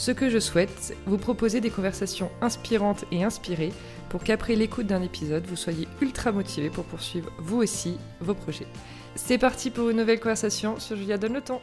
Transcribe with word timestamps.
Ce 0.00 0.12
que 0.12 0.30
je 0.30 0.38
souhaite, 0.38 0.96
vous 1.04 1.18
proposer 1.18 1.60
des 1.60 1.68
conversations 1.68 2.30
inspirantes 2.40 3.04
et 3.12 3.22
inspirées 3.22 3.70
pour 4.08 4.24
qu'après 4.24 4.54
l'écoute 4.54 4.86
d'un 4.86 5.02
épisode, 5.02 5.44
vous 5.46 5.56
soyez 5.56 5.86
ultra 6.00 6.32
motivé 6.32 6.70
pour 6.70 6.84
poursuivre 6.86 7.30
vous 7.38 7.58
aussi 7.58 7.98
vos 8.18 8.32
projets. 8.32 8.66
C'est 9.14 9.36
parti 9.36 9.68
pour 9.68 9.90
une 9.90 9.98
nouvelle 9.98 10.18
conversation 10.18 10.80
sur 10.80 10.96
Julia 10.96 11.18
Donne 11.18 11.34
le 11.34 11.42
temps. 11.42 11.60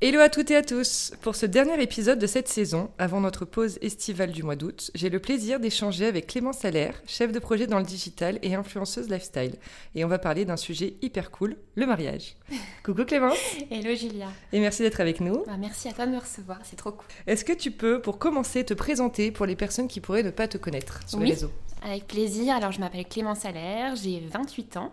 Hello 0.00 0.20
à 0.20 0.28
toutes 0.28 0.52
et 0.52 0.56
à 0.56 0.62
tous 0.62 1.10
Pour 1.22 1.34
ce 1.34 1.44
dernier 1.44 1.82
épisode 1.82 2.20
de 2.20 2.28
cette 2.28 2.46
saison, 2.46 2.88
avant 2.98 3.20
notre 3.20 3.44
pause 3.44 3.80
estivale 3.82 4.30
du 4.30 4.44
mois 4.44 4.54
d'août, 4.54 4.92
j'ai 4.94 5.10
le 5.10 5.18
plaisir 5.18 5.58
d'échanger 5.58 6.06
avec 6.06 6.28
Clémence 6.28 6.58
Salaire, 6.58 7.02
chef 7.04 7.32
de 7.32 7.40
projet 7.40 7.66
dans 7.66 7.80
le 7.80 7.84
digital 7.84 8.38
et 8.42 8.54
influenceuse 8.54 9.08
lifestyle. 9.08 9.56
Et 9.96 10.04
on 10.04 10.08
va 10.08 10.20
parler 10.20 10.44
d'un 10.44 10.56
sujet 10.56 10.94
hyper 11.02 11.32
cool, 11.32 11.56
le 11.74 11.84
mariage. 11.84 12.36
Coucou 12.84 13.04
Clémence 13.06 13.36
Hello 13.72 13.92
Julia 13.96 14.28
Et 14.52 14.60
merci 14.60 14.82
d'être 14.82 15.00
avec 15.00 15.20
nous. 15.20 15.42
Bah, 15.44 15.56
merci 15.58 15.88
à 15.88 15.92
toi 15.92 16.06
de 16.06 16.12
me 16.12 16.18
recevoir, 16.18 16.60
c'est 16.62 16.76
trop 16.76 16.92
cool. 16.92 17.08
Est-ce 17.26 17.44
que 17.44 17.52
tu 17.52 17.72
peux, 17.72 18.00
pour 18.00 18.20
commencer, 18.20 18.64
te 18.64 18.74
présenter 18.74 19.32
pour 19.32 19.46
les 19.46 19.56
personnes 19.56 19.88
qui 19.88 20.00
pourraient 20.00 20.22
ne 20.22 20.30
pas 20.30 20.46
te 20.46 20.58
connaître 20.58 21.00
sur 21.08 21.18
les 21.18 21.30
réseaux? 21.30 21.50
Avec 21.82 22.06
plaisir, 22.06 22.54
alors 22.54 22.70
je 22.70 22.78
m'appelle 22.78 23.04
Clémence 23.04 23.40
Salaire, 23.40 23.96
j'ai 23.96 24.20
28 24.20 24.76
ans. 24.76 24.92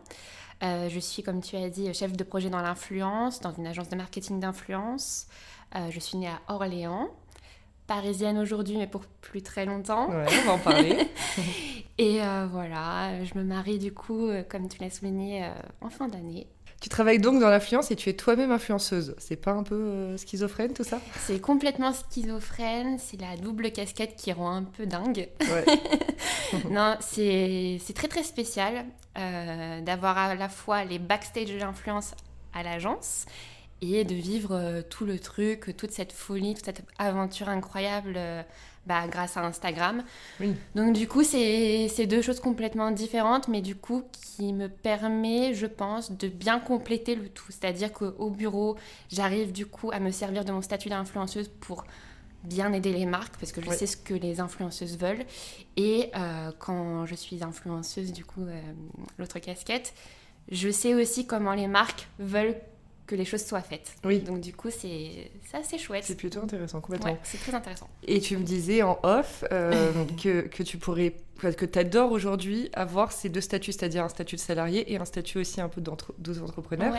Euh, 0.63 0.89
je 0.89 0.99
suis, 0.99 1.23
comme 1.23 1.41
tu 1.41 1.55
as 1.55 1.69
dit, 1.69 1.93
chef 1.93 2.13
de 2.13 2.23
projet 2.23 2.49
dans 2.49 2.61
l'influence, 2.61 3.41
dans 3.41 3.51
une 3.51 3.67
agence 3.67 3.89
de 3.89 3.95
marketing 3.95 4.39
d'influence. 4.39 5.27
Euh, 5.75 5.89
je 5.91 5.99
suis 5.99 6.17
née 6.17 6.27
à 6.27 6.39
Orléans, 6.47 7.09
parisienne 7.87 8.37
aujourd'hui, 8.37 8.77
mais 8.77 8.87
pour 8.87 9.05
plus 9.05 9.41
très 9.41 9.65
longtemps. 9.65 10.09
Ouais, 10.09 10.25
on 10.43 10.47
va 10.47 10.53
en 10.53 10.59
parler. 10.59 11.09
Et 11.97 12.21
euh, 12.21 12.47
voilà, 12.51 13.23
je 13.23 13.37
me 13.37 13.43
marie 13.43 13.79
du 13.79 13.93
coup, 13.93 14.29
comme 14.49 14.67
tu 14.67 14.81
l'as 14.81 14.89
souligné, 14.89 15.49
en 15.81 15.89
fin 15.89 16.07
d'année. 16.07 16.47
Tu 16.85 16.89
travailles 16.89 17.17
donc 17.17 17.39
dans 17.39 17.49
l'influence 17.49 17.89
et 17.89 17.95
tu 17.95 18.09
es 18.09 18.13
toi-même 18.13 18.51
influenceuse. 18.51 19.15
C'est 19.17 19.37
pas 19.37 19.53
un 19.53 19.63
peu 19.63 19.73
euh, 19.73 20.17
schizophrène 20.17 20.71
tout 20.71 20.83
ça? 20.83 21.01
C'est 21.17 21.41
complètement 21.41 21.91
schizophrène. 21.91 22.99
C'est 22.99 23.19
la 23.19 23.37
double 23.37 23.71
casquette 23.71 24.15
qui 24.15 24.31
rend 24.31 24.57
un 24.57 24.61
peu 24.61 24.85
dingue. 24.85 25.27
Ouais. 25.41 25.65
non, 26.69 26.95
c'est 26.99 27.79
très 27.95 28.07
très 28.07 28.21
spécial 28.21 28.85
euh, 29.17 29.81
d'avoir 29.81 30.15
à 30.15 30.35
la 30.35 30.47
fois 30.47 30.83
les 30.83 30.99
backstage 30.99 31.51
de 31.51 31.57
l'influence 31.57 32.11
à 32.53 32.61
l'agence 32.61 33.25
et 33.81 34.03
de 34.03 34.13
vivre 34.13 34.51
euh, 34.51 34.81
tout 34.87 35.05
le 35.05 35.17
truc, 35.17 35.75
toute 35.75 35.89
cette 35.89 36.13
folie, 36.13 36.53
toute 36.53 36.65
cette 36.65 36.83
aventure 36.99 37.49
incroyable 37.49 38.19
bah, 38.85 39.07
grâce 39.07 39.37
à 39.37 39.45
Instagram. 39.45 40.03
Donc 40.75 40.93
du 40.93 41.07
coup, 41.07 41.23
c'est 41.23 42.05
deux 42.07 42.21
choses 42.21 42.39
complètement 42.39 42.91
différentes, 42.91 43.47
mais 43.47 43.61
du 43.61 43.75
coup 43.75 44.03
qui 44.11 44.53
me 44.53 44.67
permet, 44.67 45.53
je 45.53 45.65
pense, 45.65 46.11
de 46.11 46.27
bien 46.27 46.59
compléter 46.59 47.15
le 47.15 47.29
tout. 47.29 47.45
C'est-à-dire 47.49 47.93
qu'au 47.93 48.29
bureau, 48.29 48.75
j'arrive 49.11 49.51
du 49.51 49.65
coup 49.65 49.91
à 49.91 49.99
me 49.99 50.11
servir 50.11 50.45
de 50.45 50.51
mon 50.51 50.61
statut 50.61 50.89
d'influenceuse 50.89 51.49
pour 51.59 51.85
bien 52.43 52.73
aider 52.73 52.93
les 52.93 53.05
marques 53.05 53.35
parce 53.37 53.51
que 53.51 53.61
je 53.61 53.69
sais 53.71 53.87
ce 53.87 53.97
que 53.97 54.13
les 54.13 54.39
influenceuses 54.39 54.97
veulent. 54.97 55.25
Et 55.77 56.11
euh, 56.15 56.51
quand 56.59 57.05
je 57.05 57.15
suis 57.15 57.43
influenceuse, 57.43 58.13
du 58.13 58.23
coup, 58.23 58.43
euh, 58.43 58.61
l'autre 59.17 59.39
casquette, 59.39 59.93
je 60.51 60.69
sais 60.69 60.93
aussi 60.93 61.25
comment 61.25 61.53
les 61.53 61.67
marques 61.67 62.07
veulent 62.19 62.55
que 63.05 63.15
les 63.15 63.25
choses 63.25 63.45
soient 63.45 63.61
faites. 63.61 63.95
Oui. 64.03 64.19
Donc 64.19 64.41
du 64.41 64.53
coup, 64.53 64.69
c'est 64.71 65.31
assez 65.53 65.77
chouette. 65.77 66.03
C'est 66.05 66.15
plutôt 66.15 66.41
intéressant, 66.41 66.81
complètement. 66.81 67.17
c'est 67.23 67.37
très 67.37 67.53
intéressant. 67.53 67.87
Et 68.07 68.19
tu 68.19 68.37
me 68.37 68.43
disais 68.43 68.81
en 68.81 68.99
off 69.03 69.43
euh, 69.51 69.91
que, 70.21 70.41
que, 70.41 70.63
tu 70.63 70.77
pourrais, 70.77 71.15
que 71.39 71.65
tu 71.65 71.79
adores 71.79 72.11
aujourd'hui 72.11 72.69
avoir 72.73 73.11
ces 73.11 73.29
deux 73.29 73.41
statuts, 73.41 73.73
c'est-à-dire 73.73 74.03
un 74.03 74.09
statut 74.09 74.35
de 74.35 74.41
salarié 74.41 74.91
et 74.91 74.97
un 74.97 75.05
statut 75.05 75.37
aussi 75.39 75.61
un 75.61 75.69
peu 75.69 75.81
d'entrepreneur, 75.81 76.95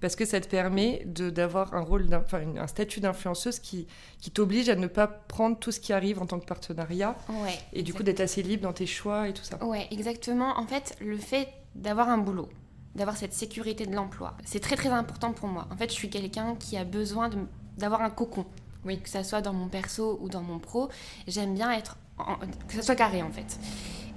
parce 0.00 0.14
que 0.14 0.24
ça 0.24 0.40
te 0.40 0.48
permet 0.48 1.02
d'avoir 1.06 1.74
un 1.74 1.80
rôle, 1.80 2.06
enfin 2.14 2.42
un 2.56 2.66
statut 2.66 3.00
d'influenceuse 3.00 3.58
qui, 3.58 3.88
qui 4.20 4.30
t'oblige 4.30 4.68
à 4.68 4.76
ne 4.76 4.86
pas 4.86 5.06
prendre 5.06 5.58
tout 5.58 5.72
ce 5.72 5.80
qui 5.80 5.92
arrive 5.92 6.22
en 6.22 6.26
tant 6.26 6.38
que 6.38 6.46
partenariat, 6.46 7.16
ouais, 7.28 7.58
et 7.72 7.82
du 7.82 7.92
coup 7.92 8.02
d'être 8.04 8.20
assez 8.20 8.42
libre 8.42 8.62
dans 8.62 8.72
tes 8.72 8.86
choix 8.86 9.28
et 9.28 9.32
tout 9.32 9.44
ça. 9.44 9.62
Ouais, 9.64 9.88
exactement. 9.90 10.58
En 10.58 10.66
fait, 10.66 10.96
le 11.00 11.16
fait 11.16 11.48
d'avoir 11.74 12.08
un 12.08 12.18
boulot, 12.18 12.48
d'avoir 12.98 13.16
cette 13.16 13.32
sécurité 13.32 13.86
de 13.86 13.94
l'emploi. 13.94 14.36
C'est 14.44 14.60
très 14.60 14.76
très 14.76 14.90
important 14.90 15.32
pour 15.32 15.48
moi. 15.48 15.66
En 15.70 15.76
fait, 15.76 15.88
je 15.88 15.94
suis 15.94 16.10
quelqu'un 16.10 16.56
qui 16.56 16.76
a 16.76 16.84
besoin 16.84 17.30
d'avoir 17.78 18.02
un 18.02 18.10
cocon. 18.10 18.44
Oui, 18.84 19.00
que 19.00 19.08
ça 19.08 19.24
soit 19.24 19.40
dans 19.40 19.52
mon 19.52 19.68
perso 19.68 20.18
ou 20.20 20.28
dans 20.28 20.42
mon 20.42 20.58
pro, 20.58 20.88
j'aime 21.26 21.54
bien 21.54 21.72
être 21.72 21.96
que 22.68 22.74
ça 22.74 22.82
soit 22.82 22.96
carré 22.96 23.22
en 23.22 23.30
fait. 23.30 23.58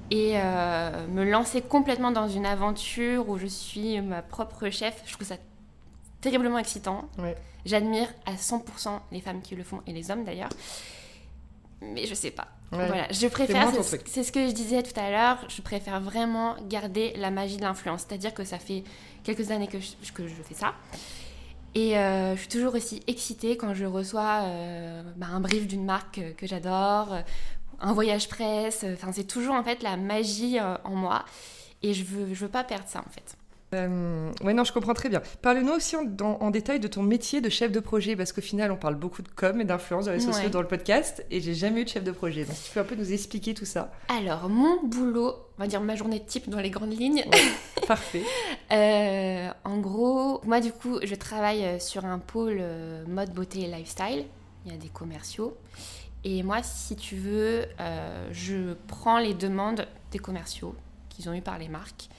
Et 0.09 0.33
euh, 0.35 1.07
me 1.07 1.23
lancer 1.23 1.61
complètement 1.61 2.11
dans 2.11 2.27
une 2.27 2.45
aventure 2.45 3.29
où 3.29 3.37
je 3.37 3.47
suis 3.47 4.01
ma 4.01 4.21
propre 4.21 4.69
chef, 4.69 5.01
je 5.05 5.13
trouve 5.13 5.27
ça 5.27 5.37
terriblement 6.19 6.57
excitant. 6.57 7.09
J'admire 7.65 8.07
à 8.25 8.33
100% 8.33 8.99
les 9.11 9.21
femmes 9.21 9.41
qui 9.41 9.55
le 9.55 9.63
font 9.63 9.81
et 9.87 9.93
les 9.93 10.11
hommes 10.11 10.23
d'ailleurs. 10.23 10.49
Mais 11.81 12.05
je 12.05 12.13
sais 12.13 12.31
pas. 12.31 12.47
Voilà, 12.71 13.07
je 13.11 13.27
préfère, 13.27 13.69
c'est 14.05 14.23
ce 14.23 14.31
que 14.31 14.47
je 14.47 14.53
disais 14.53 14.81
tout 14.81 14.97
à 14.97 15.11
l'heure, 15.11 15.45
je 15.49 15.61
préfère 15.61 15.99
vraiment 15.99 16.55
garder 16.69 17.13
la 17.17 17.29
magie 17.29 17.57
de 17.57 17.63
l'influence. 17.63 18.05
C'est-à-dire 18.07 18.33
que 18.33 18.45
ça 18.45 18.59
fait 18.59 18.83
quelques 19.23 19.51
années 19.51 19.67
que 19.67 19.79
je, 19.79 20.11
que 20.13 20.25
je 20.25 20.35
fais 20.35 20.53
ça. 20.53 20.73
Et 21.75 21.97
euh, 21.97 22.35
je 22.35 22.39
suis 22.39 22.49
toujours 22.49 22.75
aussi 22.75 23.01
excitée 23.07 23.57
quand 23.57 23.73
je 23.73 23.85
reçois 23.85 24.41
euh, 24.43 25.03
bah, 25.15 25.27
un 25.31 25.39
brief 25.39 25.67
d'une 25.67 25.85
marque 25.85 26.21
que, 26.37 26.47
j'adore, 26.47 27.13
euh, 27.13 27.21
un 27.79 27.93
voyage 27.93 28.27
presse. 28.29 28.85
Enfin, 28.93 29.11
c'est 29.11 29.27
toujours 29.27 29.55
en 29.55 29.63
fait 29.63 29.83
la 29.83 29.97
magie 29.97 30.59
en 30.59 30.95
moi. 30.95 31.25
Et 31.81 31.93
je 31.93 32.03
veux, 32.03 32.33
je 32.33 32.45
veux 32.45 32.51
pas 32.51 32.63
perdre 32.63 32.87
ça 32.87 32.99
en 32.99 33.09
fait. 33.09 33.37
Euh, 33.73 34.31
oui, 34.43 34.53
non, 34.53 34.65
je 34.65 34.73
comprends 34.73 34.93
très 34.93 35.07
bien. 35.07 35.21
Parle-nous 35.41 35.71
aussi 35.71 35.95
en, 35.95 36.51
détail 36.51 36.79
de 36.79 36.87
ton 36.87 37.03
métier 37.03 37.39
de 37.39 37.49
chef 37.49 37.71
de 37.71 37.79
projet, 37.79 38.15
parce 38.15 38.33
qu'au 38.33 38.41
final, 38.41 38.71
on 38.71 38.75
parle 38.75 38.95
beaucoup 38.95 39.21
de 39.21 39.29
com 39.29 39.61
et 39.61 39.63
d'influence 39.63 40.05
dans 40.05 40.11
les 40.11 40.19
sociaux 40.19 40.49
dans 40.49 40.61
le 40.61 40.67
podcast, 40.67 41.25
et 41.31 41.39
j'ai 41.39 41.53
jamais 41.53 41.81
eu 41.81 41.83
de 41.85 41.89
chef 41.89 42.03
de 42.03 42.11
projet. 42.11 42.43
Donc, 42.43 42.55
tu 42.61 42.71
peux 42.73 42.81
un 42.81 42.83
peu 42.83 42.95
nous 42.95 43.13
expliquer 43.13 43.53
tout 43.53 43.65
ça 43.65 43.91
Alors, 44.09 44.49
mon 44.49 44.83
boulot, 44.83 45.35
on 45.57 45.61
va 45.61 45.67
dire 45.67 45.79
ma 45.79 45.95
journée 45.95 46.19
type 46.19 46.49
dans 46.49 46.59
les 46.59 46.69
grandes 46.69 46.97
lignes. 46.97 47.23
parfait. 47.87 48.23
Euh, 48.71 49.49
en 49.63 49.77
gros, 49.77 50.41
moi, 50.43 50.59
du 50.59 50.73
coup, 50.73 50.99
je 51.01 51.15
travaille 51.15 51.63
euh, 51.63 51.79
sur 51.79 52.03
un 52.03 52.19
pôle 52.19 52.57
euh, 52.59 53.05
mode, 53.07 53.31
beauté 53.33 53.61
et 53.61 53.67
lifestyle. 53.67 54.25
Il 54.65 54.71
y 54.71 54.75
a 54.75 54.77
des 54.77 54.89
commerciaux. 54.89 55.55
Et 56.23 56.43
moi, 56.43 56.61
si 56.61 56.95
tu 56.95 57.15
veux, 57.15 57.65
je 58.31 58.73
prends 58.87 59.17
les 59.17 59.33
demandes 59.33 59.87
des 60.11 60.19
commerciaux 60.19 60.75
qu'ils 61.09 61.27
ont 61.29 61.33
eu 61.33 61.41
par 61.41 61.57
les 61.57 61.67
marques 61.67 62.09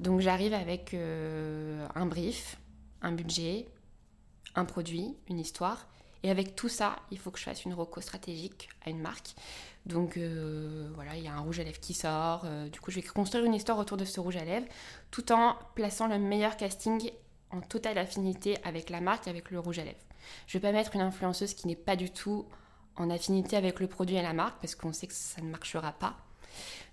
donc 0.00 0.20
j'arrive 0.20 0.54
avec 0.54 0.94
euh, 0.94 1.86
un 1.94 2.06
brief, 2.06 2.58
un 3.02 3.12
budget, 3.12 3.66
un 4.54 4.64
produit, 4.64 5.16
une 5.28 5.38
histoire. 5.38 5.86
Et 6.22 6.30
avec 6.30 6.56
tout 6.56 6.68
ça, 6.68 6.96
il 7.10 7.18
faut 7.18 7.30
que 7.30 7.38
je 7.38 7.44
fasse 7.44 7.64
une 7.64 7.74
reco 7.74 8.00
stratégique 8.00 8.68
à 8.84 8.90
une 8.90 8.98
marque. 9.00 9.34
Donc 9.84 10.16
euh, 10.16 10.90
voilà, 10.94 11.16
il 11.16 11.22
y 11.22 11.28
a 11.28 11.34
un 11.34 11.40
rouge 11.40 11.60
à 11.60 11.64
lèvres 11.64 11.80
qui 11.80 11.94
sort. 11.94 12.42
Euh, 12.44 12.68
du 12.68 12.80
coup, 12.80 12.90
je 12.90 12.96
vais 12.96 13.02
construire 13.02 13.44
une 13.44 13.54
histoire 13.54 13.78
autour 13.78 13.96
de 13.96 14.04
ce 14.04 14.18
rouge 14.18 14.36
à 14.36 14.44
lèvres, 14.44 14.66
tout 15.10 15.30
en 15.32 15.56
plaçant 15.74 16.08
le 16.08 16.18
meilleur 16.18 16.56
casting 16.56 17.10
en 17.50 17.60
totale 17.60 17.98
affinité 17.98 18.58
avec 18.64 18.90
la 18.90 19.00
marque, 19.00 19.28
avec 19.28 19.50
le 19.50 19.60
rouge 19.60 19.78
à 19.78 19.84
lèvres. 19.84 19.96
Je 20.48 20.56
ne 20.56 20.60
vais 20.60 20.68
pas 20.68 20.72
mettre 20.72 20.96
une 20.96 21.02
influenceuse 21.02 21.54
qui 21.54 21.68
n'est 21.68 21.76
pas 21.76 21.94
du 21.94 22.10
tout 22.10 22.46
en 22.96 23.08
affinité 23.10 23.56
avec 23.56 23.78
le 23.78 23.86
produit 23.86 24.16
et 24.16 24.22
la 24.22 24.32
marque, 24.32 24.60
parce 24.60 24.74
qu'on 24.74 24.92
sait 24.92 25.06
que 25.06 25.14
ça 25.14 25.40
ne 25.40 25.48
marchera 25.48 25.92
pas. 25.92 26.16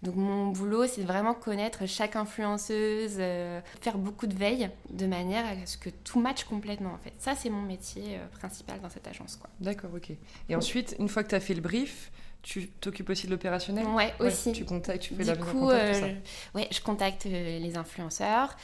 Donc 0.03 0.15
mon 0.15 0.47
boulot, 0.47 0.85
c'est 0.85 1.03
vraiment 1.03 1.33
connaître 1.33 1.87
chaque 1.87 2.17
influenceuse, 2.17 3.15
euh, 3.19 3.61
faire 3.81 3.97
beaucoup 3.97 4.27
de 4.27 4.35
veille 4.35 4.69
de 4.89 5.05
manière 5.05 5.45
à 5.45 5.65
ce 5.65 5.77
que 5.77 5.89
tout 5.89 6.19
matche 6.19 6.43
complètement 6.43 6.93
en 6.93 6.97
fait. 6.97 7.13
Ça, 7.19 7.35
c'est 7.35 7.49
mon 7.49 7.61
métier 7.61 8.17
euh, 8.17 8.27
principal 8.37 8.81
dans 8.81 8.89
cette 8.89 9.07
agence. 9.07 9.39
D'accord, 9.61 9.91
ok. 9.95 10.11
Et 10.49 10.55
ensuite, 10.55 10.95
une 10.99 11.07
fois 11.07 11.23
que 11.23 11.29
tu 11.29 11.35
as 11.35 11.39
fait 11.39 11.53
le 11.53 11.61
brief, 11.61 12.11
tu 12.41 12.67
t'occupes 12.67 13.09
aussi 13.09 13.27
de 13.27 13.31
l'opérationnel? 13.31 13.87
Ouais, 13.87 14.13
aussi. 14.19 14.51
Tu 14.51 14.65
contactes, 14.65 15.03
tu 15.03 15.15
fais 15.15 15.23
la 15.23 15.37
coup, 15.37 15.59
contact, 15.59 15.95
ça. 15.95 16.05
Euh, 16.05 16.13
ouais, 16.55 16.67
je 16.69 16.81
contacte 16.81 17.23
les 17.23 17.77
influenceurs. 17.77 18.57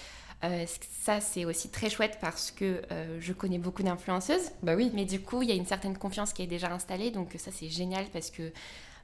ça, 1.01 1.21
c'est 1.21 1.45
aussi 1.45 1.69
très 1.69 1.89
chouette 1.89 2.17
parce 2.19 2.51
que 2.51 2.81
je 3.21 3.31
connais 3.31 3.59
beaucoup 3.59 3.83
d'influenceuses. 3.83 4.51
Bah 4.61 4.75
oui. 4.75 4.91
Mais 4.93 5.05
du 5.05 5.21
coup, 5.21 5.41
il 5.41 5.47
y 5.47 5.53
a 5.53 5.55
une 5.55 5.65
certaine 5.65 5.97
confiance 5.97 6.33
qui 6.33 6.41
est 6.41 6.47
déjà 6.47 6.69
installée. 6.73 7.11
Donc, 7.11 7.33
ça, 7.37 7.51
c'est 7.53 7.69
génial 7.69 8.03
parce 8.11 8.29
que 8.29 8.51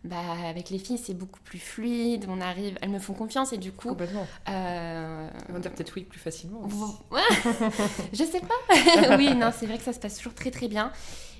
bah, 0.06 0.18
avec 0.48 0.70
les 0.70 0.80
filles, 0.80 0.98
c'est 0.98 1.14
beaucoup 1.14 1.40
plus 1.42 1.60
fluide. 1.60 2.26
On 2.30 2.42
arrive, 2.42 2.78
elles 2.82 2.90
me 2.90 3.00
font 3.00 3.14
confiance 3.14 3.54
et 3.54 3.58
du 3.58 3.72
coup. 3.72 3.90
Complètement. 3.90 4.28
Euh... 4.50 5.30
On 5.50 5.54
va 5.54 5.60
dire 5.60 5.72
peut-être 5.72 5.94
oui 5.96 6.04
plus 6.04 6.20
facilement. 6.20 6.68
je 8.14 8.24
sais 8.24 8.42
pas. 8.42 9.18
oui, 9.18 9.36
non, 9.36 9.52
c'est 9.58 9.66
vrai 9.66 9.78
que 9.78 9.84
ça 9.84 9.94
se 9.94 10.00
passe 10.00 10.18
toujours 10.18 10.34
très 10.34 10.52
très 10.52 10.68
bien. 10.68 10.92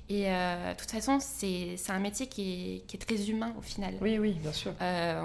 Et 0.08 0.26
euh, 0.28 0.72
de 0.72 0.78
toute 0.78 0.90
façon, 0.90 1.18
c'est 1.20 1.76
un 1.88 1.98
métier 1.98 2.28
qui 2.28 2.76
est, 2.76 2.86
qui 2.86 2.96
est, 2.96 3.00
très 3.00 3.28
humain 3.28 3.52
au 3.58 3.60
final. 3.60 3.94
Oui, 4.00 4.18
oui, 4.18 4.32
bien 4.34 4.52
sûr. 4.52 4.72
Euh, 4.80 5.22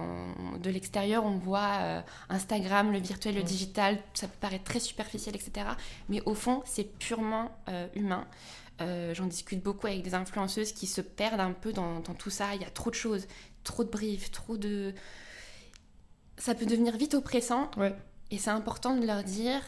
de 0.59 0.69
l'extérieur, 0.71 1.23
on 1.23 1.37
voit 1.37 1.77
euh, 1.81 2.01
Instagram, 2.29 2.91
le 2.91 2.97
virtuel, 2.97 3.35
le 3.35 3.43
digital, 3.43 3.99
ça 4.15 4.27
peut 4.27 4.37
paraître 4.39 4.63
très 4.63 4.79
superficiel, 4.79 5.35
etc. 5.35 5.67
Mais 6.09 6.21
au 6.25 6.33
fond, 6.33 6.63
c'est 6.65 6.97
purement 6.97 7.51
humain. 7.95 8.25
J'en 9.13 9.25
discute 9.25 9.63
beaucoup 9.63 9.87
avec 9.87 10.01
des 10.03 10.13
influenceuses 10.13 10.71
qui 10.71 10.87
se 10.87 11.01
perdent 11.01 11.39
un 11.39 11.53
peu 11.53 11.73
dans, 11.73 11.99
dans, 11.99 12.13
tout 12.13 12.29
ça. 12.29 12.55
Il 12.55 12.61
y 12.61 12.65
a 12.65 12.69
trop 12.69 12.89
de 12.89 12.95
choses, 12.95 13.27
trop 13.63 13.83
de 13.83 13.89
briefs, 13.89 14.31
trop 14.31 14.57
de... 14.57 14.93
Ça 16.37 16.55
peut 16.55 16.65
devenir 16.65 16.97
vite 16.97 17.13
oppressant. 17.13 17.69
Ouais. 17.77 17.95
Et 18.31 18.37
c'est 18.37 18.49
important 18.49 18.95
de 18.95 19.05
leur 19.05 19.23
dire 19.23 19.61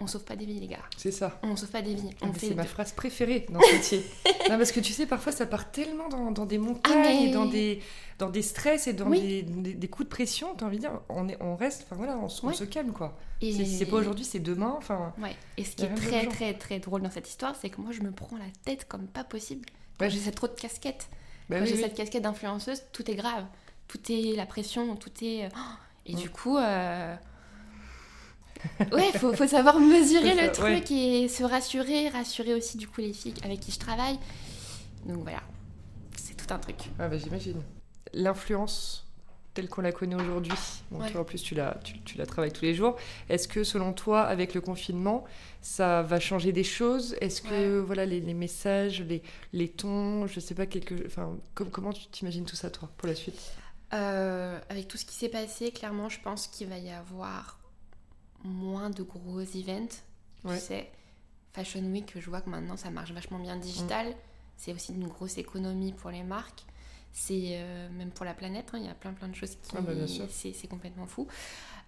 on 0.00 0.06
sauve 0.06 0.24
pas 0.24 0.36
des 0.36 0.44
vies, 0.44 0.60
les 0.60 0.68
gars. 0.68 0.82
C'est 0.96 1.10
ça. 1.10 1.40
On 1.42 1.56
sauve 1.56 1.70
pas 1.70 1.82
des 1.82 1.94
vies. 1.94 2.10
Ah, 2.22 2.26
c'est 2.38 2.54
ma 2.54 2.64
phrase 2.64 2.92
préférée 2.92 3.46
dans 3.50 3.60
ce 3.60 3.72
métier. 3.72 4.04
non, 4.48 4.56
parce 4.56 4.70
que 4.70 4.78
tu 4.78 4.92
sais, 4.92 5.06
parfois 5.06 5.32
ça 5.32 5.44
part 5.44 5.72
tellement 5.72 6.08
dans, 6.08 6.30
dans 6.30 6.46
des 6.46 6.58
montagnes, 6.58 7.30
ah, 7.30 7.32
dans, 7.32 7.46
des, 7.46 7.82
dans 8.18 8.30
des 8.30 8.42
stress 8.42 8.86
et 8.86 8.92
dans 8.92 9.10
des, 9.10 9.42
des, 9.42 9.88
coups 9.88 10.08
de 10.08 10.10
pression. 10.10 10.54
T'as 10.54 10.66
envie 10.66 10.76
de 10.76 10.82
dire, 10.82 11.00
on, 11.08 11.28
est, 11.28 11.36
on 11.42 11.56
reste, 11.56 11.82
enfin 11.84 11.96
voilà, 11.96 12.16
on, 12.16 12.28
se 12.28 12.64
calme 12.64 12.92
quoi. 12.92 13.16
Et... 13.40 13.64
C'est 13.64 13.86
pas 13.86 13.96
aujourd'hui, 13.96 14.24
c'est 14.24 14.38
demain. 14.38 14.74
Enfin. 14.78 15.14
Ouais. 15.20 15.34
Et 15.56 15.64
ce 15.64 15.74
qui 15.74 15.84
est 15.84 15.94
très 15.94 16.26
très 16.26 16.54
très 16.54 16.78
drôle 16.78 17.02
dans 17.02 17.10
cette 17.10 17.28
histoire, 17.28 17.56
c'est 17.60 17.70
que 17.70 17.80
moi 17.80 17.90
je 17.90 18.02
me 18.02 18.12
prends 18.12 18.36
la 18.36 18.50
tête 18.64 18.86
comme 18.86 19.08
pas 19.08 19.24
possible. 19.24 19.66
Quand 19.98 20.08
j'ai 20.08 20.20
cette 20.20 20.36
trop 20.36 20.46
de 20.46 20.52
casquette. 20.52 21.08
Bah, 21.48 21.64
j'ai 21.64 21.76
cette 21.76 21.94
casquette 21.94 22.22
d'influenceuse, 22.22 22.82
tout 22.92 23.10
est 23.10 23.16
grave. 23.16 23.46
Tout 23.88 23.98
est 24.10 24.36
la 24.36 24.46
pression, 24.46 24.94
tout 24.96 25.10
est. 25.22 25.46
Euh, 25.46 25.48
et 26.06 26.14
du 26.14 26.30
coup. 26.30 26.56
Euh, 26.56 27.16
ouais, 28.92 29.12
faut, 29.18 29.32
faut 29.34 29.46
savoir 29.46 29.78
mesurer 29.78 30.34
le 30.34 30.52
truc 30.52 30.90
et 30.90 31.28
se 31.28 31.44
rassurer, 31.44 32.08
rassurer 32.08 32.54
aussi 32.54 32.76
du 32.76 32.88
coup 32.88 33.00
les 33.00 33.12
filles 33.12 33.34
avec 33.44 33.60
qui 33.60 33.72
je 33.72 33.78
travaille. 33.78 34.18
Donc 35.06 35.22
voilà, 35.22 35.42
c'est 36.16 36.36
tout 36.36 36.52
un 36.52 36.58
truc. 36.58 36.76
Ah 36.98 37.08
bah 37.08 37.18
j'imagine. 37.18 37.62
L'influence 38.14 39.04
telle 39.58 39.68
qu'on 39.68 39.82
la 39.82 39.90
connaît 39.90 40.14
aujourd'hui, 40.14 40.52
bon, 40.92 41.04
toi 41.10 41.22
en 41.22 41.24
plus 41.24 41.42
tu 41.42 41.56
la, 41.56 41.80
tu, 42.04 42.16
la 42.16 42.26
travailles 42.26 42.52
tous 42.52 42.64
les 42.64 42.74
jours, 42.74 42.96
est-ce 43.28 43.48
que 43.48 43.64
selon 43.64 43.92
toi, 43.92 44.22
avec 44.22 44.54
le 44.54 44.60
confinement, 44.60 45.24
ça 45.62 46.02
va 46.02 46.20
changer 46.20 46.52
des 46.52 46.62
choses? 46.62 47.16
Est-ce 47.20 47.42
que 47.42 47.80
voilà 47.80 48.06
les, 48.06 48.20
les, 48.20 48.34
messages, 48.34 49.02
les, 49.02 49.20
les 49.52 49.68
tons, 49.68 50.28
je 50.28 50.38
sais 50.38 50.54
pas, 50.54 50.66
quelque, 50.66 50.94
enfin, 51.06 51.36
comment 51.54 51.92
tu 51.92 52.06
t'imagines 52.06 52.44
tout 52.44 52.54
ça 52.54 52.70
toi 52.70 52.88
pour 52.98 53.08
la 53.08 53.16
suite? 53.16 53.40
Euh, 53.94 54.60
Avec 54.68 54.86
tout 54.86 54.96
ce 54.96 55.04
qui 55.04 55.14
s'est 55.14 55.28
passé, 55.28 55.72
clairement, 55.72 56.08
je 56.08 56.20
pense 56.20 56.46
qu'il 56.46 56.68
va 56.68 56.78
y 56.78 56.90
avoir 56.90 57.57
moins 58.44 58.90
de 58.90 59.02
gros 59.02 59.40
events. 59.40 60.02
Tu 60.46 60.56
sais, 60.58 60.90
Fashion 61.52 61.82
Week, 61.90 62.12
je 62.16 62.30
vois 62.30 62.40
que 62.40 62.50
maintenant 62.50 62.76
ça 62.76 62.90
marche 62.90 63.12
vachement 63.12 63.38
bien 63.38 63.56
digital. 63.56 64.08
Mm. 64.08 64.14
C'est 64.56 64.72
aussi 64.72 64.92
une 64.92 65.08
grosse 65.08 65.38
économie 65.38 65.92
pour 65.92 66.10
les 66.10 66.22
marques. 66.22 66.64
C'est 67.12 67.52
euh, 67.52 67.88
même 67.90 68.10
pour 68.10 68.24
la 68.24 68.34
planète, 68.34 68.70
hein, 68.72 68.78
il 68.78 68.86
y 68.86 68.88
a 68.88 68.94
plein 68.94 69.12
plein 69.12 69.28
de 69.28 69.34
choses 69.34 69.56
qui. 69.62 69.76
Ah 69.76 69.80
bah, 69.80 69.92
c'est 70.30 70.68
complètement 70.68 71.06
fou. 71.06 71.26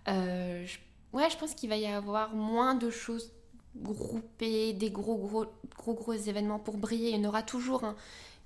Euh, 0.08 0.66
ouais, 1.12 1.30
je 1.30 1.36
pense 1.36 1.54
qu'il 1.54 1.68
va 1.68 1.76
y 1.76 1.86
avoir 1.86 2.34
moins 2.34 2.74
de 2.74 2.90
choses 2.90 3.32
groupées, 3.76 4.72
des 4.72 4.90
gros 4.90 5.16
gros 5.16 5.46
gros 5.76 5.94
gros 5.94 6.14
événements 6.14 6.58
pour 6.58 6.78
briller. 6.78 7.10
Il 7.10 7.16
y 7.16 7.26
en 7.26 7.28
aura 7.28 7.42
toujours, 7.42 7.84
hein, 7.84 7.96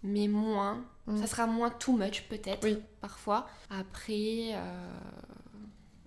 mais 0.02 0.28
moins. 0.28 0.84
Mm. 1.06 1.18
Ça 1.18 1.26
sera 1.26 1.46
moins 1.46 1.70
too 1.70 1.96
much 1.96 2.28
peut-être, 2.28 2.66
parfois. 3.00 3.46
Après. 3.70 4.50
Euh, 4.52 4.98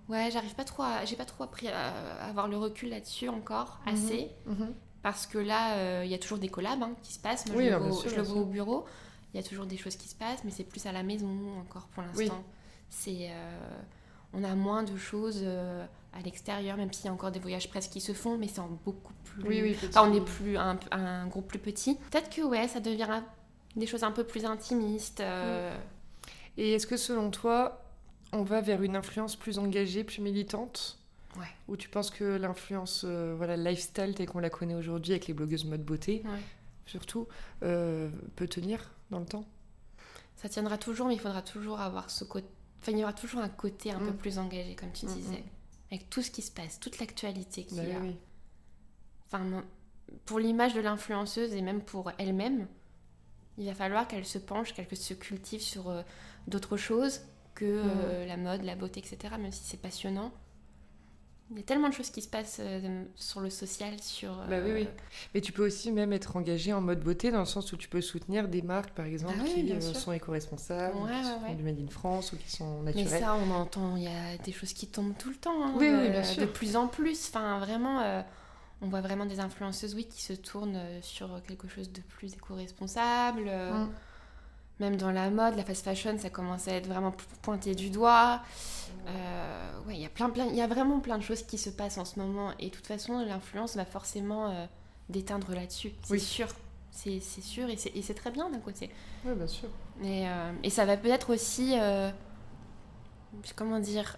Ouais, 0.10 0.30
j'arrive 0.32 0.56
pas 0.56 0.64
trop 0.64 0.84
à. 0.84 1.06
J'ai 1.06 1.16
pas 1.16 1.26
trop 1.26 1.44
appris 1.44 1.68
à 1.68 1.90
avoir 2.28 2.48
le 2.48 2.58
recul 2.58 2.90
là-dessus 2.90 3.30
encore, 3.30 3.80
mhm. 3.86 3.94
assez. 3.94 4.32
Mhm. 4.46 4.74
Parce 5.04 5.28
que 5.28 5.38
là, 5.38 5.76
euh, 5.76 6.02
il 6.06 6.12
y 6.12 6.14
a 6.14 6.18
toujours 6.18 6.38
des 6.38 6.50
collabs 6.50 6.82
hein, 6.82 6.92
qui 7.04 7.14
se 7.14 7.20
passent. 7.20 7.46
Moi, 7.48 7.64
je, 7.64 8.16
le, 8.16 8.22
vois, 8.22 8.42
au 8.42 8.46
bureau. 8.46 8.86
Il 9.34 9.38
y 9.38 9.40
a 9.40 9.48
toujours 9.48 9.66
des 9.66 9.78
choses 9.78 9.96
qui 9.96 10.08
se 10.08 10.16
passent, 10.16 10.44
mais 10.44 10.52
c'est 10.52 10.64
plus 10.64 10.86
à 10.86 10.92
la 10.92 11.04
maison 11.04 11.30
encore 11.60 11.88
pour 11.88 12.04
l'instant. 12.04 12.44
C'est. 12.90 13.30
Euh, 13.30 13.70
on 14.34 14.44
a 14.44 14.56
moins 14.56 14.84
de 14.84 14.98
choses 14.98 15.40
euh, 15.42 15.86
à 16.14 16.22
l'extérieur, 16.22 16.76
même 16.76 16.92
s'il 16.92 17.06
y 17.06 17.10
a 17.10 17.14
encore 17.14 17.32
des 17.32 17.40
voyages 17.40 17.70
presque 17.70 17.92
qui 17.92 18.02
se 18.02 18.12
font, 18.12 18.38
mais 18.38 18.48
c'est 18.48 18.60
en 18.60 18.68
beaucoup 18.84 19.14
plus. 19.24 19.48
Oui, 19.48 19.62
oui, 19.62 19.90
on 19.96 20.14
est 20.14 20.22
plus 20.22 20.58
un, 20.58 20.78
un, 20.92 21.28
groupe 21.28 21.48
plus 21.48 21.60
petit. 21.60 21.96
Peut-être 22.12 22.30
que 22.30 22.42
ouais, 22.42 22.68
ça 22.68 22.82
deviendra 22.82 23.22
des 23.78 23.88
choses 23.88 24.04
un 24.04 24.12
peu 24.12 24.26
plus 24.26 24.46
intimistes. 24.46 25.24
Et 26.58 26.74
est-ce 26.74 26.88
que 26.88 26.98
selon 26.98 27.30
toi, 27.30 27.87
on 28.34 28.44
va 28.44 28.62
vers 28.62 28.82
une 28.84 28.96
influence 28.96 29.36
plus 29.36 29.60
engagée, 29.60 30.04
plus 30.04 30.22
militante 30.22 30.98
Ouais. 31.36 31.46
Ou 31.68 31.78
tu 31.78 31.90
penses 31.90 32.10
que 32.10 32.24
l'influence, 32.24 33.04
euh, 33.06 33.36
voilà, 33.38 33.58
lifestyle 33.58 34.16
telle 34.16 34.28
qu'on 34.28 34.40
la 34.40 34.50
connaît 34.50 34.74
aujourd'hui 34.74 35.12
avec 35.14 35.28
les 35.28 35.34
blogueuses 35.34 35.66
mode 35.66 35.84
beauté, 35.84 36.24
surtout, 36.86 37.28
euh, 37.64 38.10
peut 38.36 38.48
tenir 38.48 38.92
dans 39.12 39.20
le 39.20 39.26
temps? 39.26 39.46
Ça 40.36 40.50
tiendra 40.50 40.78
toujours, 40.78 41.08
mais 41.08 41.16
il 41.16 41.20
faudra 41.20 41.42
toujours 41.42 41.80
avoir 41.80 42.10
ce 42.10 42.24
côté. 42.24 42.48
Enfin, 42.82 42.92
il 42.92 43.00
y 43.00 43.04
aura 43.04 43.14
toujours 43.14 43.42
un 43.42 43.50
côté 43.50 43.92
un 43.92 44.00
peu 44.00 44.12
mm. 44.12 44.18
plus 44.18 44.38
engagé, 44.38 44.76
comme 44.76 44.92
tu 44.92 45.06
mm, 45.06 45.14
disais, 45.14 45.40
mm. 45.40 45.94
avec 45.94 46.10
tout 46.10 46.22
ce 46.22 46.32
qui 46.32 46.42
se 46.42 46.52
passe, 46.52 46.80
toute 46.80 47.00
l'actualité 47.00 47.66
qu'il 47.66 47.78
bah 47.78 47.84
y 47.84 47.92
a. 47.92 48.02
Enfin, 49.28 49.64
pour 50.26 50.40
l'image 50.40 50.74
de 50.74 50.82
l'influenceuse 50.82 51.54
et 51.54 51.62
même 51.62 51.82
pour 51.82 52.12
elle-même, 52.18 52.68
il 53.58 53.66
va 53.66 53.74
falloir 53.74 54.08
qu'elle 54.08 54.26
se 54.26 54.38
penche, 54.38 54.74
qu'elle 54.74 54.88
se 54.96 55.14
cultive 55.14 55.62
sur 55.62 55.90
euh, 55.90 56.02
d'autres 56.48 56.78
choses 56.78 57.22
que 57.58 57.66
euh, 57.66 58.26
la 58.28 58.38
mode, 58.38 58.64
la 58.64 58.76
beauté, 58.76 59.00
etc. 59.00 59.34
Même 59.40 59.52
si 59.52 59.64
c'est 59.64 59.82
passionnant. 59.82 60.32
Il 61.50 61.58
y 61.58 61.60
a 61.62 61.64
tellement 61.64 61.88
de 61.88 61.94
choses 61.94 62.10
qui 62.10 62.22
se 62.22 62.28
passent 62.28 62.60
euh, 62.60 63.06
sur 63.16 63.40
le 63.40 63.50
social, 63.50 63.94
sur... 64.02 64.36
Bah 64.50 64.58
oui, 64.62 64.72
oui. 64.74 64.84
Euh, 64.84 65.02
Mais 65.34 65.40
tu 65.40 65.54
peux 65.54 65.66
aussi 65.66 65.94
même 65.94 66.12
être 66.12 66.36
engagé 66.36 66.74
en 66.74 66.82
mode 66.82 67.00
beauté, 67.00 67.32
dans 67.32 67.40
le 67.40 67.46
sens 67.46 67.72
où 67.72 67.78
tu 67.78 67.88
peux 67.88 68.02
soutenir 68.02 68.50
des 68.50 68.62
marques, 68.62 68.92
par 68.92 69.06
exemple, 69.06 69.38
bah 69.38 69.46
qui 69.46 69.82
sont 69.96 70.12
éco-responsables, 70.12 70.94
qui 70.94 71.26
sont 71.26 71.54
du 71.56 71.64
Made 71.64 71.80
in 71.80 71.90
France, 71.90 72.34
ou 72.34 72.36
qui 72.36 72.52
sont 72.52 72.84
naturelles. 72.84 73.08
Mais 73.10 73.20
ça, 73.22 73.36
on 73.36 73.50
entend, 73.52 73.96
il 73.96 74.04
y 74.04 74.08
a 74.08 74.38
des 74.44 74.52
choses 74.52 74.74
qui 74.74 74.88
tombent 74.88 75.18
tout 75.18 75.30
le 75.30 75.38
temps. 75.38 75.64
Hein, 75.64 75.74
oui, 75.78 75.90
oui, 75.90 76.10
bien 76.10 76.24
sûr. 76.24 76.42
De 76.42 76.48
plus 76.48 76.76
en 76.76 76.88
plus. 76.88 77.30
Enfin, 77.30 77.60
vraiment, 77.60 78.24
on 78.82 78.90
voit 78.90 79.02
vraiment 79.02 79.26
des 79.26 79.40
influenceuses, 79.40 79.96
oui, 79.96 80.06
qui 80.06 80.22
se 80.22 80.34
tournent 80.34 80.82
sur 81.02 81.42
quelque 81.48 81.70
chose 81.70 81.94
de 81.94 82.02
plus 82.02 82.34
éco-responsable. 82.34 83.46
Mm. 83.46 83.90
Même 84.80 84.96
dans 84.96 85.12
la 85.12 85.30
mode, 85.30 85.56
la 85.56 85.64
fast 85.64 85.84
fashion, 85.84 86.18
ça 86.20 86.30
commence 86.30 86.68
à 86.68 86.74
être 86.74 86.88
vraiment 86.88 87.14
pointé 87.42 87.74
du 87.74 87.90
doigt. 87.90 88.42
Euh, 89.08 89.80
ouais, 89.88 89.96
il 89.96 90.02
y 90.02 90.06
a 90.06 90.10
plein, 90.10 90.30
plein, 90.30 90.46
il 90.46 90.56
y 90.56 90.62
a 90.62 90.68
vraiment 90.68 91.00
plein 91.00 91.18
de 91.18 91.24
choses 91.24 91.42
qui 91.44 91.58
se 91.58 91.70
passent 91.70 91.98
en 91.98 92.06
ce 92.06 92.20
moment. 92.20 92.52
Et 92.60 92.70
de 92.70 92.76
toute 92.76 92.86
façon, 92.86 93.20
l'influence 93.20 93.76
va 93.76 93.86
forcément 93.86 94.52
euh, 94.52 94.66
déteindre 95.10 95.54
là-dessus. 95.54 95.94
C'est 96.04 96.20
sûr. 96.20 96.48
C'est 96.92 97.20
sûr. 97.22 97.70
Et 97.70 97.78
c'est 97.78 98.14
très 98.14 98.32
bien 98.32 98.50
d'un 98.50 98.60
côté. 98.60 98.90
Oui, 99.26 99.34
bien 99.36 99.48
sûr. 99.48 99.70
Et, 100.04 100.28
euh, 100.28 100.52
et 100.64 100.70
ça 100.70 100.86
va 100.86 100.98
peut-être 100.98 101.34
aussi, 101.34 101.76
comment 103.56 103.80
dire, 103.80 104.18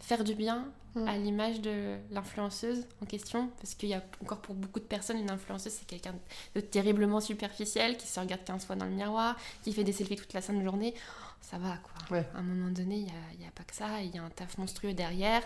faire 0.00 0.24
du 0.24 0.34
bien 0.34 0.68
Mm. 0.94 1.08
à 1.08 1.16
l'image 1.18 1.60
de 1.60 1.96
l'influenceuse 2.10 2.86
en 3.02 3.06
question, 3.06 3.50
parce 3.60 3.74
qu'il 3.74 3.90
y 3.90 3.94
a 3.94 4.02
encore 4.22 4.40
pour 4.40 4.54
beaucoup 4.54 4.80
de 4.80 4.84
personnes, 4.84 5.18
une 5.18 5.30
influenceuse, 5.30 5.72
c'est 5.72 5.86
quelqu'un 5.86 6.14
de 6.54 6.60
terriblement 6.60 7.20
superficiel, 7.20 7.96
qui 7.96 8.06
se 8.06 8.18
regarde 8.18 8.42
15 8.44 8.64
fois 8.64 8.76
dans 8.76 8.86
le 8.86 8.92
miroir, 8.92 9.36
qui 9.62 9.72
fait 9.72 9.84
des 9.84 9.92
selfies 9.92 10.16
toute 10.16 10.32
la 10.32 10.40
sainte 10.40 10.62
journée. 10.62 10.94
ça 11.40 11.58
va, 11.58 11.76
quoi. 11.78 12.18
À 12.34 12.38
un 12.38 12.42
moment 12.42 12.70
donné, 12.70 12.96
il 12.96 13.38
n'y 13.38 13.44
a, 13.44 13.48
a, 13.48 13.52
pas 13.54 13.64
que 13.64 13.74
ça, 13.74 14.00
il 14.02 14.14
y 14.14 14.18
a 14.18 14.22
un 14.22 14.30
taf 14.30 14.56
monstrueux 14.58 14.94
derrière, 14.94 15.42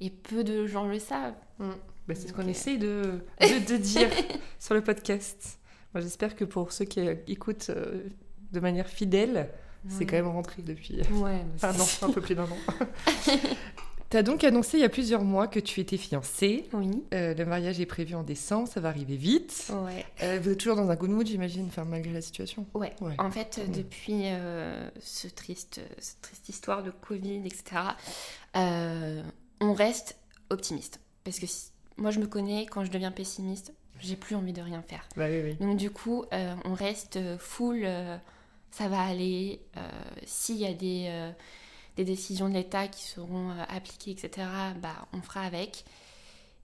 et 0.00 0.10
peu 0.10 0.44
de 0.44 0.66
gens 0.66 0.86
le 0.86 0.98
savent. 0.98 1.34
Mm. 1.58 1.70
Bah, 2.06 2.14
c'est 2.14 2.28
ce 2.28 2.32
qu'on 2.32 2.46
essaye 2.46 2.78
de, 2.78 3.20
de, 3.40 3.76
dire 3.76 4.10
sur 4.60 4.74
le 4.74 4.82
podcast. 4.82 5.58
Moi, 5.94 6.00
j'espère 6.00 6.36
que 6.36 6.44
pour 6.44 6.72
ceux 6.72 6.84
qui 6.84 7.00
écoutent 7.26 7.70
euh, 7.70 8.04
de 8.52 8.60
manière 8.60 8.88
fidèle, 8.88 9.50
c'est 9.88 10.04
quand 10.04 10.16
même 10.16 10.26
rentré 10.26 10.62
depuis 10.62 11.00
ouais, 11.12 11.44
un 11.62 11.80
an, 11.80 11.86
un 12.02 12.10
peu 12.10 12.20
plus 12.20 12.34
d'un 12.34 12.44
an. 12.44 12.58
Tu 14.16 14.20
as 14.20 14.22
donc 14.22 14.44
annoncé 14.44 14.78
il 14.78 14.80
y 14.80 14.84
a 14.84 14.88
plusieurs 14.88 15.24
mois 15.24 15.46
que 15.46 15.60
tu 15.60 15.78
étais 15.78 15.98
fiancée. 15.98 16.70
Oui. 16.72 17.04
Euh, 17.12 17.34
le 17.34 17.44
mariage 17.44 17.80
est 17.80 17.86
prévu 17.86 18.14
en 18.14 18.22
décembre, 18.22 18.66
ça 18.66 18.80
va 18.80 18.88
arriver 18.88 19.16
vite. 19.16 19.70
Ouais. 19.84 20.06
Euh, 20.22 20.38
vous 20.42 20.52
êtes 20.52 20.58
toujours 20.58 20.74
dans 20.74 20.88
un 20.88 20.96
good 20.96 21.10
mood, 21.10 21.26
j'imagine, 21.26 21.68
malgré 21.86 22.14
la 22.14 22.22
situation 22.22 22.64
ouais. 22.72 22.94
En 23.18 23.30
fait, 23.30 23.60
depuis 23.70 24.22
euh, 24.24 24.88
ce 25.00 25.28
triste, 25.28 25.82
cette 25.98 26.22
triste 26.22 26.48
histoire 26.48 26.82
de 26.82 26.92
Covid, 26.92 27.42
etc., 27.44 27.82
on 28.54 29.74
reste 29.74 30.16
optimiste. 30.48 30.98
Parce 31.22 31.38
que 31.38 31.44
moi, 31.98 32.10
je 32.10 32.18
me 32.18 32.26
connais, 32.26 32.64
quand 32.64 32.86
je 32.86 32.90
deviens 32.90 33.10
pessimiste, 33.10 33.74
j'ai 34.00 34.16
plus 34.16 34.34
envie 34.34 34.54
de 34.54 34.62
rien 34.62 34.80
faire. 34.80 35.06
Bah, 35.14 35.26
oui, 35.28 35.42
oui. 35.44 35.54
Donc, 35.56 35.76
du 35.76 35.90
coup, 35.90 36.24
on 36.32 36.72
reste 36.72 37.18
full, 37.36 37.86
ça 38.70 38.88
va 38.88 39.02
aller. 39.02 39.60
S'il 40.24 40.56
y 40.56 40.64
a 40.64 40.72
des 40.72 41.34
des 41.96 42.04
décisions 42.04 42.48
de 42.48 42.54
l'État 42.54 42.88
qui 42.88 43.02
seront 43.04 43.50
euh, 43.50 43.62
appliquées, 43.68 44.10
etc., 44.12 44.46
bah, 44.82 45.06
on 45.12 45.20
fera 45.22 45.40
avec. 45.42 45.84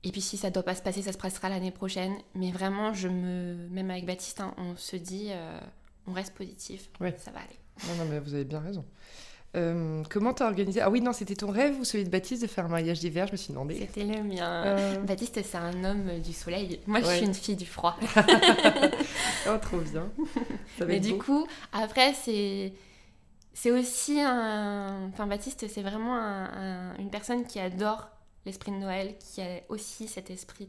Et 0.04 0.10
puis 0.10 0.20
si 0.20 0.36
ça 0.36 0.50
doit 0.50 0.62
pas 0.64 0.74
se 0.74 0.82
passer, 0.82 1.00
ça 1.02 1.12
se 1.12 1.18
passera 1.18 1.48
l'année 1.48 1.70
prochaine. 1.70 2.14
Mais 2.34 2.50
vraiment, 2.50 2.92
je 2.92 3.08
me, 3.08 3.54
même 3.70 3.90
avec 3.90 4.04
Baptiste, 4.06 4.40
hein, 4.40 4.52
on 4.58 4.76
se 4.76 4.96
dit, 4.96 5.28
euh, 5.30 5.60
on 6.06 6.12
reste 6.12 6.34
positif, 6.34 6.88
ça 7.18 7.30
va 7.30 7.38
aller. 7.40 7.58
Non, 7.88 8.04
non, 8.04 8.10
mais 8.10 8.18
vous 8.20 8.34
avez 8.34 8.44
bien 8.44 8.60
raison. 8.60 8.84
Euh, 9.54 10.02
comment 10.08 10.32
t'as 10.32 10.46
organisé? 10.46 10.80
Ah 10.80 10.88
oui, 10.90 11.02
non, 11.02 11.12
c'était 11.12 11.34
ton 11.36 11.50
rêve 11.50 11.78
ou 11.78 11.84
celui 11.84 12.04
de 12.04 12.08
Baptiste 12.08 12.40
de 12.42 12.46
faire 12.46 12.64
un 12.64 12.68
mariage 12.68 13.00
d'hiver? 13.00 13.26
Je 13.26 13.32
me 13.32 13.36
suis 13.36 13.52
demandé. 13.52 13.76
C'était 13.78 14.04
le 14.04 14.22
mien. 14.22 14.64
Euh. 14.64 14.98
Baptiste, 15.00 15.38
c'est 15.44 15.58
un 15.58 15.84
homme 15.84 16.20
du 16.20 16.32
soleil. 16.32 16.80
Moi, 16.86 17.00
je 17.00 17.06
Ouais. 17.06 17.16
suis 17.18 17.26
une 17.26 17.34
fille 17.34 17.56
du 17.56 17.66
froid. 17.66 17.96
Oh, 19.48 19.58
trop 19.60 19.78
bien. 19.78 20.08
Ça 20.78 20.84
Mais 20.86 21.00
du 21.00 21.16
coup, 21.18 21.46
après, 21.72 22.14
c'est. 22.14 22.72
C'est 23.54 23.70
aussi 23.70 24.20
un. 24.20 25.08
Enfin, 25.12 25.26
Baptiste, 25.26 25.68
c'est 25.68 25.82
vraiment 25.82 26.16
un- 26.16 26.92
un- 26.92 26.96
une 26.98 27.10
personne 27.10 27.44
qui 27.46 27.58
adore 27.60 28.08
l'esprit 28.46 28.72
de 28.72 28.76
Noël, 28.78 29.14
qui 29.18 29.40
a 29.42 29.60
aussi 29.68 30.08
cet 30.08 30.30
esprit 30.30 30.68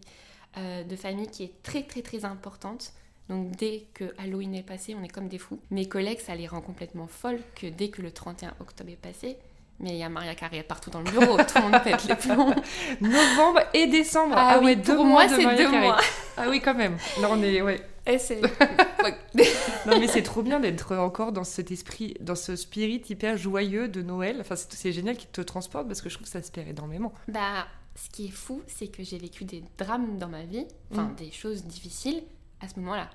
euh, 0.58 0.84
de 0.84 0.96
famille 0.96 1.28
qui 1.28 1.44
est 1.46 1.63
très, 1.63 1.82
très, 1.84 2.02
très 2.04 2.25
importante. 2.25 2.94
Donc, 3.30 3.52
dès 3.56 3.88
que 3.96 4.13
Halloween 4.20 4.54
est 4.54 4.62
passé, 4.63 4.94
on 4.96 5.02
est 5.04 5.08
comme 5.08 5.28
des 5.30 5.40
fous. 5.40 5.60
Mes 5.72 5.88
collègues, 5.88 6.20
ça 6.20 6.36
les 6.36 6.46
rend 6.46 6.62
complètement 6.62 7.08
folles 7.08 7.42
que 7.56 7.66
dès 7.68 7.90
que 7.90 8.02
le 8.04 8.12
31 8.12 8.54
octobre 8.60 8.92
est 8.92 8.96
passé, 8.96 9.38
mais 9.80 9.89
il 9.92 9.98
y 9.98 10.03
a 10.03 10.10
Maria 10.10 10.36
Carré 10.36 10.63
partout 10.63 10.89
dans 10.89 11.00
le 11.01 11.10
bureau, 11.10 11.38
tout 11.38 11.58
le 11.58 11.62
monde 11.70 11.84
pète 11.84 12.03
les 12.08 12.15
plombs. 12.15 12.53
Novembre 13.01 13.62
et 13.74 13.88
décembre. 13.88 14.36
Ah 14.38 14.60
oui, 14.60 14.65
ouais, 14.68 14.75
pour 14.77 14.86
deux 14.86 14.98
moi, 15.03 15.06
mois 15.06 15.27
de 15.27 15.36
c'est 15.36 15.56
deux 15.58 15.70
mois. 15.72 15.98
Ah 16.38 16.46
oui, 16.50 16.62
quand 16.62 16.74
même. 16.75 16.98
Là, 17.22 17.27
on 17.32 17.42
est. 17.44 17.62
Ouais. 17.62 17.82
Et 18.06 18.18
c'est. 18.18 18.42
Non, 19.86 20.00
mais 20.00 20.08
c'est 20.08 20.24
trop 20.24 20.42
bien 20.44 20.60
d'être 20.60 20.96
encore 20.96 21.32
dans 21.32 21.44
cet 21.44 21.72
esprit, 21.72 22.15
dans 22.22 22.36
ce 22.36 22.56
spirit 22.56 23.01
hyper 23.10 23.36
joyeux 23.38 23.88
de 23.88 24.01
Noël. 24.01 24.38
Enfin, 24.42 24.56
c'est 24.56 24.72
c'est 24.74 24.92
génial 24.92 25.18
qu'il 25.18 25.30
te 25.30 25.42
transporte 25.42 25.88
parce 25.88 26.01
que 26.01 26.10
je 26.10 26.15
trouve 26.15 26.25
que 26.25 26.32
ça 26.32 26.42
se 26.42 26.51
perd 26.51 26.68
énormément. 26.70 27.13
Bah, 27.27 27.65
ce 27.96 28.10
qui 28.10 28.27
est 28.27 28.32
fou, 28.32 28.62
c'est 28.68 28.88
que 28.88 29.03
j'ai 29.03 29.18
vécu 29.18 29.44
des 29.46 29.63
drames 29.77 30.18
dans 30.18 30.30
ma 30.30 30.44
vie, 30.44 30.65
enfin 30.92 31.03
Mm. 31.03 31.15
des 31.15 31.32
choses 31.32 31.63
difficiles 31.65 32.24
à 32.62 32.68
ce 32.70 32.80
moment-là. 32.80 33.10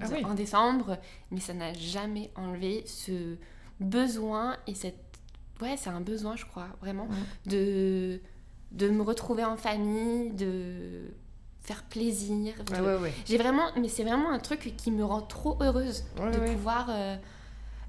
Ah 0.00 0.06
oui. 0.12 0.24
En 0.24 0.34
décembre, 0.34 0.98
mais 1.30 1.40
ça 1.40 1.52
n'a 1.54 1.72
jamais 1.74 2.30
enlevé 2.36 2.82
ce 2.86 3.36
besoin 3.80 4.56
et 4.66 4.74
cette. 4.74 5.05
Ouais, 5.62 5.76
c'est 5.76 5.90
un 5.90 6.00
besoin, 6.00 6.36
je 6.36 6.44
crois, 6.44 6.68
vraiment, 6.80 7.08
de... 7.46 8.20
de 8.72 8.88
me 8.88 9.02
retrouver 9.02 9.44
en 9.44 9.56
famille, 9.56 10.32
de 10.32 11.02
faire 11.62 11.82
plaisir. 11.84 12.54
de- 12.64 12.74
Ah 12.74 12.82
ouais, 12.82 12.96
ouais. 12.96 13.12
J'ai 13.26 13.38
vraiment. 13.38 13.64
Mais 13.80 13.88
c'est 13.88 14.04
vraiment 14.04 14.30
un 14.30 14.38
truc 14.38 14.74
qui 14.76 14.90
me 14.90 15.04
rend 15.04 15.22
trop 15.22 15.56
heureuse 15.62 16.04
de 16.32 16.38
pouvoir 16.52 16.88
euh, 16.90 17.16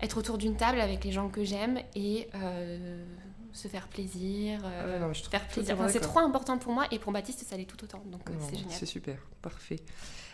être 0.01 0.17
autour 0.17 0.37
d'une 0.37 0.55
table 0.55 0.79
avec 0.79 1.03
les 1.03 1.11
gens 1.11 1.29
que 1.29 1.43
j'aime 1.43 1.79
et 1.95 2.29
euh, 2.35 3.03
se 3.53 3.67
faire 3.67 3.87
plaisir. 3.87 4.61
euh, 4.63 4.95
Ah 4.95 4.99
non, 4.99 5.13
je 5.13 5.23
faire 5.23 5.45
plaisir. 5.47 5.75
Enfin, 5.75 5.83
c'est 5.89 5.99
trop 5.99 6.19
important 6.19 6.57
pour 6.57 6.73
moi 6.73 6.85
et 6.91 6.99
pour 6.99 7.11
Baptiste, 7.11 7.43
ça 7.47 7.57
l'est 7.57 7.65
tout 7.65 7.83
autant. 7.83 8.01
Donc 8.05 8.21
c'est 8.49 8.55
génial. 8.55 8.71
C'est 8.73 8.85
super, 8.85 9.17
parfait. 9.41 9.79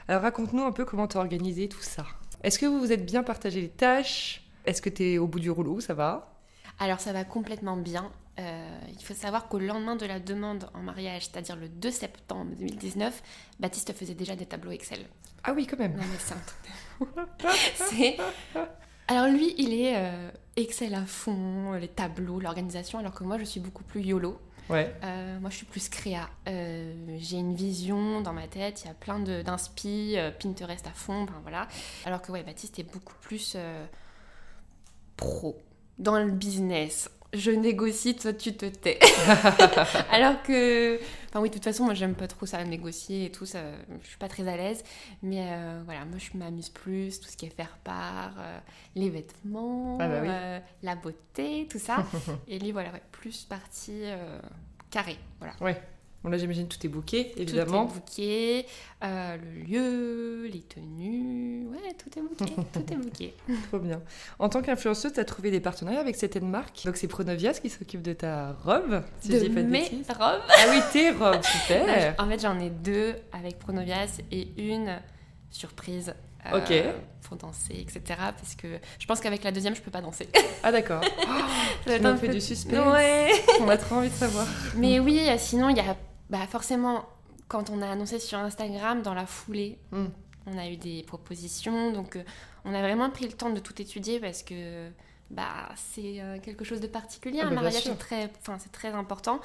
Alors 0.07 0.21
raconte-nous 0.21 0.63
un 0.63 0.71
peu 0.73 0.85
comment 0.85 1.07
tu 1.07 1.17
as 1.17 1.21
organisé 1.21 1.67
tout 1.69 1.81
ça. 1.81 2.05
Est-ce 2.43 2.59
que 2.59 2.65
vous 2.65 2.79
vous 2.79 2.91
êtes 2.91 3.05
bien 3.05 3.23
partagé 3.23 3.61
les 3.61 3.69
tâches? 3.69 4.43
Est-ce 4.65 4.81
que 4.81 4.89
tu 4.89 5.03
es 5.13 5.17
au 5.17 5.27
bout 5.27 5.39
du 5.39 5.49
rouleau? 5.49 5.79
Ça 5.79 5.93
va? 5.93 6.32
Alors 6.83 6.99
ça 6.99 7.13
va 7.13 7.23
complètement 7.23 7.77
bien. 7.77 8.11
Euh, 8.39 8.79
il 8.89 9.01
faut 9.01 9.13
savoir 9.13 9.47
qu'au 9.47 9.57
lendemain 9.59 9.95
de 9.95 10.05
la 10.05 10.19
demande 10.19 10.69
en 10.73 10.79
mariage, 10.81 11.27
c'est-à-dire 11.27 11.55
le 11.55 11.69
2 11.69 11.91
septembre 11.91 12.51
2019, 12.59 13.23
Baptiste 13.61 13.93
faisait 13.93 14.15
déjà 14.15 14.35
des 14.35 14.45
tableaux 14.45 14.71
Excel. 14.71 15.05
Ah 15.45 15.53
oui, 15.53 15.65
quand 15.65 15.79
même. 15.79 15.95
Non 15.95 16.03
mais 16.03 16.17
c'est 17.79 18.17
un 18.19 18.19
truc 18.19 18.19
Alors 19.07 19.27
lui, 19.27 19.55
il 19.57 19.73
est 19.73 19.95
euh, 19.95 20.29
Excel 20.57 20.93
à 20.93 21.05
fond, 21.05 21.71
les 21.73 21.87
tableaux, 21.87 22.41
l'organisation, 22.41 22.99
alors 22.99 23.13
que 23.13 23.23
moi, 23.23 23.37
je 23.37 23.45
suis 23.45 23.61
beaucoup 23.61 23.83
plus 23.85 24.01
YOLO. 24.01 24.37
Ouais. 24.69 24.93
Euh, 25.05 25.39
moi, 25.39 25.49
je 25.49 25.55
suis 25.57 25.65
plus 25.65 25.87
créa. 25.87 26.29
Euh, 26.49 27.15
j'ai 27.19 27.37
une 27.37 27.55
vision 27.55 28.19
dans 28.19 28.33
ma 28.33 28.47
tête, 28.47 28.81
il 28.83 28.87
y 28.87 28.91
a 28.91 28.93
plein 28.93 29.19
de- 29.19 29.41
d'inspi, 29.41 30.17
Pinterest 30.41 30.85
à 30.87 30.91
fond, 30.91 31.23
ben 31.23 31.39
voilà. 31.43 31.69
Alors 32.05 32.21
que 32.21 32.31
ouais, 32.33 32.43
Baptiste 32.43 32.77
est 32.79 32.91
beaucoup 32.91 33.15
plus 33.21 33.55
pro, 35.17 35.57
dans 35.99 36.17
le 36.19 36.31
business. 36.31 37.09
Je 37.33 37.49
négocie, 37.49 38.15
toi 38.15 38.31
tu 38.33 38.53
te 38.55 38.67
tais. 38.67 38.99
Alors 40.11 40.43
que, 40.43 40.99
enfin 41.29 41.41
oui, 41.41 41.49
de 41.49 41.55
toute 41.55 41.63
façon, 41.63 41.83
moi 41.85 41.95
j'aime 41.95 42.13
pas 42.13 42.27
trop 42.27 42.45
ça 42.45 42.63
négocier 42.63 43.25
et 43.25 43.31
tout, 43.31 43.47
ça, 43.47 43.59
je 44.03 44.07
suis 44.07 44.17
pas 44.19 44.27
très 44.27 44.47
à 44.47 44.55
l'aise. 44.55 44.83
Mais 45.23 45.47
euh, 45.51 45.81
voilà, 45.83 46.05
moi 46.05 46.19
je 46.19 46.37
m'amuse 46.37 46.69
plus, 46.69 47.19
tout 47.19 47.27
ce 47.29 47.35
qui 47.35 47.47
est 47.47 47.49
faire 47.49 47.77
part, 47.83 48.33
euh, 48.37 48.59
les 48.95 49.09
vêtements, 49.09 49.97
Ah 49.99 50.07
bah 50.07 50.19
oui. 50.21 50.27
euh, 50.29 50.59
la 50.83 50.95
beauté, 50.95 51.67
tout 51.71 51.79
ça. 51.79 52.05
et 52.47 52.59
lui, 52.59 52.71
voilà, 52.71 52.91
ouais, 52.91 53.01
plus 53.11 53.45
partie 53.45 54.01
euh, 54.03 54.39
carré, 54.91 55.17
voilà. 55.39 55.55
Ouais. 55.59 55.81
Bon, 56.23 56.29
là, 56.29 56.37
j'imagine 56.37 56.67
tout 56.69 56.77
est 56.85 56.89
bouquet, 56.89 57.33
évidemment. 57.35 57.85
Tout 57.87 57.91
est 57.91 57.99
booké, 57.99 58.65
euh, 59.03 59.35
le 59.37 59.61
lieu, 59.63 60.47
les 60.47 60.61
tenues, 60.61 61.67
ouais, 61.67 61.93
tout 61.97 62.17
est 62.17 62.21
booké, 62.21 62.45
tout 62.73 62.93
est 62.93 62.95
booké. 62.95 63.33
Trop 63.67 63.79
bien. 63.79 64.01
En 64.39 64.47
tant 64.47 64.61
qu'influenceuse, 64.61 65.11
tu 65.13 65.19
as 65.19 65.25
trouvé 65.25 65.51
des 65.51 65.59
partenariats 65.59 65.99
avec 65.99 66.15
certaines 66.15 66.49
marques. 66.49 66.85
Donc, 66.85 66.95
c'est 66.95 67.07
Pronovias 67.09 67.59
qui 67.61 67.69
s'occupe 67.69 68.01
de 68.01 68.13
ta 68.13 68.53
robe, 68.63 69.03
si 69.19 69.33
je 69.33 69.37
dis 69.37 69.49
de 69.49 69.53
pas 69.53 69.61
de 69.63 69.67
mes 69.67 69.81
bêtises. 69.81 70.07
robes. 70.17 70.41
Ah 70.47 70.65
oui, 70.69 70.79
tes 70.93 71.11
robes, 71.11 71.43
super. 71.67 72.15
En 72.17 72.27
fait, 72.29 72.39
j'en 72.41 72.57
ai 72.59 72.69
deux 72.69 73.15
avec 73.33 73.59
Pronovias 73.59 74.19
et 74.31 74.47
une 74.57 74.97
surprise. 75.51 76.13
euh, 76.45 76.57
Ok. 76.57 76.73
Pour 77.23 77.37
danser, 77.37 77.75
etc. 77.79 78.01
Parce 78.17 78.55
que 78.55 78.67
je 78.99 79.05
pense 79.07 79.19
qu'avec 79.21 79.43
la 79.43 79.51
deuxième, 79.51 79.75
je 79.75 79.81
peux 79.81 79.91
pas 79.91 80.01
danser. 80.01 80.27
Ah 80.61 80.71
d'accord. 80.73 81.01
Ça 81.87 82.15
fait 82.17 82.27
peu- 82.27 82.33
du 82.33 82.41
suspense. 82.41 82.93
Ouais. 82.93 83.31
On 83.61 83.67
a 83.69 83.77
trop 83.77 83.95
envie 83.95 84.09
de 84.09 84.13
savoir. 84.13 84.45
Mais 84.75 84.99
oui, 84.99 85.21
sinon, 85.37 85.69
il 85.69 85.77
y 85.77 85.79
a 85.79 85.95
bah, 86.29 86.45
forcément, 86.47 87.05
quand 87.47 87.69
on 87.69 87.81
a 87.81 87.89
annoncé 87.89 88.19
sur 88.19 88.37
Instagram, 88.39 89.01
dans 89.01 89.13
la 89.13 89.25
foulée, 89.25 89.77
Mm. 89.91 90.05
on 90.47 90.57
a 90.57 90.67
eu 90.69 90.77
des 90.77 91.03
propositions. 91.03 91.91
Donc, 91.91 92.15
euh, 92.15 92.23
on 92.65 92.73
a 92.73 92.81
vraiment 92.81 93.09
pris 93.09 93.25
le 93.25 93.33
temps 93.33 93.49
de 93.49 93.59
tout 93.59 93.81
étudier 93.81 94.19
parce 94.19 94.43
que 94.43 94.89
bah, 95.29 95.69
c'est 95.75 96.19
euh, 96.21 96.39
quelque 96.39 96.63
chose 96.63 96.79
de 96.79 96.87
particulier. 96.87 97.39
Ah 97.41 97.47
un 97.47 97.49
bah, 97.49 97.55
mariage, 97.61 97.83
c'est 97.83 97.97
très, 97.97 98.29
très 98.71 98.89
important. 98.89 99.39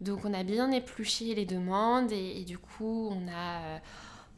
Donc, 0.00 0.24
on 0.24 0.32
a 0.34 0.42
bien 0.42 0.70
épluché 0.70 1.34
les 1.34 1.46
demandes 1.46 2.10
et, 2.12 2.40
et 2.40 2.44
du 2.44 2.58
coup, 2.58 3.08
on 3.10 3.28
a, 3.28 3.60
euh, 3.62 3.78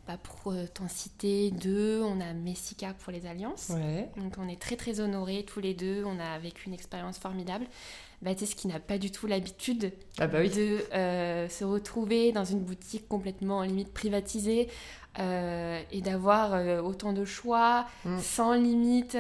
bah, 0.07 0.17
pour 0.23 0.53
euh, 0.53 0.67
t'en 0.73 0.89
citer 0.89 1.51
deux, 1.51 2.03
on 2.03 2.21
a 2.21 2.33
Messica 2.33 2.95
pour 2.95 3.13
les 3.13 3.27
alliances. 3.27 3.69
Ouais. 3.71 4.09
Donc 4.17 4.35
on 4.39 4.49
est 4.49 4.59
très 4.61 4.77
très 4.77 5.01
honorés 5.01 5.45
tous 5.45 5.61
les 5.61 5.75
deux, 5.75 6.03
on 6.07 6.19
a 6.19 6.39
vécu 6.39 6.67
une 6.69 6.73
expérience 6.75 7.19
formidable. 7.19 7.67
Baptiste 8.23 8.57
qui 8.59 8.67
n'a 8.69 8.81
pas 8.81 8.99
du 8.99 9.11
tout 9.13 9.27
l'habitude 9.29 9.93
Ah 10.19 10.27
bah 10.27 10.39
oui. 10.41 10.49
de 10.51 10.79
euh, 10.93 11.49
se 11.49 11.65
retrouver 11.65 12.33
dans 12.33 12.45
une 12.45 12.61
boutique 12.61 13.07
complètement 13.09 13.63
limite 13.63 13.93
privatisée 13.95 14.69
euh, 15.21 15.81
et 15.93 16.01
d'avoir 16.01 16.55
euh, 16.55 16.81
autant 16.81 17.13
de 17.13 17.25
choix, 17.25 17.87
Mm. 18.05 18.19
sans 18.21 18.53
limite. 18.55 19.17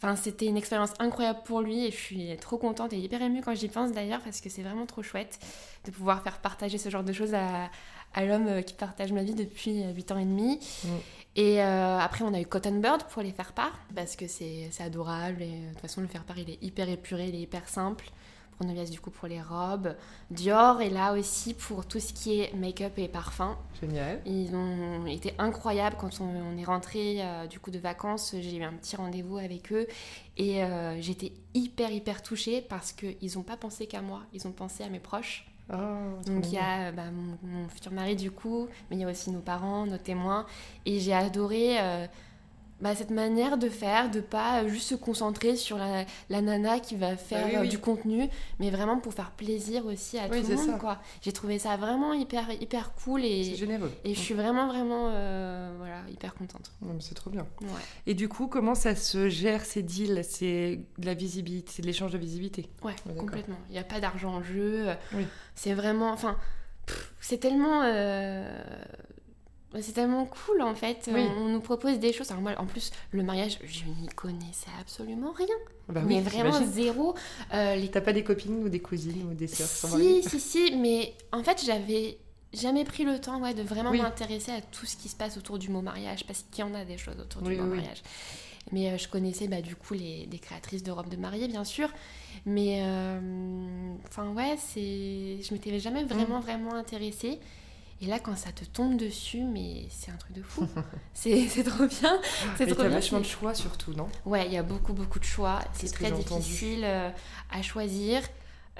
Enfin, 0.00 0.14
c'était 0.16 0.46
une 0.46 0.56
expérience 0.56 0.92
incroyable 1.00 1.40
pour 1.44 1.60
lui 1.60 1.84
et 1.86 1.90
je 1.90 1.96
suis 1.96 2.36
trop 2.40 2.56
contente 2.56 2.92
et 2.92 2.98
hyper 2.98 3.20
émue 3.20 3.42
quand 3.44 3.54
j'y 3.54 3.68
pense 3.68 3.90
d'ailleurs 3.92 4.20
parce 4.20 4.40
que 4.40 4.48
c'est 4.48 4.62
vraiment 4.62 4.86
trop 4.86 5.02
chouette 5.02 5.38
de 5.84 5.90
pouvoir 5.90 6.22
faire 6.22 6.38
partager 6.38 6.78
ce 6.78 6.88
genre 6.88 7.02
de 7.02 7.12
choses 7.12 7.34
à, 7.34 7.68
à 8.14 8.24
l'homme 8.24 8.62
qui 8.62 8.74
partage 8.74 9.12
ma 9.12 9.22
vie 9.24 9.34
depuis 9.34 9.82
8 9.94 10.12
ans 10.12 10.18
et 10.18 10.24
demi. 10.24 10.60
Mm. 10.84 10.88
Et 11.38 11.62
euh, 11.62 11.98
après, 12.00 12.24
on 12.24 12.34
a 12.34 12.40
eu 12.40 12.46
Cotton 12.46 12.80
Bird 12.80 13.04
pour 13.04 13.22
les 13.22 13.30
faire 13.30 13.52
part 13.52 13.78
parce 13.94 14.16
que 14.16 14.26
c'est 14.26 14.68
adorable 14.80 15.40
et 15.40 15.60
de 15.60 15.68
toute 15.68 15.80
façon, 15.80 16.00
le 16.00 16.08
faire 16.08 16.24
part 16.24 16.36
il 16.36 16.50
est 16.50 16.60
hyper 16.64 16.88
épuré, 16.88 17.28
il 17.28 17.36
est 17.36 17.42
hyper 17.42 17.68
simple. 17.68 18.10
Pronovias 18.56 18.90
du 18.90 18.98
coup 18.98 19.12
pour 19.12 19.28
les 19.28 19.40
robes. 19.40 19.94
Dior 20.32 20.82
est 20.82 20.90
là 20.90 21.12
aussi 21.12 21.54
pour 21.54 21.86
tout 21.86 22.00
ce 22.00 22.12
qui 22.12 22.40
est 22.40 22.52
make-up 22.54 22.98
et 22.98 23.06
parfum. 23.06 23.56
Génial. 23.80 24.20
Ils 24.26 24.52
ont 24.56 25.06
été 25.06 25.32
incroyables 25.38 25.94
quand 25.96 26.20
on, 26.20 26.24
on 26.24 26.58
est 26.58 26.64
rentré 26.64 27.18
euh, 27.20 27.46
du 27.46 27.60
coup 27.60 27.70
de 27.70 27.78
vacances. 27.78 28.34
J'ai 28.40 28.56
eu 28.56 28.64
un 28.64 28.72
petit 28.72 28.96
rendez-vous 28.96 29.38
avec 29.38 29.72
eux 29.72 29.86
et 30.38 30.64
euh, 30.64 31.00
j'étais 31.00 31.34
hyper 31.54 31.92
hyper 31.92 32.20
touchée 32.20 32.62
parce 32.62 32.90
qu'ils 32.90 33.36
n'ont 33.36 33.44
pas 33.44 33.56
pensé 33.56 33.86
qu'à 33.86 34.02
moi, 34.02 34.22
ils 34.32 34.44
ont 34.48 34.52
pensé 34.52 34.82
à 34.82 34.88
mes 34.88 34.98
proches. 34.98 35.46
Oh, 35.70 35.76
Donc 36.26 36.46
il 36.46 36.54
y 36.54 36.58
a 36.58 36.88
euh, 36.88 36.92
bah, 36.92 37.10
mon, 37.12 37.36
mon 37.42 37.68
futur 37.68 37.92
mari 37.92 38.16
du 38.16 38.30
coup, 38.30 38.68
mais 38.90 38.96
il 38.96 39.00
y 39.00 39.04
a 39.04 39.08
aussi 39.08 39.30
nos 39.30 39.40
parents, 39.40 39.84
nos 39.86 39.98
témoins. 39.98 40.46
Et 40.86 40.98
j'ai 40.98 41.12
adoré 41.12 41.78
euh, 41.78 42.06
bah, 42.80 42.94
cette 42.94 43.10
manière 43.10 43.58
de 43.58 43.68
faire, 43.68 44.10
de 44.10 44.20
pas 44.20 44.62
euh, 44.62 44.68
juste 44.68 44.88
se 44.90 44.94
concentrer 44.94 45.56
sur 45.56 45.78
la, 45.78 46.04
la 46.28 46.40
nana 46.42 46.78
qui 46.78 46.94
va 46.96 47.16
faire 47.16 47.46
oui, 47.46 47.56
euh, 47.56 47.60
oui. 47.62 47.68
du 47.68 47.78
contenu, 47.78 48.28
mais 48.60 48.70
vraiment 48.70 48.98
pour 49.00 49.12
faire 49.14 49.32
plaisir 49.32 49.84
aussi 49.86 50.18
à 50.18 50.28
Oui, 50.28 50.42
tout 50.42 50.48
le 50.50 50.56
monde. 50.56 50.66
ça. 50.66 50.78
quoi. 50.78 50.98
J'ai 51.22 51.32
trouvé 51.32 51.58
ça 51.58 51.76
vraiment 51.76 52.12
hyper, 52.12 52.50
hyper 52.52 52.92
cool 52.94 53.24
et, 53.24 53.56
généreux. 53.56 53.90
et 54.04 54.14
je 54.14 54.20
suis 54.20 54.34
vraiment, 54.34 54.68
vraiment 54.68 55.08
euh, 55.10 55.74
voilà, 55.78 56.02
hyper 56.08 56.34
contente. 56.34 56.70
C'est 57.00 57.14
trop 57.14 57.30
bien. 57.30 57.46
Ouais. 57.62 57.68
Et 58.06 58.14
du 58.14 58.28
coup, 58.28 58.46
comment 58.46 58.74
ça 58.74 58.94
se 58.94 59.28
gère 59.28 59.64
ces 59.64 59.82
deals? 59.82 60.22
C'est 60.24 60.80
de 60.98 61.06
la 61.06 61.14
visibilité, 61.14 61.72
c'est 61.74 61.82
de 61.82 61.86
l'échange 61.88 62.12
de 62.12 62.18
visibilité. 62.18 62.68
Ouais, 62.84 62.94
complètement. 63.18 63.56
Il 63.68 63.72
n'y 63.72 63.78
a 63.78 63.84
pas 63.84 63.98
d'argent 64.00 64.34
en 64.34 64.42
jeu. 64.42 64.86
C'est 65.54 65.74
vraiment. 65.74 66.12
Enfin, 66.12 66.36
c'est 67.20 67.38
tellement. 67.38 67.82
euh, 67.82 68.62
C'est 69.82 69.92
tellement 69.92 70.26
cool 70.26 70.62
en 70.62 70.74
fait. 70.74 71.08
Oui. 71.12 71.26
On 71.38 71.48
nous 71.48 71.60
propose 71.60 71.98
des 71.98 72.12
choses. 72.12 72.30
Alors, 72.30 72.42
moi, 72.42 72.52
en 72.58 72.66
plus, 72.66 72.90
le 73.12 73.22
mariage, 73.22 73.58
je 73.64 73.84
n'y 73.84 74.08
connaissais 74.08 74.70
absolument 74.80 75.32
rien. 75.32 75.54
Bah 75.88 76.02
mais 76.06 76.20
vraiment 76.20 76.62
zéro. 76.64 77.14
Euh, 77.54 77.76
les... 77.76 77.90
T'as 77.90 78.00
pas 78.02 78.12
des 78.12 78.22
copines 78.24 78.62
ou 78.62 78.68
des 78.68 78.80
cousines 78.80 79.26
ou 79.30 79.34
des 79.34 79.46
sœurs 79.46 79.66
Si, 79.68 80.22
si, 80.22 80.40
si. 80.40 80.76
Mais 80.76 81.14
en 81.32 81.42
fait, 81.42 81.62
j'avais 81.64 82.18
jamais 82.52 82.84
pris 82.84 83.04
le 83.04 83.20
temps 83.20 83.40
ouais, 83.40 83.54
de 83.54 83.62
vraiment 83.62 83.90
Oui. 83.90 84.00
m'intéresser 84.00 84.52
à 84.52 84.60
tout 84.60 84.86
ce 84.86 84.96
qui 84.96 85.08
se 85.08 85.16
passe 85.16 85.36
autour 85.36 85.58
du 85.58 85.70
mot 85.70 85.80
mariage. 85.80 86.26
Parce 86.26 86.44
qu'il 86.50 86.64
y 86.64 86.68
en 86.68 86.74
a 86.74 86.84
des 86.84 86.98
choses 86.98 87.18
autour 87.20 87.42
du 87.42 87.56
mot 87.56 87.64
mariage. 87.64 88.02
Mais 88.70 88.90
euh, 88.90 88.98
je 88.98 89.08
connaissais 89.08 89.48
bah, 89.48 89.62
du 89.62 89.76
coup 89.76 89.94
les, 89.94 90.26
des 90.26 90.38
créatrices 90.38 90.82
de 90.82 90.90
robes 90.90 91.08
de 91.08 91.16
mariée, 91.16 91.48
bien 91.48 91.64
sûr. 91.64 91.88
Mais 92.44 92.82
euh, 92.82 93.18
enfin, 94.08 94.28
ouais, 94.32 94.56
c'est. 94.58 95.38
Je 95.42 95.54
m'étais 95.54 95.78
jamais 95.78 96.04
vraiment, 96.04 96.40
vraiment 96.40 96.74
intéressée. 96.74 97.38
Et 98.00 98.06
là, 98.06 98.20
quand 98.20 98.36
ça 98.36 98.52
te 98.52 98.64
tombe 98.64 98.96
dessus, 98.96 99.42
mais 99.42 99.86
c'est 99.90 100.10
un 100.12 100.16
truc 100.16 100.32
de 100.32 100.42
fou. 100.42 100.66
c'est 101.14 101.48
c'est 101.48 101.64
trop 101.64 101.86
bien. 101.86 102.20
C'est 102.56 102.68
Et 102.68 102.72
trop 102.72 102.82
bien. 102.84 102.90
vachement 102.90 103.18
de 103.18 103.24
c'est- 103.24 103.30
choix 103.32 103.54
surtout, 103.54 103.92
non? 103.94 104.08
Ouais, 104.24 104.46
il 104.46 104.52
y 104.52 104.56
a 104.56 104.62
beaucoup, 104.62 104.92
beaucoup 104.92 105.18
de 105.18 105.24
choix. 105.24 105.60
C'est 105.72 105.88
C'est 105.88 105.94
très 105.94 106.12
difficile 106.12 106.84
euh, 106.84 107.10
à 107.50 107.62
choisir. 107.62 108.22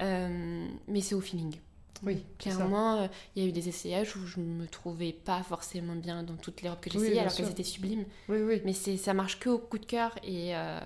euh, 0.01 0.69
mais 0.87 1.01
c'est 1.01 1.17
au 1.17 1.21
feeling. 1.21 1.57
Oui, 2.05 2.25
c'est. 2.39 2.51
Clairement, 2.51 2.95
euh, 3.03 3.07
il 3.35 3.43
y 3.43 3.47
a 3.47 3.49
eu 3.49 3.53
des 3.53 3.69
essayages 3.69 4.15
où 4.15 4.25
je 4.25 4.39
me 4.39 4.69
trouvais 4.69 5.13
pas 5.13 5.43
forcément 5.43 5.97
bien 5.97 6.23
dans 6.23 6.37
toutes 6.37 6.63
les 6.63 6.69
robes 6.69 6.79
que 6.79 6.91
Oui, 6.91 6.95
j'essayais, 6.95 7.11
bien 7.15 7.23
alors 7.23 7.35
qu'elles 7.35 7.51
étaient 7.51 7.65
sublimes. 7.65 8.05
Oui, 8.29 8.39
oui. 8.43 8.63
Mais 8.65 8.73
c'est, 8.73 8.97
ça 8.97 9.15
marche 9.15 9.41
que 9.41 9.49
au 9.49 9.59
coup 9.59 9.79
de 9.79 9.87
cœur 9.87 10.15
et, 10.23 10.55
euh, 10.55 10.79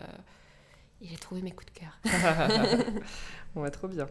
et 1.02 1.08
j'ai 1.08 1.16
trouvé 1.18 1.42
mes 1.42 1.50
coups 1.50 1.70
de 1.70 1.78
cœur. 1.80 1.98
on 3.54 3.60
va 3.60 3.70
trop 3.70 3.88
bien. 3.88 4.06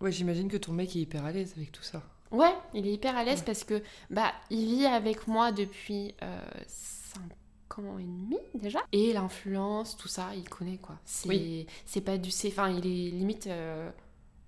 Ouais, 0.00 0.12
j'imagine 0.12 0.46
que 0.48 0.56
ton 0.56 0.72
mec 0.72 0.94
est 0.94 1.00
hyper 1.00 1.24
à 1.24 1.32
l'aise 1.32 1.54
avec 1.56 1.72
tout 1.72 1.82
ça. 1.82 2.02
Ouais, 2.30 2.54
il 2.74 2.86
est 2.86 2.92
hyper 2.92 3.16
à 3.16 3.24
l'aise 3.24 3.40
Ouais. 3.40 3.44
parce 3.46 3.64
que 3.64 3.82
bah 4.10 4.32
il 4.50 4.64
vit 4.66 4.86
avec 4.86 5.28
moi 5.28 5.52
depuis 5.52 6.14
5 6.66 7.78
ans 7.78 7.98
et 7.98 8.02
demi 8.04 8.38
déjà. 8.54 8.80
Et 8.92 9.12
l'influence, 9.12 9.96
tout 9.96 10.08
ça, 10.08 10.30
il 10.34 10.48
connaît 10.48 10.78
quoi. 10.78 10.96
C'est, 11.04 11.28
Oui. 11.28 11.66
c'est 11.86 12.00
pas 12.00 12.18
du. 12.18 12.30
Enfin, 12.48 12.70
il 12.70 12.86
est 12.86 13.10
limite. 13.10 13.48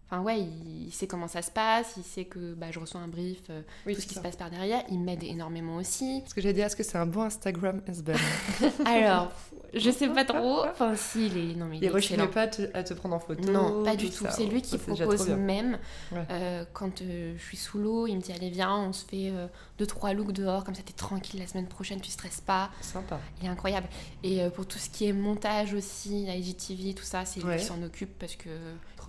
Enfin, 0.09 0.23
ouais, 0.23 0.39
il, 0.41 0.93
sait 0.93 1.09
comment 1.09 1.27
ça 1.27 1.43
se 1.43 1.51
passe, 1.51 1.95
il 1.97 2.05
sait 2.05 2.27
que 2.27 2.55
bah, 2.55 2.69
je 2.71 2.79
reçois 2.79 3.01
un 3.01 3.09
brief, 3.09 3.41
euh, 3.51 3.63
Oui, 3.87 3.95
tout 3.97 4.01
ce 4.01 4.07
qui 4.07 4.15
ça. 4.15 4.21
se 4.21 4.25
passe 4.25 4.37
par 4.37 4.51
derrière. 4.51 4.85
Il 4.89 5.01
m'aide 5.01 5.25
énormément 5.25 5.77
aussi. 5.77 6.21
Parce 6.21 6.33
que 6.33 6.41
j'ai 6.41 6.53
dit, 6.53 6.61
est-ce 6.61 6.77
que 6.77 6.85
c'est 6.85 6.97
un 6.99 7.07
bon 7.07 7.23
Instagram 7.23 7.81
husband 7.89 8.13
Alors, 8.87 9.33
je 9.75 9.91
sais 9.91 10.09
pas 10.09 10.25
trop. 10.25 10.65
Enfin, 10.65 10.95
si, 10.95 11.27
il 11.27 11.37
est. 11.37 11.55
Non, 11.57 11.67
mais 11.67 11.79
il, 11.79 11.83
Il 11.83 11.87
est 11.87 11.91
rechigne 11.91 12.25
pas 12.29 12.43
à 12.43 12.47
te, 12.47 12.63
à 12.73 12.85
te 12.85 12.95
prendre 12.95 13.17
en 13.17 13.19
photo 13.19 13.51
Non, 13.51 13.83
pas 13.83 13.97
du 13.97 14.09
tout. 14.11 14.25
C'est 14.31 14.47
lui 14.47 14.63
qui 14.63 14.79
Ça, 14.79 14.79
propose 14.79 15.29
même. 15.31 15.77
Ouais. 16.13 16.25
Euh, 16.31 16.65
quand 16.73 17.03
euh, 17.03 17.35
je 17.37 17.43
suis 17.43 17.57
sous 17.57 17.79
l'eau, 17.79 18.07
il 18.07 18.15
me 18.15 18.21
dit 18.21 18.31
allez 18.31 18.51
viens, 18.51 18.77
on 18.77 18.93
se 18.93 19.05
fait 19.05 19.33
deux 19.79 19.87
trois 19.87 20.13
looks 20.13 20.31
dehors, 20.33 20.63
comme 20.63 20.77
ça 20.77 20.83
t'es 20.85 20.93
tranquille 20.93 21.41
la 21.41 21.49
semaine 21.49 21.67
prochaine, 21.67 22.01
tu 22.01 22.13
stresses 22.13 22.41
pas. 22.41 22.71
Sympa. 22.81 23.19
Il 23.41 23.47
est 23.47 23.51
incroyable. 23.51 23.89
Et 24.23 24.49
pour 24.51 24.67
tout 24.67 24.79
ce 24.79 24.89
qui 24.89 25.07
est 25.09 25.13
montage 25.13 25.75
aussi, 25.75 26.27
IGTV, 26.29 26.95
tout 26.95 27.03
ça, 27.03 27.25
c'est 27.25 27.41
lui 27.41 27.47
Ouais. 27.49 27.57
qui 27.57 27.65
s'en 27.65 27.83
occupe 27.83 28.17
parce 28.21 28.37
que 28.37 28.49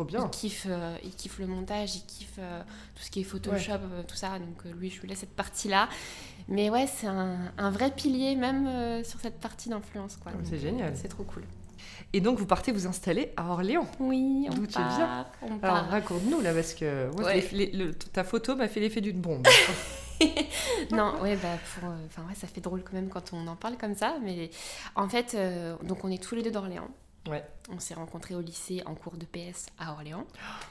Trop 0.05 0.25
il 0.25 0.29
kiffe, 0.29 0.67
euh, 0.69 0.95
il 1.03 1.11
kiffe 1.15 1.39
le 1.39 1.47
montage, 1.47 1.95
il 1.95 2.05
kiffe 2.05 2.35
euh, 2.39 2.61
tout 2.95 3.03
ce 3.03 3.09
qui 3.11 3.21
est 3.21 3.23
Photoshop, 3.23 3.71
euh, 3.73 4.03
tout 4.07 4.15
ça. 4.15 4.37
Donc 4.39 4.63
lui, 4.77 4.89
je 4.89 5.01
lui 5.01 5.07
laisse 5.09 5.19
cette 5.19 5.35
partie-là. 5.35 5.89
Mais 6.47 6.69
ouais, 6.69 6.87
c'est 6.87 7.07
un, 7.07 7.37
un 7.57 7.71
vrai 7.71 7.91
pilier 7.91 8.35
même 8.35 9.03
sur 9.03 9.19
cette 9.19 9.39
partie 9.39 9.69
d'influence 9.69 10.17
quoi. 10.17 10.31
Ah, 10.35 10.39
c'est 10.43 10.59
génial. 10.59 10.95
C'est 10.95 11.07
trop 11.09 11.23
cool. 11.23 11.43
Et 12.13 12.21
donc, 12.21 12.37
vous 12.39 12.45
partez 12.45 12.71
vous 12.71 12.87
installer 12.87 13.33
à 13.35 13.49
Orléans. 13.49 13.85
Oui, 13.99 14.47
on 14.49 14.53
D'où 14.55 14.65
tu 14.67 14.73
part. 14.75 14.95
viens 14.95 15.27
On 15.41 15.59
Alors, 15.61 15.85
raconte-nous 15.89 16.39
là, 16.41 16.53
parce 16.53 16.73
que 16.73 17.09
moi, 17.15 17.25
Ouais. 17.25 17.45
les- 17.51 17.65
les- 17.65 17.71
le- 17.85 17.93
ta 17.93 18.23
photo 18.23 18.55
m'a 18.55 18.67
fait 18.69 18.79
l'effet 18.79 19.01
d'une 19.01 19.19
bombe. 19.19 19.45
Non, 20.91 21.13
ouais, 21.21 21.35
bah 21.35 21.49
pour, 21.75 21.89
enfin 22.07 22.23
ouais, 22.27 22.33
ça 22.35 22.47
fait 22.47 22.61
drôle 22.61 22.81
quand 22.83 22.93
même 22.93 23.09
quand 23.09 23.33
on 23.33 23.45
en 23.47 23.55
parle 23.55 23.77
comme 23.77 23.93
ça, 23.93 24.17
mais 24.23 24.49
en 24.95 25.07
fait, 25.07 25.37
donc 25.83 26.03
on 26.03 26.09
est 26.09 26.21
tous 26.21 26.33
les 26.33 26.41
deux 26.41 26.49
d'Orléans. 26.51 26.87
Ouais. 27.27 27.43
On 27.69 27.79
s'est 27.79 27.93
rencontrés 27.93 28.35
au 28.35 28.41
lycée 28.41 28.81
en 28.85 28.95
cours 28.95 29.17
de 29.17 29.25
PS 29.25 29.67
à 29.77 29.91
Orléans. 29.91 30.25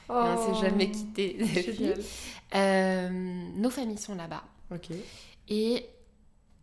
Oh, 0.09 0.13
Et 0.13 0.15
on 0.15 0.53
s'est 0.53 0.61
jamais 0.61 0.91
quittés. 0.91 1.37
Euh, 2.55 3.09
nos 3.09 3.69
familles 3.69 3.97
sont 3.97 4.15
là-bas. 4.15 4.41
Et 5.49 5.85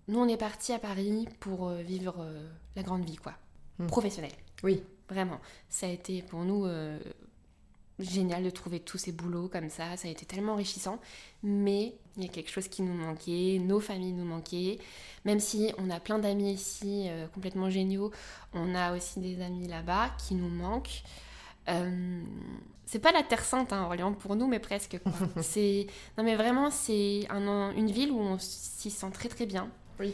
nous, 0.09 0.19
on 0.19 0.29
est 0.29 0.37
partis 0.37 0.73
à 0.73 0.79
Paris 0.79 1.29
pour 1.41 1.69
euh, 1.69 1.83
vivre 1.83 2.17
euh, 2.21 2.49
la 2.75 2.83
grande 2.83 3.05
vie, 3.05 3.17
quoi. 3.17 3.35
Hmm. 3.79 3.87
Professionnelle. 3.87 4.33
Oui. 4.63 4.83
Vraiment. 5.09 5.41
Ça 5.69 5.87
a 5.87 5.91
été 5.91 6.23
pour 6.23 6.45
nous 6.45 6.65
euh, 6.65 6.99
génial 7.99 8.43
de 8.43 8.51
trouver 8.51 8.81
tous 8.81 8.99
ces 8.99 9.13
boulots 9.13 9.49
comme 9.49 9.69
ça. 9.71 9.97
Ça 9.97 10.09
a 10.09 10.11
été 10.11 10.27
tellement 10.27 10.53
enrichissant. 10.55 10.99
Mais 11.43 11.95
il 12.17 12.23
y 12.25 12.27
a 12.27 12.29
quelque 12.29 12.51
chose 12.51 12.69
qui 12.69 12.83
nous 12.83 12.95
manquait. 12.95 13.59
Nos 13.61 13.81
familles 13.81 14.13
nous 14.13 14.25
manquaient. 14.25 14.79
Même 15.25 15.41
si 15.41 15.73
on 15.79 15.91
a 15.91 16.01
plein 16.01 16.19
d'amis 16.19 16.53
ici 16.53 17.07
euh, 17.09 17.27
complètement 17.29 17.71
géniaux, 17.71 18.11
on 18.53 18.75
a 18.75 18.95
aussi 18.97 19.21
des 19.21 19.41
amis 19.43 19.69
là-bas 19.69 20.11
qui 20.27 20.35
nous 20.35 20.49
manquent. 20.49 21.03
Euh, 21.69 22.23
c'est 22.85 22.99
pas 22.99 23.13
la 23.13 23.23
Terre 23.23 23.45
Sainte, 23.45 23.73
hein, 23.73 23.85
Orléans, 23.85 24.13
pour 24.13 24.37
nous, 24.37 24.47
mais 24.47 24.59
presque. 24.59 24.99
c'est 25.41 25.87
non, 26.19 26.25
mais 26.25 26.37
vraiment, 26.37 26.71
c'est 26.71 27.26
un- 27.30 27.73
une 27.73 27.91
ville 27.91 28.11
où 28.13 28.19
on 28.21 28.39
s'y 28.39 28.91
sent 28.91 29.11
très 29.13 29.28
très 29.30 29.47
bien. 29.47 29.71
Oui. 29.99 30.13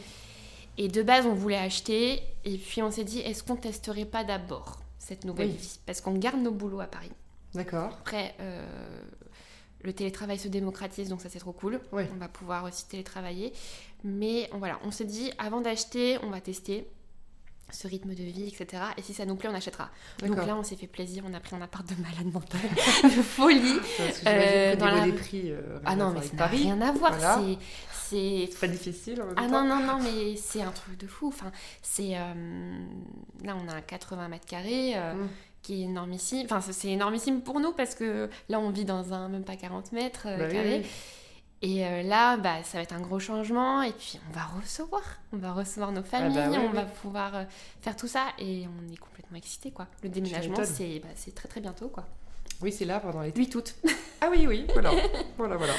Et 0.77 0.87
de 0.87 1.03
base, 1.03 1.25
on 1.25 1.33
voulait 1.33 1.57
acheter, 1.57 2.21
et 2.45 2.57
puis 2.57 2.81
on 2.81 2.89
s'est 2.91 3.03
dit, 3.03 3.19
est-ce 3.19 3.43
qu'on 3.43 3.57
testerait 3.57 4.05
pas 4.05 4.23
d'abord 4.23 4.79
cette 4.97 5.25
nouvelle 5.25 5.49
Oui. 5.49 5.55
vie? 5.57 5.79
Parce 5.85 5.99
qu'on 5.99 6.13
garde 6.13 6.39
nos 6.39 6.51
boulots 6.51 6.79
à 6.79 6.87
Paris. 6.87 7.11
D'accord. 7.53 7.97
Après, 8.01 8.33
euh, 8.39 8.65
le 9.83 9.93
télétravail 9.93 10.37
se 10.39 10.47
démocratise, 10.47 11.09
donc 11.09 11.21
ça 11.21 11.29
c'est 11.29 11.39
trop 11.39 11.51
cool. 11.53 11.79
Ouais. 11.91 12.09
On 12.13 12.17
va 12.17 12.27
pouvoir 12.27 12.63
aussi 12.65 12.87
télétravailler. 12.87 13.53
Mais 14.03 14.49
on- 14.53 14.57
voilà, 14.59 14.79
on 14.85 14.91
s'est 14.91 15.05
dit, 15.05 15.31
avant 15.37 15.61
d'acheter, 15.61 16.17
on 16.23 16.29
va 16.29 16.39
tester 16.41 16.87
ce 17.71 17.87
rythme 17.87 18.09
de 18.13 18.23
vie, 18.23 18.47
etc. 18.47 18.83
Et 18.97 19.01
si 19.01 19.13
ça 19.13 19.25
nous 19.25 19.35
plaît, 19.35 19.47
on 19.49 19.55
achètera. 19.55 19.89
Donc 20.19 20.35
là, 20.45 20.55
on 20.57 20.63
s'est 20.63 20.75
fait 20.75 20.87
plaisir, 20.87 21.23
on 21.25 21.33
a 21.33 21.39
pris 21.39 21.55
un 21.55 21.61
appart 21.61 21.87
de 21.87 21.95
malade 22.01 22.25
mental, 22.33 22.59
de 23.03 23.21
folie. 23.21 23.79
Parce 23.97 24.19
que 24.19 24.23
euh, 24.27 24.75
dans 24.75 24.87
la 24.87 25.05
des 25.05 25.13
prix, 25.13 25.51
euh, 25.51 25.79
Ah 25.85 25.95
non, 25.95 26.11
mais 26.11 26.21
ça 26.21 26.35
n'a 26.35 26.47
rien 26.47 26.81
à 26.81 26.91
voir. 26.91 27.13
Voilà. 27.13 27.39
C'est, 27.91 28.49
pas 28.59 28.67
difficile 28.67 29.21
en 29.21 29.25
même 29.27 29.35
ah 29.37 29.43
temps. 29.43 29.63
non, 29.63 29.79
non, 29.79 29.85
non, 29.87 29.99
mais 30.03 30.35
c'est 30.35 30.61
un 30.61 30.71
truc 30.71 30.97
de 30.97 31.07
fou. 31.07 31.29
Enfin, 31.29 31.49
c'est. 31.81 32.17
euh, 32.17 32.85
Là, 33.45 33.55
on 33.55 33.69
a 33.69 33.75
un 33.75 33.81
80 33.81 34.27
mètres 34.27 34.45
carrés 34.45 34.95
Mm. 34.97 35.27
Qui 35.61 35.81
est 35.81 35.85
énormissime. 35.85 36.45
Enfin, 36.45 36.61
c'est 36.61 36.89
énormissime 36.89 37.41
pour 37.41 37.59
nous 37.59 37.71
parce 37.73 37.95
que 37.95 38.29
là, 38.49 38.59
on 38.59 38.69
vit 38.71 38.85
dans 38.85 39.13
un 39.13 39.29
même 39.29 39.43
pas 39.43 39.55
40 39.55 39.91
mètres 39.91 40.23
euh, 40.25 40.37
Bah 40.37 40.47
carrés. 40.47 40.79
oui. 40.83 40.89
Et 41.63 41.85
euh, 41.85 42.01
là, 42.01 42.37
bah, 42.37 42.63
ça 42.63 42.79
va 42.79 42.83
être 42.83 42.93
un 42.93 43.01
gros 43.01 43.19
changement. 43.19 43.83
Et 43.83 43.91
puis, 43.91 44.19
on 44.29 44.33
va 44.33 44.45
recevoir. 44.59 45.01
On 45.31 45.37
va 45.37 45.53
recevoir 45.53 45.91
nos 45.91 46.01
familles. 46.01 46.35
bah 46.35 46.47
oui, 46.49 46.57
on 46.59 46.69
oui. 46.69 46.73
va 46.75 46.85
pouvoir 46.85 47.35
euh, 47.35 47.43
faire 47.81 47.95
tout 47.95 48.07
ça. 48.07 48.25
Et 48.39 48.65
on 48.67 48.91
est 48.91 48.97
complètement 48.97 49.37
excités, 49.37 49.69
quoi. 49.69 49.85
Le 50.01 50.09
déménagement, 50.09 50.57
m'étonnes. 50.57 50.73
c'est 50.75 50.99
bah, 50.99 51.09
très, 51.35 51.47
très 51.47 51.61
bientôt, 51.61 51.89
quoi. 51.89 52.07
Oui, 52.63 52.71
c'est 52.71 52.85
là 52.85 52.99
pendant 52.99 53.21
l'été. 53.21 53.39
8 53.39 53.55
août. 53.55 53.75
Ah 54.21 54.29
oui, 54.31 54.45
oui, 54.47 54.65
voilà. 54.73 54.91
voilà, 55.37 55.55
voilà. 55.57 55.73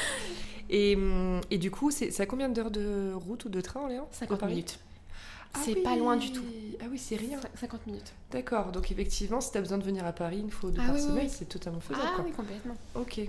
Et, 0.69 0.95
hum, 0.95 1.41
et 1.51 1.57
du 1.57 1.69
coup, 1.69 1.91
c'est 1.91 2.17
à 2.19 2.25
combien 2.25 2.47
d'heures 2.47 2.71
de 2.71 3.11
route 3.13 3.43
ou 3.45 3.49
de 3.49 3.59
train, 3.59 3.81
Orléans 3.81 4.07
50 4.11 4.39
Paris? 4.39 4.53
minutes. 4.53 4.79
Ah 5.55 5.59
c'est 5.63 5.75
oui. 5.75 5.83
pas 5.83 5.95
loin 5.95 6.15
du 6.17 6.31
tout. 6.31 6.43
Ah 6.81 6.85
oui, 6.91 6.97
c'est 6.97 7.15
rien. 7.15 7.39
50 7.59 7.87
minutes. 7.87 8.13
D'accord. 8.31 8.71
Donc 8.71 8.91
effectivement, 8.91 9.39
si 9.41 9.51
tu 9.51 9.57
as 9.57 9.61
besoin 9.61 9.77
de 9.77 9.83
venir 9.83 10.05
à 10.05 10.11
Paris 10.13 10.39
une 10.39 10.49
fois 10.51 10.69
ou 10.69 10.73
deux 10.73 10.81
Ah 10.83 10.87
par 10.87 10.95
oui, 10.95 11.01
semaine, 11.01 11.25
oui. 11.25 11.29
c'est 11.29 11.45
totalement 11.49 11.79
faisable. 11.79 12.05
Ah 12.05 12.13
quoi. 12.15 12.25
oui, 12.25 12.31
complètement. 12.31 12.75
Ok. 12.95 13.21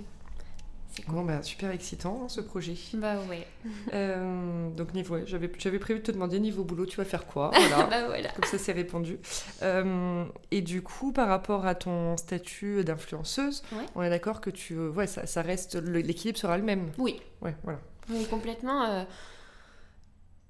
C'est 0.89 1.03
cool. 1.03 1.15
Bon, 1.15 1.25
bah, 1.25 1.43
super 1.43 1.71
excitant 1.71 2.21
hein, 2.23 2.29
ce 2.29 2.39
projet. 2.41 2.73
Bah 2.93 3.15
ouais. 3.29 3.45
Euh, 3.93 4.69
donc 4.69 4.93
niveau, 4.93 5.15
ouais, 5.15 5.23
j'avais 5.25 5.51
j'avais 5.57 5.77
prévu 5.79 5.99
de 5.99 6.05
te 6.05 6.11
demander 6.13 6.39
niveau 6.39 6.63
boulot, 6.63 6.85
tu 6.85 6.95
vas 6.97 7.03
faire 7.05 7.25
quoi? 7.27 7.51
Voilà. 7.53 7.83
bah 7.87 8.05
voilà. 8.07 8.29
Comme 8.31 8.45
ça, 8.45 8.57
c'est 8.57 8.71
répondu. 8.71 9.19
Euh, 9.61 10.23
et 10.51 10.61
du 10.61 10.81
coup, 10.81 11.11
par 11.11 11.27
rapport 11.27 11.65
à 11.65 11.75
ton 11.75 12.15
statut 12.17 12.83
d'influenceuse, 12.85 13.63
Ouais. 13.73 13.85
on 13.95 14.01
est 14.03 14.09
d'accord 14.09 14.39
que 14.41 14.49
tu, 14.49 14.77
ouais, 14.79 15.05
ça, 15.07 15.25
ça 15.27 15.41
reste, 15.41 15.75
l'équilibre 15.75 16.39
sera 16.39 16.57
le 16.57 16.63
même? 16.63 16.89
Oui, 16.97 17.19
Ouais, 17.41 17.55
voilà. 17.63 17.79
oui, 18.09 18.25
complètement. 18.29 18.83
euh, 18.85 19.03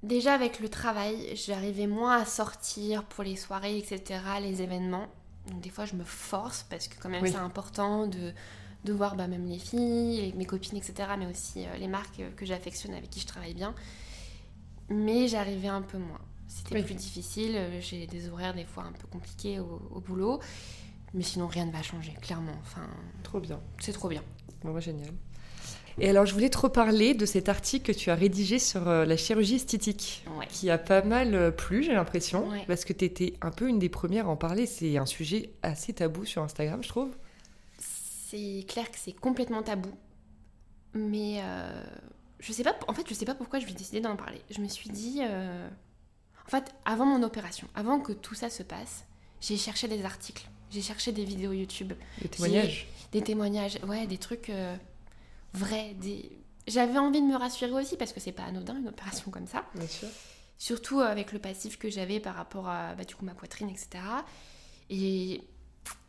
Déjà 0.06 0.34
avec 0.34 0.60
le 0.60 0.70
travail, 0.70 1.36
j'arrivais 1.36 1.88
moins 1.88 2.18
à 2.22 2.26
sortir 2.26 3.04
pour 3.06 3.24
les 3.24 3.36
soirées, 3.36 3.78
etc., 3.78 4.20
les 4.42 4.62
événements. 4.62 5.08
Donc 5.50 5.62
des 5.62 5.70
fois, 5.70 5.86
je 5.86 5.96
me 5.96 6.04
force 6.04 6.66
parce 6.70 6.88
que 6.88 6.96
quand 7.02 7.10
même 7.10 7.24
Oui. 7.24 7.32
c'est 7.32 7.38
important 7.38 8.06
de, 8.08 8.32
de 8.84 8.94
voir 8.94 9.16
bah, 9.16 9.28
même 9.28 9.46
les 9.48 9.58
filles, 9.60 10.22
les- 10.22 10.34
mes 10.34 10.46
copines, 10.46 10.78
etc., 10.78 11.10
mais 11.18 11.26
aussi 11.26 11.66
euh, 11.66 11.76
les 11.78 11.88
marques 11.88 12.20
euh, 12.20 12.30
que 12.36 12.46
j'affectionne, 12.46 12.94
avec 12.94 13.10
qui 13.10 13.20
je 13.20 13.26
travaille 13.28 13.54
bien. 13.56 13.74
Mais 14.90 15.28
j'arrivais 15.28 15.68
un 15.70 15.82
peu 15.82 15.98
moins. 15.98 16.22
C'était 16.48 16.76
Oui. 16.76 16.84
plus 16.84 16.94
difficile. 16.96 17.60
J'ai 17.82 18.06
des 18.06 18.30
horaires 18.30 18.54
des 18.54 18.66
fois 18.66 18.84
un 18.84 18.92
peu 18.92 19.08
compliqués 19.08 19.60
au, 19.60 19.82
au 19.92 20.00
boulot. 20.02 20.40
Mais 21.16 21.24
sinon, 21.24 21.48
rien 21.48 21.66
ne 21.66 21.72
va 21.72 21.82
changer, 21.82 22.14
clairement. 22.22 22.56
Enfin, 22.62 22.88
Trop 23.24 23.40
bien. 23.40 23.60
c'est 23.80 23.94
trop 23.94 24.10
bien. 24.10 24.22
Bon, 24.64 24.72
bah, 24.74 24.80
génial. 24.80 25.10
Et 25.98 26.10
alors, 26.10 26.26
je 26.26 26.34
voulais 26.34 26.50
te 26.50 26.58
reparler 26.58 27.14
de 27.14 27.26
cet 27.26 27.48
article 27.48 27.94
que 27.94 27.98
tu 27.98 28.10
as 28.10 28.16
rédigé 28.16 28.60
sur 28.60 28.88
euh, 28.90 29.06
la 29.06 29.16
chirurgie 29.16 29.56
esthétique, 29.56 30.26
Ouais. 30.38 30.46
qui 30.50 30.70
a 30.70 30.78
pas 30.78 31.02
mal 31.02 31.34
euh, 31.34 31.52
plu, 31.52 31.84
j'ai 31.84 31.94
l'impression, 31.94 32.50
Ouais. 32.50 32.64
parce 32.68 32.84
que 32.84 32.92
tu 32.94 33.06
étais 33.06 33.34
un 33.42 33.52
peu 33.52 33.70
une 33.70 33.80
des 33.80 33.88
premières 33.90 34.28
à 34.28 34.30
en 34.30 34.36
parler. 34.36 34.66
C'est 34.66 34.98
un 34.98 35.06
sujet 35.06 35.52
assez 35.64 35.94
tabou 35.94 36.26
sur 36.26 36.42
Instagram, 36.44 36.84
je 36.84 36.90
trouve. 36.90 37.16
C'est 37.80 38.66
clair 38.68 38.92
que 38.92 38.98
c'est 38.98 39.14
complètement 39.14 39.64
tabou. 39.64 39.92
Mais 40.94 41.40
euh, 41.42 41.84
je 42.40 42.52
sais 42.52 42.64
pas, 42.64 42.76
en 42.88 42.94
fait, 42.94 43.08
je 43.08 43.14
sais 43.14 43.26
pas 43.26 43.36
pourquoi 43.36 43.60
je 43.60 43.66
vais 43.66 43.74
décider 43.74 44.02
d'en 44.02 44.16
parler. 44.18 44.42
Je 44.50 44.60
me 44.62 44.68
suis 44.68 44.90
dit, 44.90 45.20
euh, 45.22 45.68
en 46.46 46.50
fait, 46.50 46.74
avant 46.84 47.06
mon 47.06 47.24
opération, 47.24 47.68
avant 47.76 48.00
que 48.00 48.12
tout 48.12 48.36
ça 48.36 48.50
se 48.50 48.64
passe, 48.64 49.06
j'ai 49.40 49.58
cherché 49.58 49.88
des 49.88 50.04
articles, 50.04 50.46
j'ai 50.72 50.82
cherché 50.82 51.12
des 51.14 51.24
vidéos 51.24 51.54
YouTube, 51.54 51.94
Le 52.22 52.28
témoignage. 52.28 52.88
des 53.14 53.22
témoignages, 53.22 53.78
ouais, 53.88 54.08
des 54.08 54.18
trucs 54.18 54.50
euh, 54.50 54.76
vrais. 55.56 55.94
Des... 55.96 56.32
J'avais 56.68 56.98
envie 56.98 57.22
de 57.22 57.28
me 57.28 57.36
rassurer 57.36 57.72
aussi 57.72 57.98
parce 57.98 58.14
que 58.14 58.20
c'est 58.20 58.32
pas 58.32 58.44
anodin 58.44 58.76
une 58.78 58.88
opération 58.88 59.32
comme 59.32 59.48
ça. 59.48 59.66
Bien 59.76 59.88
sûr. 59.88 60.08
Surtout 60.58 61.00
avec 61.02 61.32
le 61.32 61.40
passif 61.40 61.78
que 61.78 61.90
j'avais 61.90 62.20
par 62.20 62.36
rapport 62.36 62.68
à 62.70 62.96
bah, 62.96 63.04
du 63.04 63.16
coup 63.16 63.26
ma 63.26 63.34
poitrine, 63.34 63.70
etc. 63.70 63.90
Et 64.90 65.42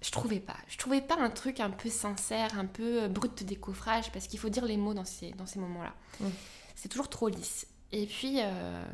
je 0.02 0.11
trouvais 0.11 0.40
pas. 0.40 0.56
Je 0.68 0.78
trouvais 0.78 1.00
pas 1.00 1.16
un 1.18 1.30
truc 1.30 1.61
un 1.61 1.70
peu 1.70 1.90
sincère, 1.90 2.59
un 2.59 2.66
peu 2.66 3.09
brut 3.09 3.37
de 3.38 3.44
décoffrage, 3.44 4.11
parce 4.12 4.26
qu'il 4.26 4.38
faut 4.38 4.48
dire 4.48 4.64
les 4.64 4.76
mots 4.76 4.94
dans 4.94 5.04
ces, 5.04 5.32
dans 5.32 5.46
ces 5.46 5.59
moments-là. 5.59 5.94
Mm. 6.20 6.28
C'est 6.74 6.88
toujours 6.88 7.09
trop 7.09 7.28
lisse. 7.28 7.66
Et 7.92 8.06
puis, 8.06 8.37
euh, 8.40 8.85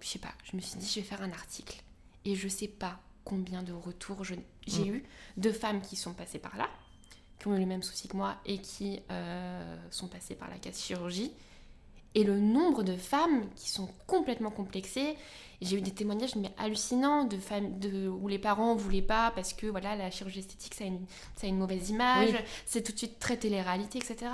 je 0.00 0.08
sais 0.08 0.18
pas, 0.18 0.32
je 0.44 0.56
me 0.56 0.60
suis 0.60 0.78
dit, 0.78 0.86
je 0.88 1.00
vais 1.00 1.06
faire 1.06 1.22
un 1.22 1.32
article. 1.32 1.82
Et 2.24 2.34
je 2.34 2.48
sais 2.48 2.68
pas 2.68 2.98
combien 3.24 3.62
de 3.62 3.72
retours 3.72 4.24
j'ai 4.24 4.36
Mm. 4.68 4.86
eu 4.94 5.04
de 5.38 5.50
femmes 5.52 5.80
qui 5.80 5.96
sont 5.96 6.12
passées 6.12 6.38
par 6.38 6.56
là, 6.56 6.68
qui 7.38 7.46
ont 7.48 7.54
eu 7.54 7.60
le 7.60 7.66
même 7.66 7.82
souci 7.82 8.08
que 8.08 8.16
moi 8.16 8.36
et 8.46 8.58
qui 8.58 9.00
euh, 9.10 9.76
sont 9.90 10.08
passées 10.08 10.34
par 10.34 10.48
la 10.50 10.56
case 10.58 10.78
chirurgie. 10.80 11.32
Et 12.14 12.24
le 12.24 12.38
nombre 12.40 12.82
de 12.82 12.96
femmes 12.96 13.48
qui 13.54 13.68
sont 13.70 13.88
complètement 14.06 14.50
complexées. 14.50 15.16
J'ai 15.60 15.76
eu 15.76 15.80
des 15.82 15.90
témoignages 15.92 16.36
mais 16.36 16.52
hallucinants 16.56 17.24
de 17.24 17.36
femmes 17.36 17.78
de, 17.80 18.08
où 18.08 18.28
les 18.28 18.38
parents 18.38 18.74
voulaient 18.76 19.02
pas 19.02 19.32
parce 19.34 19.52
que 19.52 19.66
voilà 19.66 19.96
la 19.96 20.08
chirurgie 20.10 20.38
esthétique 20.38 20.74
ça 20.74 20.84
a 20.84 20.86
une, 20.86 21.04
ça 21.36 21.46
a 21.46 21.50
une 21.50 21.58
mauvaise 21.58 21.90
image, 21.90 22.30
Oui. 22.30 22.38
c'est 22.64 22.82
tout 22.82 22.92
de 22.92 22.98
suite 22.98 23.18
très 23.18 23.36
télé-réalité, 23.36 23.98
etc. 23.98 24.30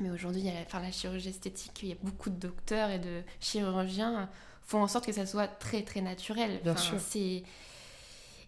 Mais 0.00 0.10
aujourd'hui, 0.10 0.40
il 0.42 0.46
y 0.46 0.50
a, 0.50 0.60
enfin, 0.66 0.80
la 0.80 0.90
chirurgie 0.90 1.28
esthétique, 1.28 1.78
il 1.84 1.88
y 1.90 1.92
a 1.92 1.96
beaucoup 2.02 2.28
de 2.28 2.34
docteurs 2.36 2.90
et 2.90 2.98
de 2.98 3.22
chirurgiens 3.40 4.28
font 4.62 4.82
en 4.82 4.88
sorte 4.88 5.06
que 5.06 5.12
ça 5.12 5.26
soit 5.26 5.46
très 5.46 5.82
très 5.82 6.00
naturel. 6.00 6.60
Bien 6.64 6.72
Enfin, 6.72 6.98
sûr. 6.98 7.18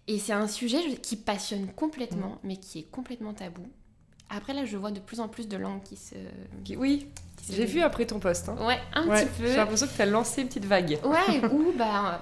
et 0.09 0.19
c'est 0.19 0.33
un 0.33 0.49
sujet 0.49 0.83
je- 0.91 0.97
qui 0.97 1.17
passionne 1.17 1.69
complètement, 1.73 2.31
Mm. 2.31 2.39
mais 2.45 2.57
qui 2.57 2.81
est 2.81 2.91
complètement 2.91 3.35
tabou. 3.35 3.67
Après 4.29 4.53
là, 4.55 4.65
je 4.65 4.77
vois 4.77 4.91
de 4.91 5.01
plus 5.01 5.21
en 5.21 5.29
plus 5.29 5.47
de 5.49 5.57
langues 5.57 5.83
qui 5.83 5.97
se. 5.97 6.15
Qui- 6.65 6.77
Oui, 6.77 7.09
qui 7.37 7.47
se 7.47 7.53
j'ai 7.53 7.65
vu 7.67 7.81
après 7.81 8.07
ton 8.07 8.19
post. 8.19 8.49
hein. 8.49 8.57
Ouais, 8.67 8.81
un 8.95 9.07
Ouais, 9.09 9.25
petit 9.25 9.33
peu. 9.43 9.47
J'ai 9.47 9.57
l'impression 9.57 9.87
que 9.87 9.93
tu 9.95 10.03
as 10.03 10.07
lancé 10.07 10.43
une 10.43 10.49
petite 10.49 10.65
vague. 10.65 10.99
Ouais, 11.05 11.45
ou 11.53 11.73
bah. 11.77 12.21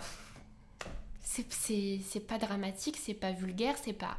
C'est 1.23 1.51
c'est- 1.53 2.01
c'est 2.07 2.21
pas 2.21 2.38
dramatique, 2.38 2.99
c'est 3.03 3.14
pas 3.14 3.33
vulgaire, 3.33 3.75
c'est 3.83 3.93
pas. 3.95 4.17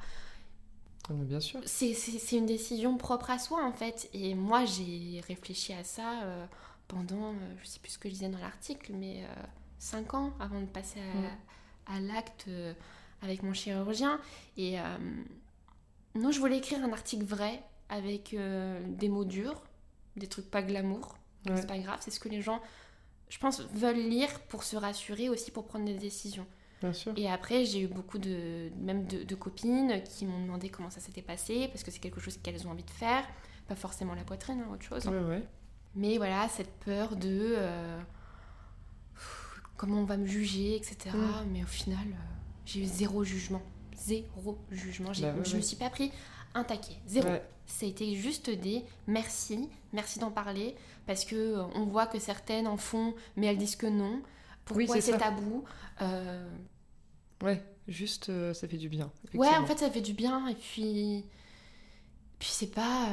Ah, 1.07 1.13
bien 1.13 1.39
sûr. 1.39 1.61
C'est 1.65 1.93
c'est- 1.93 2.17
c'est 2.17 2.37
une 2.37 2.47
décision 2.47 2.97
propre 2.97 3.29
à 3.29 3.39
soi 3.39 3.63
en 3.63 3.71
fait. 3.71 4.09
Et 4.13 4.33
moi 4.35 4.65
j'ai 4.65 5.21
réfléchi 5.27 5.71
à 5.73 5.83
ça 5.83 6.23
euh, 6.23 6.45
pendant, 6.87 7.29
euh, 7.29 7.53
je 7.61 7.67
sais 7.67 7.79
plus 7.79 7.91
ce 7.91 7.97
que 7.99 8.09
je 8.09 8.13
disais 8.15 8.29
dans 8.29 8.39
l'article, 8.39 8.91
mais 8.93 9.23
5 9.77 10.13
ans 10.15 10.33
avant 10.39 10.59
de 10.59 10.65
passer 10.65 10.99
à, 11.87 11.95
à 11.95 11.99
l'acte 11.99 12.45
euh, 12.47 12.73
avec 13.21 13.43
mon 13.43 13.53
chirurgien. 13.53 14.19
Et 14.57 14.79
euh, 14.79 14.83
non, 16.15 16.31
je 16.31 16.39
voulais 16.39 16.57
écrire 16.57 16.83
un 16.83 16.91
article 16.91 17.23
vrai 17.25 17.61
avec 17.89 18.33
euh, 18.33 18.81
des 18.87 19.09
mots 19.09 19.25
durs, 19.25 19.63
des 20.15 20.27
trucs 20.27 20.49
pas 20.49 20.61
glamour. 20.61 21.17
Ouais. 21.47 21.57
C'est 21.57 21.67
pas 21.67 21.77
grave, 21.77 21.99
c'est 22.01 22.11
ce 22.11 22.19
que 22.19 22.29
les 22.29 22.41
gens, 22.41 22.61
je 23.29 23.37
pense, 23.37 23.61
veulent 23.73 24.09
lire 24.09 24.39
pour 24.47 24.63
se 24.63 24.75
rassurer 24.75 25.29
aussi 25.29 25.51
pour 25.51 25.65
prendre 25.65 25.85
des 25.85 25.93
décisions. 25.93 26.47
Bien 26.81 26.93
sûr. 26.93 27.13
Et 27.15 27.29
après, 27.29 27.65
j'ai 27.65 27.81
eu 27.81 27.87
beaucoup 27.87 28.17
de, 28.17 28.69
même 28.79 29.05
de, 29.05 29.23
de 29.23 29.35
copines 29.35 30.01
qui 30.03 30.25
m'ont 30.25 30.41
demandé 30.41 30.69
comment 30.69 30.89
ça 30.89 30.99
s'était 30.99 31.21
passé, 31.21 31.67
parce 31.69 31.83
que 31.83 31.91
c'est 31.91 31.99
quelque 31.99 32.19
chose 32.19 32.37
qu'elles 32.37 32.67
ont 32.67 32.71
envie 32.71 32.83
de 32.83 32.89
faire, 32.89 33.25
pas 33.67 33.75
forcément 33.75 34.15
la 34.15 34.23
poitrine, 34.23 34.61
hein, 34.61 34.73
autre 34.73 34.83
chose. 34.83 35.05
Ouais, 35.07 35.19
ouais. 35.19 35.43
Mais 35.95 36.17
voilà, 36.17 36.47
cette 36.49 36.71
peur 36.79 37.15
de 37.15 37.55
euh, 37.57 37.99
pff, 39.13 39.61
comment 39.77 40.01
on 40.01 40.05
va 40.05 40.17
me 40.17 40.25
juger, 40.25 40.75
etc. 40.75 41.15
Mm. 41.15 41.51
Mais 41.51 41.63
au 41.63 41.67
final, 41.67 42.07
euh, 42.07 42.35
j'ai 42.65 42.81
eu 42.81 42.85
zéro 42.85 43.23
jugement. 43.23 43.61
Zéro 43.95 44.57
jugement. 44.71 45.11
Bah 45.21 45.33
ouais, 45.33 45.45
je 45.45 45.55
me 45.55 45.61
suis 45.61 45.77
pas 45.77 45.89
pris 45.89 46.11
un 46.53 46.63
taquet. 46.63 46.97
Zéro. 47.07 47.29
Ça 47.67 47.85
a 47.85 47.89
été 47.89 48.13
juste 48.15 48.49
des 48.49 48.83
merci, 49.07 49.69
merci 49.93 50.19
d'en 50.19 50.31
parler, 50.31 50.75
parce 51.07 51.25
que 51.25 51.35
euh, 51.35 51.63
on 51.75 51.85
voit 51.85 52.05
que 52.07 52.19
certaines 52.19 52.67
en 52.67 52.77
font, 52.77 53.13
mais 53.35 53.47
elles 53.47 53.57
disent 53.57 53.75
que 53.75 53.87
non. 53.87 54.21
Oui, 54.71 54.85
Pourquoi 54.85 54.95
c'est 55.01 55.11
c'est 55.13 55.17
tabou 55.17 55.63
Euh, 56.01 56.47
Ouais, 57.43 57.61
juste 57.87 58.29
euh, 58.29 58.53
ça 58.53 58.67
fait 58.67 58.77
du 58.77 58.87
bien. 58.89 59.11
Ouais, 59.33 59.49
en 59.49 59.65
fait, 59.65 59.77
ça 59.79 59.89
fait 59.91 60.01
du 60.01 60.13
bien, 60.13 60.47
et 60.47 60.55
puis. 60.55 61.25
Puis 62.39 62.49
c'est 62.51 62.71
pas. 62.71 63.07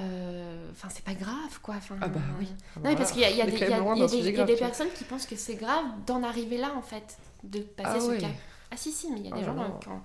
Enfin, 0.70 0.88
c'est 0.90 1.04
pas 1.04 1.14
grave, 1.14 1.60
quoi. 1.62 1.76
Enfin, 1.76 1.96
Ah 2.00 2.08
bah 2.08 2.20
oui. 2.38 2.46
Non, 2.76 2.82
mais 2.90 2.96
parce 2.96 3.12
qu'il 3.12 3.20
y 3.22 3.24
a, 3.24 3.30
y 3.30 3.34
des, 3.34 3.38
y 3.38 3.40
a- 3.42 3.44
a 3.44 3.46
des- 4.08 4.32
grave, 4.32 4.46
des 4.46 4.56
personnes 4.56 4.90
qui 4.96 5.04
pensent 5.04 5.26
que 5.26 5.36
c'est 5.36 5.54
grave 5.56 5.84
d'en 6.06 6.22
arriver 6.22 6.56
là, 6.58 6.72
en 6.76 6.82
fait, 6.82 7.16
de 7.44 7.60
passer 7.60 7.90
Ah 7.96 8.00
ce 8.00 8.08
ouais. 8.08 8.18
cap. 8.18 8.30
Ah 8.70 8.76
si, 8.76 8.90
si, 8.92 9.10
mais 9.10 9.20
il 9.20 9.26
y 9.26 9.32
a 9.32 9.34
des 9.34 9.40
là 9.40 9.46
gens 9.46 9.54
là. 9.54 9.78
quand... 9.84 10.02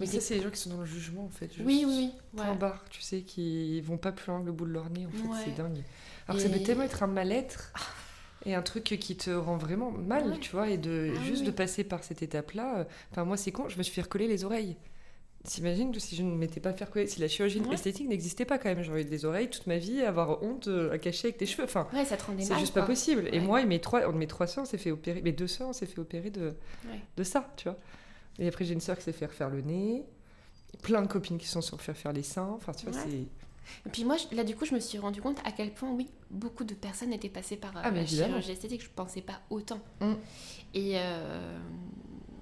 Mais 0.00 0.06
ça, 0.06 0.16
est- 0.16 0.20
c'est 0.20 0.34
les 0.36 0.42
gens 0.42 0.50
qui 0.50 0.58
sont 0.60 0.70
dans 0.70 0.80
le 0.80 0.86
jugement, 0.86 1.24
en 1.24 1.28
fait. 1.30 1.46
juste 1.52 1.64
Oui, 1.66 1.84
oui, 1.86 2.10
oui. 2.34 2.40
Ouais. 2.40 2.56
barre, 2.56 2.84
tu 2.90 3.00
sais, 3.00 3.20
qui 3.22 3.80
vont 3.82 3.96
pas 3.96 4.12
plus 4.12 4.28
loin 4.30 4.40
que 4.40 4.46
le 4.46 4.52
bout 4.52 4.66
de 4.66 4.72
leur 4.72 4.90
nez, 4.90 5.06
en 5.06 5.10
fait. 5.10 5.28
Ouais. 5.28 5.38
C'est 5.44 5.54
dingue. 5.56 5.82
Alors 6.26 6.36
que 6.42 6.48
ça 6.48 6.52
peut 6.52 6.62
tellement 6.62 6.82
être 6.84 7.02
un 7.02 7.06
mal-être 7.06 7.72
et 8.46 8.54
un 8.54 8.62
truc 8.62 8.84
qui 8.84 9.16
te 9.16 9.30
rend 9.30 9.56
vraiment 9.56 9.90
mal, 9.90 10.30
Ouais. 10.32 10.38
tu 10.40 10.50
vois, 10.50 10.68
et 10.68 10.78
de 10.78 11.12
Ah 11.16 11.24
juste 11.24 11.40
oui. 11.42 11.46
de 11.46 11.50
passer 11.52 11.84
par 11.84 12.02
cette 12.02 12.22
étape-là. 12.22 12.78
euh, 12.80 12.84
Enfin, 13.12 13.24
moi, 13.24 13.36
c'est 13.36 13.52
con, 13.52 13.68
je 13.68 13.78
me 13.78 13.82
suis 13.82 13.92
fait 13.94 14.02
recoller 14.02 14.26
les 14.26 14.44
oreilles. 14.44 14.76
T'imagines 15.46 15.92
que 15.92 16.00
si 16.00 16.16
je 16.16 16.22
ne 16.22 16.34
m'étais 16.34 16.58
pas 16.60 16.72
fait 16.72 16.86
recoller, 16.86 17.06
si 17.06 17.20
la 17.20 17.28
chirurgie 17.28 17.60
esthétique 17.70 18.08
n'existait 18.08 18.46
pas 18.46 18.56
quand 18.56 18.70
même, 18.70 18.82
j'aurais 18.82 19.02
eu 19.02 19.04
des 19.04 19.26
oreilles 19.26 19.50
toute 19.50 19.66
ma 19.66 19.76
vie, 19.76 20.00
avoir 20.00 20.42
honte 20.42 20.68
euh, 20.68 20.90
à 20.90 20.96
cacher 20.98 21.26
avec 21.28 21.36
tes 21.36 21.44
cheveux. 21.44 21.64
Enfin, 21.64 21.86
Ouais, 21.92 22.06
ça 22.06 22.16
te 22.16 22.24
rendait 22.24 22.42
c'est 22.42 22.58
juste 22.58 22.72
quoi. 22.72 22.80
pas 22.82 22.86
possible. 22.88 23.28
Et 23.30 23.40
moi 23.40 23.60
et 23.60 23.66
mes 23.66 23.78
trois, 23.78 24.10
mes 24.10 24.26
trois 24.26 24.46
soeurs, 24.46 24.62
on 24.62 24.66
s'est 24.66 24.78
fait 24.78 24.90
opérer, 24.90 25.20
mes 25.20 25.32
deux 25.32 25.46
soeurs, 25.46 25.68
on 25.68 25.72
s'est 25.74 25.84
fait 25.84 25.98
opérer 26.00 26.30
de, 26.30 26.54
de 27.18 27.22
ça, 27.24 27.52
tu 27.58 27.64
vois. 27.68 27.76
Et 28.38 28.48
après, 28.48 28.64
j'ai 28.64 28.74
une 28.74 28.80
soeur 28.80 28.96
qui 28.96 29.04
s'est 29.04 29.12
fait 29.12 29.26
refaire 29.26 29.48
le 29.50 29.60
nez, 29.60 30.04
plein 30.82 31.02
de 31.02 31.06
copines 31.06 31.38
qui 31.38 31.46
sont 31.46 31.60
sur 31.60 31.80
faire 31.80 31.96
faire 31.96 32.12
les 32.12 32.22
seins. 32.22 32.50
Enfin, 32.56 32.72
tu 32.72 32.86
vois, 32.86 32.94
Ouais. 33.00 33.06
c'est. 33.08 33.26
Et 33.86 33.90
puis 33.90 34.04
moi, 34.04 34.16
là, 34.32 34.44
du 34.44 34.54
coup, 34.56 34.66
je 34.66 34.74
me 34.74 34.80
suis 34.80 34.98
rendu 34.98 35.22
compte 35.22 35.38
à 35.44 35.50
quel 35.52 35.72
point, 35.72 35.90
oui, 35.90 36.08
beaucoup 36.30 36.64
de 36.64 36.74
personnes 36.74 37.12
étaient 37.14 37.30
passées 37.30 37.56
par 37.56 37.74
euh, 37.76 37.80
Ah, 37.84 37.90
la 37.90 38.04
chirurgie 38.04 38.50
esthétique. 38.50 38.82
Je 38.82 38.90
pensais 38.94 39.22
pas 39.22 39.40
autant. 39.48 39.78
Mm. 40.00 40.12
Et 40.74 40.92
euh, 40.98 41.58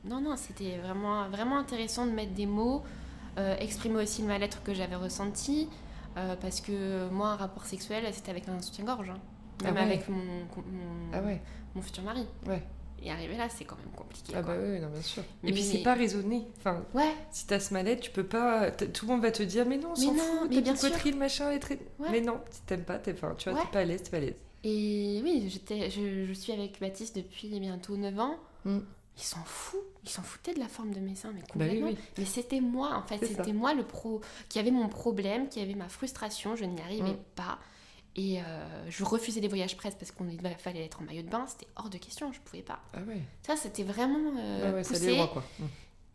non, 0.05 0.20
non, 0.20 0.37
c'était 0.37 0.78
vraiment, 0.78 1.28
vraiment 1.28 1.59
intéressant 1.59 2.07
de 2.07 2.11
mettre 2.11 2.33
des 2.33 2.46
mots, 2.46 2.83
euh, 3.38 3.57
exprimer 3.59 4.02
aussi 4.02 4.22
le 4.22 4.28
mal-être 4.28 4.62
que 4.64 4.74
j'avais 4.74 4.96
ressenti. 4.96 5.68
euh, 6.16 6.35
parce 6.37 6.61
que 6.61 7.09
moi, 7.11 7.28
un 7.31 7.37
rapport 7.37 7.64
sexuel, 7.66 8.05
c'était 8.12 8.31
avec 8.31 8.48
un 8.48 8.61
soutien-gorge. 8.61 9.11
hein. 9.11 9.20
Même 9.62 9.74
Ah 9.76 9.81
ouais. 9.81 9.87
avec 9.87 10.09
mon, 10.09 10.16
mon, 10.16 11.12
Ah 11.12 11.20
ouais, 11.22 11.40
mon 11.76 11.83
futur 11.83 12.02
mari. 12.02 12.26
ouais. 12.48 12.62
Et 13.05 13.11
arriver 13.11 13.37
là, 13.37 13.49
c'est 13.49 13.65
quand 13.65 13.77
même 13.77 13.93
compliqué. 13.97 14.33
Ah 14.37 14.43
quoi. 14.43 14.55
bah 14.55 14.61
oui, 14.65 14.81
non, 14.81 14.88
bien 14.88 15.03
sûr. 15.03 15.23
Mais- 15.43 15.51
Et 15.51 15.53
puis 15.53 15.62
c'est 15.62 15.83
pas 15.83 15.95
raisonné. 15.95 16.47
Enfin, 16.59 16.85
Ouais, 16.95 17.12
si 17.31 17.47
t'as 17.47 17.59
ce 17.61 17.75
mal-être, 17.75 18.01
tu 18.01 18.11
peux 18.11 18.25
pas. 18.27 18.71
Tout 18.71 19.07
le 19.07 19.12
monde 19.12 19.23
va 19.23 19.33
te 19.33 19.43
dire, 19.43 19.67
mais 19.67 19.77
non, 19.79 19.95
s'en 19.97 20.15
fout, 20.15 20.49
mais 20.49 20.55
t'as 20.57 20.61
bien 20.61 20.75
poitrine, 20.75 21.19
machin, 21.19 21.51
est 21.51 21.59
très. 21.59 21.79
Ouais. 21.99 22.09
Mais 22.11 22.21
non, 22.21 22.41
si 22.51 22.62
t'aimes 22.62 22.85
pas, 22.85 22.99
t'es, 22.99 23.12
enfin, 23.12 23.35
tu 23.37 23.49
vois, 23.51 23.59
Ouais. 23.59 23.65
t'es 23.67 23.73
pas 23.73 23.81
à 23.81 23.85
l'aise, 23.85 24.03
t'es 24.05 24.11
pas 24.11 24.17
à 24.19 24.21
l'aise. 24.21 24.37
Et 24.65 25.21
oui, 25.25 25.49
j'étais, 25.49 25.91
je, 25.91 26.25
je 26.27 26.33
suis 26.33 26.53
avec 26.53 26.79
Baptiste 26.81 27.17
depuis 27.17 27.49
bientôt 27.59 27.97
9 27.97 28.19
ans. 28.21 28.37
Mm. 28.65 28.79
Il 29.19 29.23
s'en 29.23 29.43
fout. 29.45 29.81
Il 30.05 30.09
s'en 30.09 30.23
foutait 30.23 30.55
de 30.55 30.59
la 30.61 30.69
forme 30.69 30.93
de 30.95 31.01
mes 31.01 31.15
seins, 31.17 31.33
mais 31.35 31.41
Bah 31.41 31.47
oui, 31.57 31.81
complètement. 31.81 31.87
oui. 31.88 31.97
Mais 32.19 32.25
c'était 32.25 32.61
moi, 32.61 32.95
en 32.95 33.03
fait. 33.07 33.25
C'était 33.27 33.53
moi 33.53 33.75
le 33.75 33.83
pro 33.85 34.21
qui 34.49 34.59
avait 34.61 34.71
mon 34.71 34.88
problème, 34.88 35.49
qui 35.49 35.61
avait 35.61 35.75
ma 35.75 35.88
frustration. 35.88 36.55
Je 36.57 36.65
n'y 36.65 36.81
arrivais 36.81 37.12
Mm. 37.12 37.19
pas. 37.35 37.59
Et 38.14 38.40
euh, 38.40 38.90
je 38.90 39.05
refusais 39.05 39.40
les 39.40 39.48
voyages 39.48 39.77
presse 39.77 39.94
parce 39.94 40.11
qu'il 40.12 40.40
fallait 40.59 40.85
être 40.85 41.01
en 41.01 41.05
maillot 41.05 41.22
de 41.22 41.29
bain. 41.31 41.46
C'était 41.48 41.66
hors 41.77 41.88
de 41.88 41.96
question. 41.98 42.31
Je 42.33 42.40
pouvais 42.40 42.62
pas. 42.62 42.81
Ah 42.92 42.98
ouais. 43.09 43.20
Ça, 43.46 43.57
c'était 43.57 43.85
vraiment 43.85 44.33
euh, 44.38 44.75
ouais, 44.75 44.85
ça 44.85 44.94
poussé. 44.94 45.16
quoi. 45.33 45.42
Mm. 45.59 45.64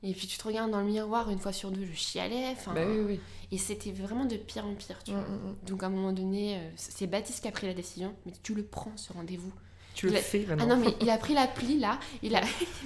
Et 0.03 0.13
puis 0.13 0.27
tu 0.27 0.37
te 0.37 0.43
regardes 0.43 0.69
dans 0.69 0.79
le 0.81 0.85
miroir 0.85 1.29
une 1.31 1.39
fois 1.39 1.51
sur 1.51 1.71
deux, 1.71 1.83
je 1.85 1.93
chialais. 1.97 2.55
Bah 2.67 2.73
oui, 2.87 2.99
oui. 2.99 3.19
Et 3.51 3.57
c'était 3.57 3.91
vraiment 3.91 4.25
de 4.25 4.35
pire 4.37 4.63
en 4.65 4.75
pire, 4.75 5.03
tu 5.03 5.11
Mm, 5.11 5.15
vois. 5.15 5.23
mm, 5.23 5.33
mm. 5.49 5.55
Donc 5.65 5.81
à 5.83 5.87
un 5.87 5.89
moment 5.89 6.13
donné, 6.13 6.57
euh, 6.57 6.69
c'est 6.75 7.07
Baptiste 7.07 7.41
qui 7.41 7.47
a 7.47 7.51
pris 7.51 7.65
la 7.65 7.73
décision. 7.73 8.13
Mais 8.27 8.33
tu 8.43 8.53
le 8.53 8.63
prends 8.63 8.95
ce 8.95 9.11
rendez-vous. 9.11 9.51
Tu 9.95 10.07
le 10.07 10.15
a- 10.17 10.21
fais. 10.21 10.45
Ah 10.51 10.65
non, 10.67 10.77
mais 10.77 10.93
il 11.01 11.09
a 11.09 11.17
pris 11.17 11.33
l'appli 11.33 11.79
là, 11.79 11.99
il 12.21 12.35
a. 12.35 12.41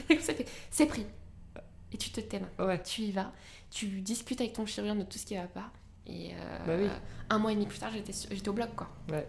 c'est 0.72 0.86
pris. 0.86 1.06
Et 1.92 1.98
tu 1.98 2.12
te 2.12 2.22
tais 2.22 2.40
maintenant. 2.40 2.66
Ouais. 2.68 2.82
Tu 2.82 3.02
y 3.02 3.12
vas, 3.12 3.34
tu 3.70 3.88
discutes 4.00 4.40
avec 4.40 4.54
ton 4.54 4.66
chirurgien 4.66 4.96
de 4.96 5.04
tout 5.04 5.18
ce 5.18 5.26
qui 5.26 5.36
va 5.36 5.48
pas. 5.48 5.70
Et 6.12 6.34
euh, 6.34 6.66
Bah 6.68 6.74
oui. 6.80 6.90
un 7.30 7.38
mois 7.40 7.52
et 7.52 7.56
demi 7.56 7.66
plus 7.66 7.80
tard, 7.80 7.92
j'étais, 7.92 8.50
au 8.50 8.54
bloc 8.54 8.70
quoi. 8.76 8.90
Ouais. 9.10 9.28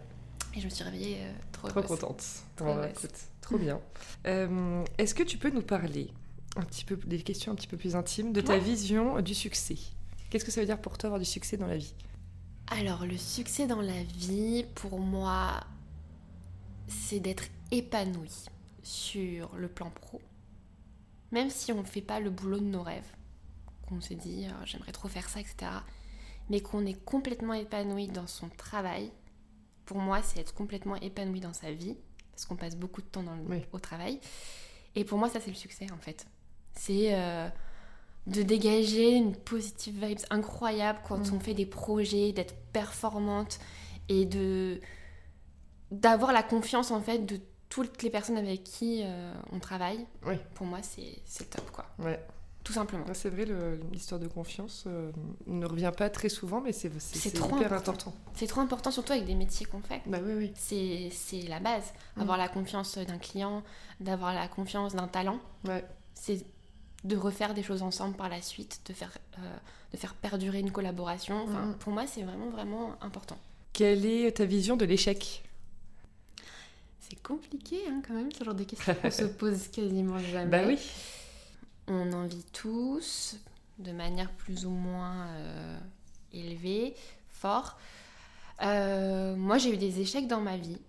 Et 0.55 0.59
je 0.59 0.65
me 0.65 0.69
suis 0.69 0.83
réveillée 0.83 1.17
euh, 1.21 1.31
trop, 1.51 1.67
Trop 1.69 1.81
contente. 1.81 2.23
Trop 2.55 2.65
Ouais, 2.65 2.71
ouais, 2.73 2.77
heureuse. 2.79 2.91
écoute, 2.91 3.15
trop 3.41 3.57
bien. 3.57 3.79
Euh, 4.25 4.83
est-ce 4.97 5.13
que 5.15 5.23
tu 5.23 5.37
peux 5.37 5.49
nous 5.49 5.61
parler 5.61 6.09
un 6.55 6.61
petit 6.61 6.85
peu 6.85 6.95
des 6.95 7.21
questions 7.21 7.51
un 7.51 7.55
petit 7.55 7.67
peu 7.67 7.75
plus 7.77 7.95
intimes 7.95 8.31
de 8.31 8.39
ta 8.41 8.53
Ouais. 8.53 8.59
vision 8.59 9.19
du 9.21 9.33
succès? 9.35 9.75
Qu'est-ce 10.29 10.45
que 10.45 10.51
ça 10.51 10.61
veut 10.61 10.65
dire 10.67 10.79
pour 10.79 10.97
toi 10.97 11.07
avoir 11.09 11.19
du 11.19 11.25
succès 11.25 11.57
dans 11.57 11.67
la 11.67 11.75
vie? 11.77 11.93
Alors, 12.67 13.05
le 13.05 13.17
succès 13.17 13.67
dans 13.67 13.81
la 13.81 14.01
vie, 14.03 14.65
pour 14.75 14.97
moi, 14.99 15.59
c'est 16.87 17.19
d'être 17.19 17.43
épanoui 17.71 18.31
sur 18.81 19.53
le 19.57 19.67
plan 19.67 19.89
pro. 19.89 20.21
Même 21.31 21.49
si 21.49 21.71
on 21.73 21.81
ne 21.81 21.87
fait 21.87 22.01
pas 22.01 22.19
le 22.21 22.29
boulot 22.29 22.59
de 22.59 22.65
nos 22.65 22.81
rêves, 22.83 23.11
qu'on 23.87 23.99
se 23.99 24.13
dit 24.13 24.47
j'aimerais 24.65 24.91
trop 24.93 25.07
faire 25.09 25.27
ça, 25.27 25.39
etc. 25.41 25.55
Mais 26.49 26.59
qu'on 26.61 26.85
est 26.85 27.01
complètement 27.05 27.53
épanoui 27.53 28.07
dans 28.07 28.27
son 28.27 28.49
travail. 28.49 29.11
Pour 29.85 29.97
moi, 29.97 30.21
c'est 30.21 30.39
être 30.39 30.53
complètement 30.53 30.95
épanoui 30.97 31.39
dans 31.39 31.53
sa 31.53 31.71
vie, 31.71 31.95
parce 32.31 32.45
qu'on 32.45 32.55
passe 32.55 32.75
beaucoup 32.75 33.01
de 33.01 33.07
temps 33.07 33.23
dans 33.23 33.35
le- 33.35 33.43
Oui. 33.49 33.65
au 33.71 33.79
travail. 33.79 34.19
Et 34.95 35.03
pour 35.05 35.17
moi, 35.17 35.29
ça, 35.29 35.39
c'est 35.39 35.49
le 35.51 35.55
succès, 35.55 35.87
en 35.91 35.97
fait. 35.97 36.25
C'est 36.73 37.13
euh, 37.15 37.47
de 38.27 38.41
dégager 38.41 39.11
une 39.15 39.35
positive 39.35 40.05
vibes 40.05 40.19
incroyable 40.29 40.99
quand 41.07 41.31
Mm. 41.31 41.35
on 41.35 41.39
fait 41.39 41.53
des 41.53 41.65
projets, 41.65 42.31
d'être 42.31 42.55
performante 42.71 43.59
et 44.09 44.25
de 44.25 44.79
d'avoir 45.91 46.33
la 46.33 46.41
confiance 46.41 46.89
en 46.89 47.01
fait 47.01 47.19
de 47.19 47.39
toutes 47.69 48.01
les 48.01 48.09
personnes 48.09 48.37
avec 48.37 48.63
qui 48.63 49.01
euh, 49.03 49.33
on 49.51 49.59
travaille, 49.59 50.05
Oui. 50.25 50.35
pour 50.55 50.65
moi, 50.65 50.81
c'est 50.81 51.19
c'est 51.25 51.49
top, 51.49 51.69
quoi. 51.71 51.85
Ouais. 51.99 52.19
Tout 52.63 52.71
simplement. 52.73 53.05
Ouais, 53.05 53.13
C'est 53.13 53.29
vrai, 53.29 53.45
l'histoire 53.91 54.21
de 54.21 54.27
confiance 54.27 54.85
euh, 54.87 55.11
ne 55.47 55.65
revient 55.65 55.91
pas 55.95 56.09
très 56.09 56.29
souvent, 56.29 56.61
mais 56.61 56.71
c'est 56.71 56.87
hyper 56.87 57.43
important. 57.43 57.75
important. 57.75 58.13
C'est 58.35 58.47
trop 58.47 58.61
important, 58.61 58.89
surtout 58.89 59.11
avec 59.11 59.25
des 59.25 59.35
métiers 59.35 59.65
qu'on 59.65 59.81
fait. 59.81 60.01
Bah 60.05 60.19
oui, 60.23 60.33
oui. 60.37 60.53
C'est 60.55 61.09
c'est 61.11 61.41
la 61.41 61.59
base. 61.59 61.83
Mm. 62.15 62.21
Avoir 62.21 62.37
la 62.37 62.47
confiance 62.47 62.97
d'un 62.97 63.17
client, 63.17 63.63
d'avoir 63.99 64.33
la 64.33 64.47
confiance 64.47 64.95
d'un 64.95 65.07
talent. 65.09 65.39
Ouais. 65.67 65.83
C'est 66.13 66.45
de 67.03 67.17
refaire 67.17 67.53
des 67.53 67.63
choses 67.63 67.81
ensemble 67.81 68.15
par 68.15 68.29
la 68.29 68.41
suite, 68.41 68.79
de 68.85 68.93
faire, 68.93 69.11
euh, 69.39 69.41
de 69.91 69.97
faire 69.97 70.13
perdurer 70.13 70.59
une 70.59 70.71
collaboration. 70.71 71.43
Enfin, 71.43 71.65
Mhm. 71.65 71.75
Pour 71.79 71.91
moi, 71.91 72.07
c'est 72.07 72.21
vraiment, 72.23 72.49
vraiment 72.49 72.95
important. 73.01 73.37
Quelle 73.73 74.05
est 74.05 74.37
ta 74.37 74.45
vision 74.45 74.77
de 74.77 74.85
l'échec? 74.85 75.43
C'est 77.01 77.21
compliqué 77.21 77.81
hein, 77.89 78.01
quand 78.07 78.13
même, 78.13 78.31
ce 78.31 78.43
genre 78.43 78.53
de 78.55 78.63
questions 78.63 78.95
qu'on 79.01 79.11
se 79.11 79.23
pose 79.41 79.67
quasiment 79.67 80.17
jamais. 80.19 80.49
Bah 80.49 80.63
oui. 80.65 80.79
On 81.87 82.13
en 82.13 82.25
vit 82.27 82.45
tous, 82.53 83.37
de 83.79 83.91
manière 83.91 84.31
plus 84.31 84.65
ou 84.65 84.69
moins 84.69 85.27
euh, 85.27 85.77
élevée, 86.31 86.95
fort. 87.29 87.77
Euh, 88.61 89.35
moi, 89.35 89.57
j'ai 89.57 89.73
eu 89.73 89.77
des 89.77 89.99
échecs 89.99 90.27
dans 90.27 90.41
ma 90.41 90.57
vie. 90.57 90.79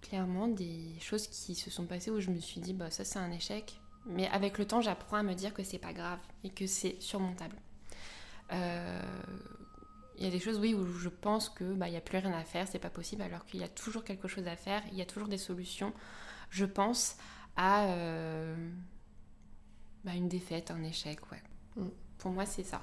Clairement, 0.00 0.48
des 0.48 0.98
choses 1.00 1.28
qui 1.28 1.54
se 1.54 1.70
sont 1.70 1.86
passées 1.86 2.10
où 2.10 2.18
je 2.20 2.30
me 2.30 2.40
suis 2.40 2.60
dit, 2.60 2.72
bah 2.72 2.90
ça 2.90 3.04
c'est 3.04 3.18
un 3.18 3.30
échec. 3.30 3.78
Mais 4.06 4.26
avec 4.28 4.58
le 4.58 4.66
temps, 4.66 4.80
j'apprends 4.80 5.18
à 5.18 5.22
me 5.22 5.34
dire 5.34 5.54
que 5.54 5.62
c'est 5.62 5.78
pas 5.78 5.92
grave 5.92 6.18
et 6.42 6.50
que 6.50 6.66
c'est 6.66 7.00
surmontable. 7.00 7.56
Euh, 8.52 9.00
Il 10.18 10.24
y 10.24 10.26
a 10.26 10.30
des 10.30 10.40
choses, 10.40 10.58
oui, 10.58 10.74
où 10.74 10.84
je 10.98 11.08
pense 11.08 11.48
que 11.48 11.64
bah 11.74 11.88
il 11.88 11.94
y 11.94 11.96
a 11.96 12.00
plus 12.00 12.18
rien 12.18 12.32
à 12.32 12.44
faire, 12.44 12.66
c'est 12.66 12.78
pas 12.78 12.90
possible, 12.90 13.22
alors 13.22 13.44
qu'il 13.46 13.60
y 13.60 13.64
a 13.64 13.68
toujours 13.68 14.02
quelque 14.04 14.26
chose 14.26 14.46
à 14.48 14.56
faire. 14.56 14.82
Il 14.90 14.98
y 14.98 15.02
a 15.02 15.06
toujours 15.06 15.28
des 15.28 15.38
solutions. 15.38 15.92
Je 16.50 16.64
pense 16.64 17.16
à 17.56 17.86
bah, 20.04 20.12
une 20.14 20.28
défaite, 20.28 20.70
un 20.70 20.82
échec, 20.82 21.18
ouais. 21.30 21.42
Mm. 21.76 21.88
Pour 22.18 22.30
moi, 22.32 22.46
c'est 22.46 22.62
ça. 22.64 22.80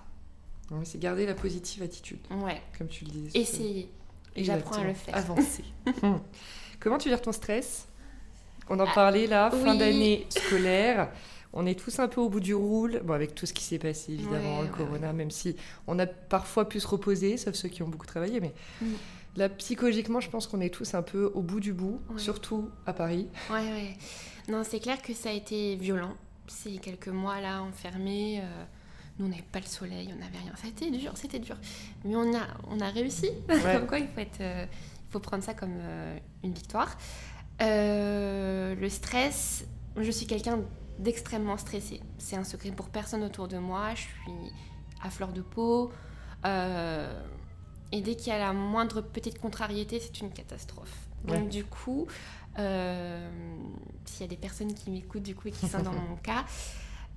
Ouais, 0.71 0.83
C'est 0.83 0.99
garder 0.99 1.25
la 1.25 1.33
positive 1.33 1.83
attitude, 1.83 2.19
Ouais. 2.43 2.61
comme 2.77 2.87
tu 2.87 3.05
le 3.05 3.11
disais. 3.11 3.39
Essayer. 3.39 3.89
Et 4.35 4.43
j'apprends 4.43 4.77
à 4.81 4.83
le 4.83 4.93
faire. 4.93 5.15
Avancer. 5.15 5.63
Hum. 6.03 6.19
Comment 6.79 6.97
tu 6.97 7.09
gères 7.09 7.21
ton 7.21 7.31
stress? 7.31 7.87
On 8.69 8.79
en 8.79 8.85
Ah, 8.85 8.91
parlait 8.93 9.25
là, 9.27 9.49
fin 9.49 9.71
oui. 9.71 9.77
d'année 9.77 10.27
scolaire. 10.29 11.09
On 11.53 11.65
est 11.65 11.79
tous 11.79 11.97
un 11.99 12.07
peu 12.09 12.19
au 12.21 12.29
bout 12.29 12.41
du 12.41 12.53
roule, 12.53 13.01
bon, 13.03 13.13
avec 13.13 13.33
tout 13.33 13.45
ce 13.45 13.53
qui 13.53 13.63
s'est 13.63 13.79
passé 13.79 14.13
évidemment, 14.13 14.59
Ouais, 14.59 14.67
le 14.67 14.71
corona, 14.73 15.13
même 15.13 15.31
si 15.31 15.55
on 15.87 15.97
a 15.97 16.05
parfois 16.05 16.67
pu 16.67 16.79
se 16.79 16.87
reposer, 16.87 17.37
sauf 17.37 17.55
ceux 17.55 17.69
qui 17.69 17.81
ont 17.81 17.87
beaucoup 17.87 18.05
travaillé, 18.05 18.39
mais 18.41 18.53
Mm. 18.81 18.85
là, 19.37 19.49
psychologiquement, 19.49 20.19
je 20.19 20.29
pense 20.29 20.45
qu'on 20.45 20.59
est 20.61 20.69
tous 20.73 20.93
un 20.93 21.01
peu 21.01 21.31
au 21.33 21.41
bout 21.41 21.61
du 21.61 21.71
bout, 21.73 22.01
Ouais. 22.09 22.19
surtout 22.19 22.69
à 22.85 22.91
Paris. 22.93 23.27
Ouais, 23.49 23.55
ouais. 23.71 23.97
Non, 24.49 24.63
c'est 24.67 24.79
clair 24.81 25.01
que 25.01 25.13
ça 25.13 25.29
a 25.29 25.33
été 25.33 25.77
violent. 25.77 26.15
Ces 26.47 26.77
quelques 26.77 27.07
mois 27.09 27.39
là 27.41 27.61
enfermés. 27.63 28.41
euh, 28.41 28.63
nous, 29.19 29.25
on 29.25 29.29
n'avait 29.29 29.41
pas 29.41 29.59
le 29.59 29.65
soleil, 29.65 30.09
on 30.15 30.19
n'avait 30.19 30.37
rien. 30.37 30.53
C'était 30.63 30.91
dur, 30.91 31.11
c'était 31.15 31.39
dur. 31.39 31.57
Mais 32.05 32.15
on 32.15 32.35
a, 32.35 32.45
on 32.69 32.79
a 32.79 32.89
réussi. 32.89 33.29
Ouais. 33.49 33.75
comme 33.77 33.87
quoi, 33.87 33.99
il 33.99 34.07
faut, 34.07 34.19
être, 34.19 34.41
euh, 34.41 34.65
il 34.69 35.11
faut 35.11 35.19
prendre 35.19 35.43
ça 35.43 35.53
comme 35.55 35.75
euh, 35.79 36.17
une 36.43 36.53
victoire. 36.53 36.95
Euh, 37.61 38.75
le 38.75 38.89
stress, 38.89 39.65
je 39.95 40.11
suis 40.11 40.27
quelqu'un 40.27 40.59
d'extrêmement 40.99 41.57
stressé. 41.57 42.01
C'est 42.17 42.35
un 42.35 42.43
secret 42.43 42.71
pour 42.71 42.89
personne 42.89 43.23
autour 43.23 43.47
de 43.47 43.57
moi. 43.57 43.93
Je 43.95 44.01
suis 44.01 44.53
à 45.03 45.09
fleur 45.09 45.31
de 45.33 45.41
peau. 45.41 45.91
Euh, 46.45 47.19
et 47.91 48.01
dès 48.01 48.15
qu'il 48.15 48.27
y 48.27 48.35
a 48.35 48.39
la 48.39 48.53
moindre 48.53 49.01
petite 49.01 49.39
contrariété, 49.39 49.99
c'est 49.99 50.19
une 50.21 50.31
catastrophe. 50.31 50.93
Donc 51.25 51.37
Ouais. 51.37 51.49
du 51.49 51.63
coup, 51.65 52.05
s'il 52.57 54.21
y 54.21 54.23
a 54.23 54.27
des 54.27 54.37
personnes 54.37 54.73
qui 54.73 54.89
m'écoutent 54.89 55.23
du 55.23 55.35
coup 55.35 55.47
et 55.47 55.51
qui 55.51 55.67
sont 55.67 55.81
dans 55.81 55.93
mon 55.93 56.15
cas, 56.23 56.45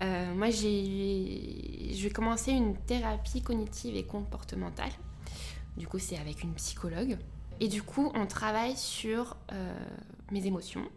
euh, 0.02 0.34
moi 0.34 0.50
j'ai, 0.50 1.92
je 1.94 2.02
vais 2.02 2.10
commencer 2.10 2.52
une 2.52 2.76
thérapie 2.76 3.42
cognitive 3.42 3.96
et 3.96 4.04
comportementale. 4.04 4.92
Du 5.76 5.86
coup, 5.86 5.98
c'est 5.98 6.18
avec 6.18 6.42
une 6.42 6.54
psychologue. 6.54 7.18
Et 7.60 7.68
du 7.68 7.82
coup, 7.82 8.10
on 8.14 8.26
travaille 8.26 8.76
sur 8.76 9.36
euh, 9.52 9.74
mes 10.30 10.46
émotions. 10.46 10.88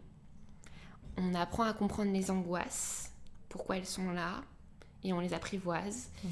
On 1.16 1.34
apprend 1.34 1.64
à 1.64 1.74
comprendre 1.74 2.12
les 2.12 2.30
angoisses, 2.30 3.12
pourquoi 3.48 3.76
elles 3.76 3.86
sont 3.86 4.10
là, 4.10 4.42
et 5.04 5.12
on 5.12 5.20
les 5.20 5.34
apprivoise. 5.34 6.10
Euh, 6.24 6.28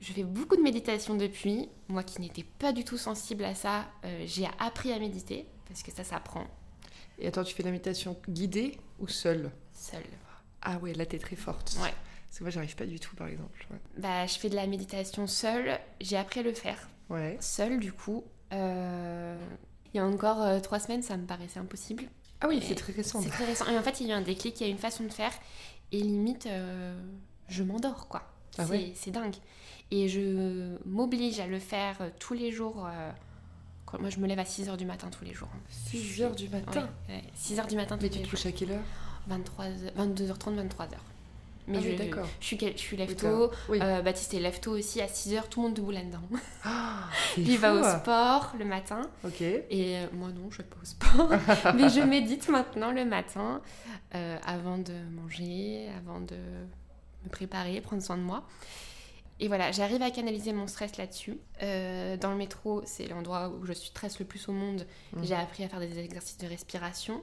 je 0.00 0.12
fais 0.12 0.22
beaucoup 0.24 0.56
de 0.56 0.62
méditation 0.62 1.14
depuis. 1.14 1.68
Moi 1.88 2.02
qui 2.02 2.20
n'étais 2.20 2.44
pas 2.44 2.72
du 2.72 2.84
tout 2.84 2.98
sensible 2.98 3.44
à 3.44 3.54
ça, 3.54 3.86
euh, 4.04 4.24
j'ai 4.26 4.48
appris 4.58 4.92
à 4.92 4.98
méditer 4.98 5.46
parce 5.68 5.82
que 5.82 5.90
ça 5.92 6.04
s'apprend 6.04 6.46
Et 7.18 7.26
attends, 7.26 7.44
tu 7.44 7.54
fais 7.54 7.62
de 7.62 7.68
la 7.68 7.72
méditation 7.72 8.16
guidée 8.28 8.78
ou 9.00 9.08
seule 9.08 9.50
seul. 9.72 10.02
Ah 10.62 10.78
ouais, 10.78 10.94
là 10.94 11.04
t'es 11.06 11.18
très 11.18 11.36
forte. 11.36 11.76
Ouais. 11.82 11.92
Parce 12.26 12.38
que 12.38 12.44
moi 12.44 12.50
j'arrive 12.50 12.74
pas 12.76 12.86
du 12.86 12.98
tout 13.00 13.14
par 13.16 13.28
exemple. 13.28 13.66
Ouais. 13.70 13.78
Bah, 13.98 14.26
je 14.26 14.38
fais 14.38 14.48
de 14.48 14.56
la 14.56 14.66
méditation 14.66 15.26
seule. 15.26 15.78
J'ai 16.00 16.16
appris 16.16 16.40
à 16.40 16.42
le 16.42 16.52
faire 16.54 16.88
Ouais. 17.10 17.36
seule 17.40 17.80
du 17.80 17.92
coup. 17.92 18.24
Euh, 18.52 19.36
il 19.92 19.98
y 19.98 20.00
a 20.00 20.06
encore 20.06 20.42
euh, 20.42 20.60
trois 20.60 20.80
semaines, 20.80 21.02
ça 21.02 21.16
me 21.16 21.26
paraissait 21.26 21.58
impossible. 21.60 22.04
Ah 22.40 22.48
oui, 22.48 22.62
c'est 22.66 22.74
très 22.74 22.92
récent. 22.92 23.22
C'est 23.22 23.30
très 23.30 23.44
récent. 23.46 23.66
Et 23.68 23.78
en 23.78 23.82
fait, 23.82 24.00
il 24.00 24.06
y 24.08 24.10
a 24.10 24.14
eu 24.14 24.18
un 24.18 24.22
déclic, 24.22 24.60
il 24.60 24.64
y 24.64 24.66
a 24.66 24.70
une 24.70 24.78
façon 24.78 25.04
de 25.04 25.08
faire. 25.08 25.32
Et 25.92 26.00
limite, 26.00 26.46
euh, 26.46 26.94
je 27.48 27.62
m'endors, 27.62 28.08
quoi. 28.08 28.22
Ah 28.58 28.64
c'est, 28.66 28.70
ouais 28.72 28.94
dingue. 29.12 29.34
Et 29.90 30.08
je 30.08 30.76
m'oblige 30.86 31.40
à 31.40 31.46
le 31.46 31.58
faire 31.58 31.96
euh, 32.00 32.08
tous 32.18 32.34
les 32.34 32.50
jours. 32.52 32.86
euh, 32.86 33.10
quand 33.86 34.00
moi, 34.00 34.10
je 34.10 34.18
me 34.18 34.26
lève 34.26 34.38
à 34.38 34.44
6h 34.44 34.76
du 34.76 34.86
matin 34.86 35.08
tous 35.16 35.24
les 35.24 35.34
jours. 35.34 35.48
6 35.68 36.22
heures 36.22 36.34
du 36.34 36.48
matin. 36.48 36.88
6h 37.38 37.68
du 37.68 37.76
matin 37.76 37.96
tous 37.96 38.02
Mais 38.04 38.08
les 38.08 38.16
tu 38.16 38.22
te 38.22 38.30
couches 38.30 38.46
à 38.46 38.52
quelle 38.52 38.72
heure? 38.72 38.82
23, 39.28 39.66
22h30, 39.96 40.66
23h. 40.68 40.88
Mais 41.66 41.78
Ah 41.78 41.80
oui, 41.82 41.92
je, 41.96 42.02
d'accord. 42.02 42.26
je 42.40 42.46
suis, 42.46 42.58
je 42.58 42.76
suis 42.78 42.96
lève 42.96 43.08
Oui, 43.08 43.16
tôt. 43.16 43.50
oui. 43.70 43.78
Euh, 43.80 44.02
Baptiste 44.02 44.34
est 44.34 44.40
lève 44.40 44.60
tôt 44.60 44.72
aussi 44.72 45.00
à 45.00 45.06
6h, 45.06 45.48
tout 45.48 45.60
le 45.62 45.68
monde 45.68 45.74
debout 45.76 45.92
là-dedans. 45.92 46.20
Ah, 46.62 47.04
Il 47.38 47.56
va 47.58 47.74
au 47.74 47.82
ah. 47.82 47.98
sport 48.00 48.52
le 48.58 48.66
matin. 48.66 49.08
Ok. 49.24 49.40
Et 49.40 49.64
euh, 49.96 50.06
moi 50.12 50.28
non, 50.28 50.50
je 50.50 50.58
vais 50.58 50.64
pas 50.64 50.76
au 50.82 50.84
sport. 50.84 51.30
Mais 51.74 51.88
je 51.88 52.00
médite 52.00 52.48
maintenant 52.50 52.92
le 52.92 53.06
matin, 53.06 53.62
euh, 54.14 54.36
avant 54.44 54.76
de 54.76 54.92
manger, 55.10 55.88
avant 55.98 56.20
de 56.20 56.36
me 57.24 57.30
préparer, 57.30 57.80
prendre 57.80 58.02
soin 58.02 58.16
de 58.16 58.22
moi. 58.22 58.46
Et 59.40 59.48
voilà, 59.48 59.72
j'arrive 59.72 60.00
à 60.02 60.10
canaliser 60.10 60.52
mon 60.52 60.66
stress 60.66 60.96
là-dessus. 60.96 61.38
Euh, 61.62 62.16
dans 62.16 62.30
le 62.30 62.36
métro, 62.36 62.82
c'est 62.84 63.08
l'endroit 63.08 63.48
où 63.48 63.66
je 63.66 63.72
stresse 63.72 64.18
le 64.20 64.24
plus 64.24 64.48
au 64.48 64.52
monde. 64.52 64.86
Mhm. 65.12 65.24
J'ai 65.24 65.34
appris 65.34 65.64
à 65.64 65.68
faire 65.68 65.80
des 65.80 65.98
exercices 65.98 66.38
de 66.38 66.46
respiration. 66.46 67.22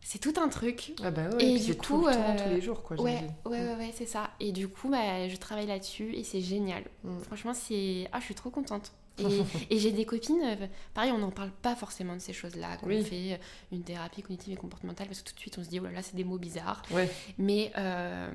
C'est 0.00 0.18
tout 0.18 0.34
un 0.40 0.48
truc. 0.48 0.92
Ah 1.02 1.10
bah 1.10 1.28
ouais, 1.30 1.44
Et 1.44 1.54
puis 1.54 1.64
du 1.64 1.76
tout 1.76 1.98
coup, 1.98 2.06
le 2.06 2.12
temps, 2.12 2.20
euh, 2.20 2.44
tous 2.44 2.54
les 2.54 2.60
jours 2.60 2.82
quoi. 2.82 3.00
Ouais, 3.00 3.24
ouais, 3.44 3.60
ouais, 3.60 3.74
ouais, 3.74 3.92
c'est 3.94 4.06
ça. 4.06 4.30
Et 4.38 4.52
du 4.52 4.68
coup, 4.68 4.88
bah, 4.88 5.28
je 5.28 5.36
travaille 5.36 5.66
là-dessus 5.66 6.14
et 6.14 6.22
c'est 6.22 6.40
génial. 6.40 6.84
Mm. 7.02 7.20
Franchement, 7.22 7.54
c'est. 7.54 8.08
Ah, 8.12 8.20
je 8.20 8.24
suis 8.26 8.34
trop 8.34 8.50
contente. 8.50 8.92
Et, 9.18 9.24
et 9.70 9.78
j'ai 9.78 9.92
des 9.92 10.04
copines, 10.04 10.40
euh, 10.42 10.66
pareil, 10.94 11.12
on 11.12 11.18
n'en 11.18 11.30
parle 11.30 11.50
pas 11.50 11.74
forcément 11.74 12.14
de 12.14 12.20
ces 12.20 12.32
choses-là, 12.32 12.76
qu'on 12.76 12.86
Oui. 12.88 13.02
fait 13.04 13.34
euh, 13.34 13.36
une 13.72 13.82
thérapie 13.82 14.22
cognitive 14.22 14.52
et 14.52 14.56
comportementale, 14.56 15.06
parce 15.06 15.22
que 15.22 15.28
tout 15.28 15.34
de 15.34 15.40
suite 15.40 15.56
on 15.58 15.64
se 15.64 15.68
dit, 15.68 15.80
oh 15.80 15.84
là 15.84 15.92
là, 15.92 16.02
c'est 16.02 16.16
des 16.16 16.24
mots 16.24 16.38
bizarres. 16.38 16.82
Ouais. 16.90 17.10
Mais 17.38 17.72
euh, 17.78 18.30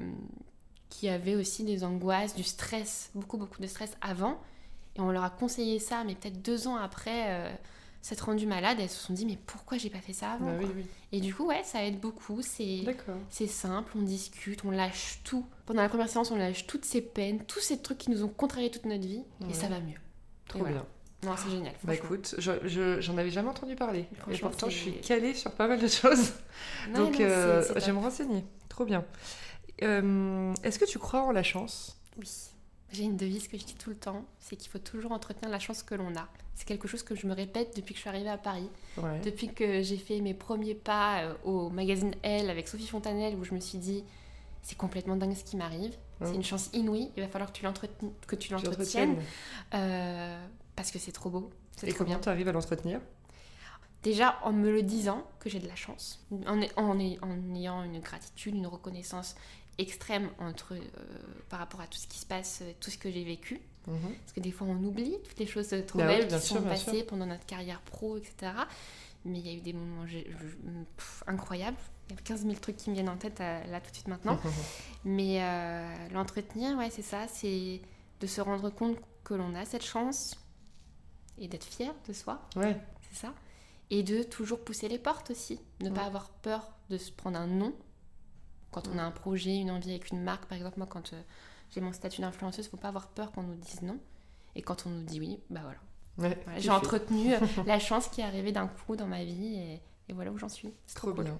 qui 0.89 1.07
avaient 1.09 1.35
aussi 1.35 1.63
des 1.63 1.83
angoisses, 1.83 2.35
du 2.35 2.43
stress, 2.43 3.11
beaucoup, 3.15 3.37
beaucoup 3.37 3.61
de 3.61 3.67
stress 3.67 3.95
avant. 4.01 4.39
Et 4.97 4.99
on 5.01 5.11
leur 5.11 5.23
a 5.23 5.29
conseillé 5.29 5.79
ça, 5.79 6.03
mais 6.03 6.15
peut-être 6.15 6.41
deux 6.41 6.67
ans 6.67 6.75
après 6.75 7.25
euh, 7.29 7.53
s'être 8.01 8.25
rendues 8.25 8.45
malades, 8.47 8.77
elles 8.81 8.89
se 8.89 8.99
sont 9.05 9.13
dit, 9.13 9.25
mais 9.25 9.37
pourquoi 9.45 9.77
j'ai 9.77 9.89
pas 9.89 10.01
fait 10.01 10.11
ça 10.11 10.31
avant 10.33 10.47
Bah 10.47 10.53
oui, 10.59 10.65
quoi 10.65 10.73
oui. 10.75 10.85
Et 11.13 11.21
du 11.21 11.33
coup, 11.33 11.45
ouais, 11.45 11.61
ça 11.63 11.85
aide 11.85 11.99
beaucoup. 11.99 12.41
C'est. 12.41 12.83
Simple, 13.47 13.91
on 13.97 14.01
discute, 14.01 14.65
on 14.65 14.71
lâche 14.71 15.19
tout. 15.23 15.45
Pendant 15.65 15.81
la 15.81 15.89
première 15.89 16.09
séance, 16.09 16.31
on 16.31 16.35
lâche 16.35 16.67
toutes 16.67 16.83
ces 16.85 17.01
peines, 17.01 17.43
tous 17.45 17.59
ces 17.61 17.77
trucs 17.81 17.99
qui 17.99 18.09
nous 18.11 18.23
ont 18.23 18.27
contrarié 18.29 18.69
toute 18.71 18.85
notre 18.85 19.05
vie, 19.07 19.23
Ouais. 19.41 19.51
et 19.51 19.53
ça 19.53 19.67
va 19.67 19.79
mieux. 19.79 19.95
Trop 20.51 20.59
voilà. 20.59 20.73
bien. 20.75 20.85
Non, 21.29 21.35
c'est 21.37 21.51
génial. 21.51 21.73
Bah 21.83 21.93
écoute, 21.93 22.33
je- 22.39 22.51
je- 22.67 22.99
j'en 22.99 23.15
avais 23.17 23.29
jamais 23.29 23.49
entendu 23.49 23.75
parler. 23.75 24.05
Et 24.31 24.37
pourtant, 24.37 24.69
je 24.69 24.75
suis 24.77 24.93
calée 25.01 25.33
sur 25.35 25.51
pas 25.51 25.67
mal 25.67 25.79
de 25.79 25.87
choses. 25.87 26.33
Ouais, 26.87 26.93
Donc, 26.95 27.19
non, 27.19 27.25
euh, 27.25 27.63
je 27.75 27.85
vais 27.85 27.91
me 27.93 27.99
renseigner. 27.99 28.43
Trop 28.69 28.85
bien. 28.85 29.05
Euh, 29.83 30.53
Est-ce 30.63 30.79
que 30.79 30.85
tu 30.85 30.99
crois 30.99 31.21
en 31.23 31.31
la 31.31 31.43
chance? 31.43 31.97
Oui. 32.17 32.29
J'ai 32.91 33.03
une 33.03 33.15
devise 33.17 33.47
que 33.47 33.57
je 33.57 33.63
dis 33.63 33.75
tout 33.75 33.89
le 33.89 33.95
temps, 33.95 34.25
c'est 34.39 34.55
qu'il 34.57 34.69
faut 34.69 34.79
toujours 34.79 35.11
entretenir 35.13 35.49
la 35.49 35.59
chance 35.59 35.81
que 35.81 35.95
l'on 35.95 36.13
a. 36.15 36.27
C'est 36.55 36.65
quelque 36.67 36.87
chose 36.89 37.03
que 37.03 37.15
je 37.15 37.25
me 37.25 37.33
répète 37.33 37.75
depuis 37.75 37.93
que 37.93 37.97
je 37.97 38.01
suis 38.01 38.09
arrivée 38.09 38.29
à 38.29 38.37
Paris, 38.37 38.67
Ouais. 38.97 39.19
depuis 39.23 39.47
que 39.53 39.81
j'ai 39.81 39.95
fait 39.97 40.19
mes 40.19 40.33
premiers 40.33 40.75
pas 40.75 41.21
euh, 41.21 41.33
au 41.45 41.69
magazine 41.69 42.13
Elle 42.21 42.49
avec 42.49 42.67
Sophie 42.67 42.87
Fontanelle, 42.87 43.35
où 43.35 43.45
je 43.45 43.53
me 43.53 43.59
suis 43.61 43.77
dit, 43.77 44.03
c'est 44.61 44.77
complètement 44.77 45.15
dingue 45.15 45.35
ce 45.35 45.43
qui 45.45 45.55
m'arrive, 45.55 45.93
Ouais. 46.21 46.27
c'est 46.29 46.35
une 46.35 46.43
chance 46.43 46.69
inouïe, 46.73 47.11
il 47.17 47.23
va 47.23 47.27
falloir 47.29 47.51
que 47.51 47.57
tu 47.57 47.63
l'entretiennes, 47.65 48.11
que 48.27 48.35
tu 48.35 48.47
Tu 48.47 48.53
l'entretiennes, 48.53 49.15
l'entretiennes. 49.15 49.25
euh, 49.73 50.47
parce 50.75 50.91
que 50.91 50.99
c'est 50.99 51.11
trop 51.11 51.29
beau, 51.29 51.49
c'est 51.75 51.87
Et 51.87 51.93
trop 51.93 52.03
comment 52.05 52.19
tu 52.19 52.29
arrives 52.29 52.47
à 52.47 52.51
l'entretenir? 52.51 52.99
Déjà 54.03 54.39
en 54.43 54.51
me 54.51 54.71
le 54.71 54.81
disant 54.81 55.27
que 55.39 55.47
j'ai 55.49 55.59
de 55.59 55.67
la 55.67 55.75
chance, 55.75 56.25
en, 56.47 56.59
en, 56.61 56.99
en 56.99 56.99
ayant 56.99 57.83
une 57.83 57.99
gratitude, 57.99 58.55
une 58.55 58.65
reconnaissance 58.65 59.35
extrême 59.77 60.29
entre, 60.39 60.73
euh, 60.73 60.79
par 61.49 61.59
rapport 61.59 61.81
à 61.81 61.87
tout 61.87 61.97
ce 61.99 62.07
qui 62.07 62.17
se 62.17 62.25
passe, 62.25 62.59
euh, 62.63 62.71
tout 62.79 62.89
ce 62.89 62.97
que 62.97 63.11
j'ai 63.11 63.23
vécu. 63.23 63.61
Mhm. 63.87 63.95
Parce 64.21 64.33
que 64.33 64.39
des 64.39 64.51
fois 64.51 64.67
on 64.67 64.75
oublie 64.83 65.15
toutes 65.23 65.39
les 65.39 65.45
choses 65.47 65.69
trop 65.87 65.99
Bah 65.99 66.07
belles 66.07 66.27
qui 66.27 66.39
sûr, 66.39 66.57
sont 66.57 66.61
passées 66.63 67.03
pendant 67.03 67.25
notre 67.27 67.45
carrière 67.45 67.79
pro, 67.81 68.17
etc. 68.17 68.51
mais 69.25 69.39
il 69.39 69.47
y 69.47 69.49
a 69.49 69.53
eu 69.53 69.61
des 69.61 69.73
moments 69.73 70.05
incroyables. 71.27 71.77
Il 72.09 72.15
y 72.15 72.19
a 72.19 72.21
15 72.21 72.41
000 72.43 72.55
trucs 72.55 72.77
qui 72.77 72.89
me 72.89 72.95
viennent 72.95 73.09
en 73.09 73.17
tête 73.17 73.39
là 73.39 73.79
tout 73.79 73.89
de 73.89 73.95
suite 73.95 74.07
maintenant. 74.07 74.39
mais 75.05 75.39
l'entretenir, 76.11 76.77
ouais, 76.77 76.89
c'est 76.89 77.01
ça, 77.01 77.27
c'est 77.27 77.81
de 78.19 78.27
se 78.27 78.41
rendre 78.41 78.69
compte 78.69 78.97
que 79.23 79.33
l'on 79.33 79.55
a 79.55 79.65
cette 79.65 79.83
chance 79.83 80.35
et 81.37 81.47
d'être 81.47 81.65
fier 81.65 81.93
de 82.07 82.13
soi. 82.13 82.41
Ouais. 82.55 82.79
C'est 83.09 83.25
ça. 83.25 83.33
Et 83.89 84.03
de 84.03 84.23
toujours 84.23 84.63
pousser 84.63 84.87
les 84.87 84.99
portes 84.99 85.31
aussi. 85.31 85.59
Ne 85.81 85.89
pas 85.89 86.03
avoir 86.03 86.29
peur 86.29 86.71
de 86.89 86.97
se 86.97 87.11
prendre 87.11 87.37
un 87.37 87.47
nom. 87.47 87.73
Quand 88.71 88.87
on 88.87 88.97
a 88.97 89.03
un 89.03 89.11
projet, 89.11 89.57
une 89.57 89.71
envie 89.71 89.89
avec 89.89 90.11
une 90.11 90.21
marque, 90.21 90.45
par 90.45 90.57
exemple, 90.57 90.77
moi, 90.77 90.87
quand 90.89 91.11
euh, 91.11 91.21
j'ai 91.71 91.81
mon 91.81 91.91
statut 91.91 92.21
d'influenceuse, 92.21 92.65
il 92.65 92.67
ne 92.69 92.71
faut 92.71 92.77
pas 92.77 92.87
avoir 92.87 93.09
peur 93.09 93.31
qu'on 93.31 93.43
nous 93.43 93.55
dise 93.55 93.81
non. 93.81 93.99
Et 94.55 94.61
quand 94.61 94.85
on 94.85 94.89
nous 94.91 95.03
dit 95.03 95.19
oui, 95.19 95.39
bah 95.49 95.61
voilà. 95.63 95.79
J'ai 96.57 96.69
entretenu 96.69 97.33
euh, 97.33 97.39
la 97.65 97.79
chance 97.79 98.07
qui 98.07 98.21
est 98.21 98.23
arrivée 98.23 98.51
d'un 98.51 98.67
coup 98.67 98.95
dans 98.95 99.07
ma 99.07 99.23
vie 99.23 99.55
et, 99.55 99.81
voilà 100.13 100.31
où 100.31 100.37
j'en 100.37 100.49
suis. 100.49 100.73
C'est 100.87 100.95
trop, 100.95 101.13
bien. 101.13 101.39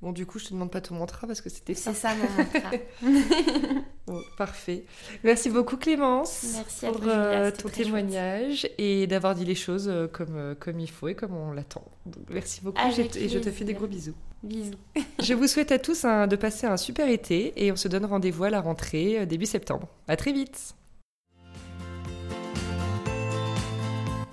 Bon, 0.00 0.12
du 0.12 0.24
coup, 0.24 0.38
je 0.38 0.46
te 0.46 0.54
demande 0.54 0.70
pas 0.70 0.80
ton 0.80 0.94
mantra 0.94 1.26
parce 1.26 1.42
que 1.42 1.50
c'était 1.50 1.74
ça. 1.74 1.92
C'est 1.92 2.00
ça 2.00 2.14
mon 2.14 2.22
mantra. 4.14 4.22
parfait. 4.38 4.86
Merci 5.22 5.50
beaucoup 5.50 5.76
Clémence 5.76 6.54
Merci 6.54 6.86
pour 6.86 7.02
euh, 7.04 7.50
ton 7.50 7.68
témoignage 7.68 8.66
et 8.78 9.06
d'avoir 9.06 9.34
dit 9.34 9.44
les 9.44 9.54
choses 9.54 9.88
euh, 9.88 10.08
comme, 10.08 10.54
comme 10.58 10.80
il 10.80 10.90
faut 10.90 11.08
et 11.08 11.14
comme 11.14 11.36
on 11.36 11.52
l'attend. 11.52 11.84
Merci 12.30 12.62
beaucoup 12.62 12.80
et 12.80 13.28
je 13.28 13.38
te 13.38 13.50
fais 13.50 13.64
des 13.64 13.74
gros 13.74 13.86
bisous. 13.86 14.14
Bisous. 14.42 14.72
je 15.22 15.34
vous 15.34 15.46
souhaite 15.46 15.70
à 15.70 15.78
tous 15.78 16.04
de 16.04 16.36
passer 16.36 16.66
un 16.66 16.78
super 16.78 17.06
été 17.06 17.52
et 17.62 17.70
on 17.70 17.76
se 17.76 17.88
donne 17.88 18.06
rendez-vous 18.06 18.44
à 18.44 18.50
la 18.50 18.62
rentrée 18.62 19.26
début 19.26 19.44
septembre. 19.44 19.88
À 20.08 20.16
très 20.16 20.32
vite. 20.32 20.74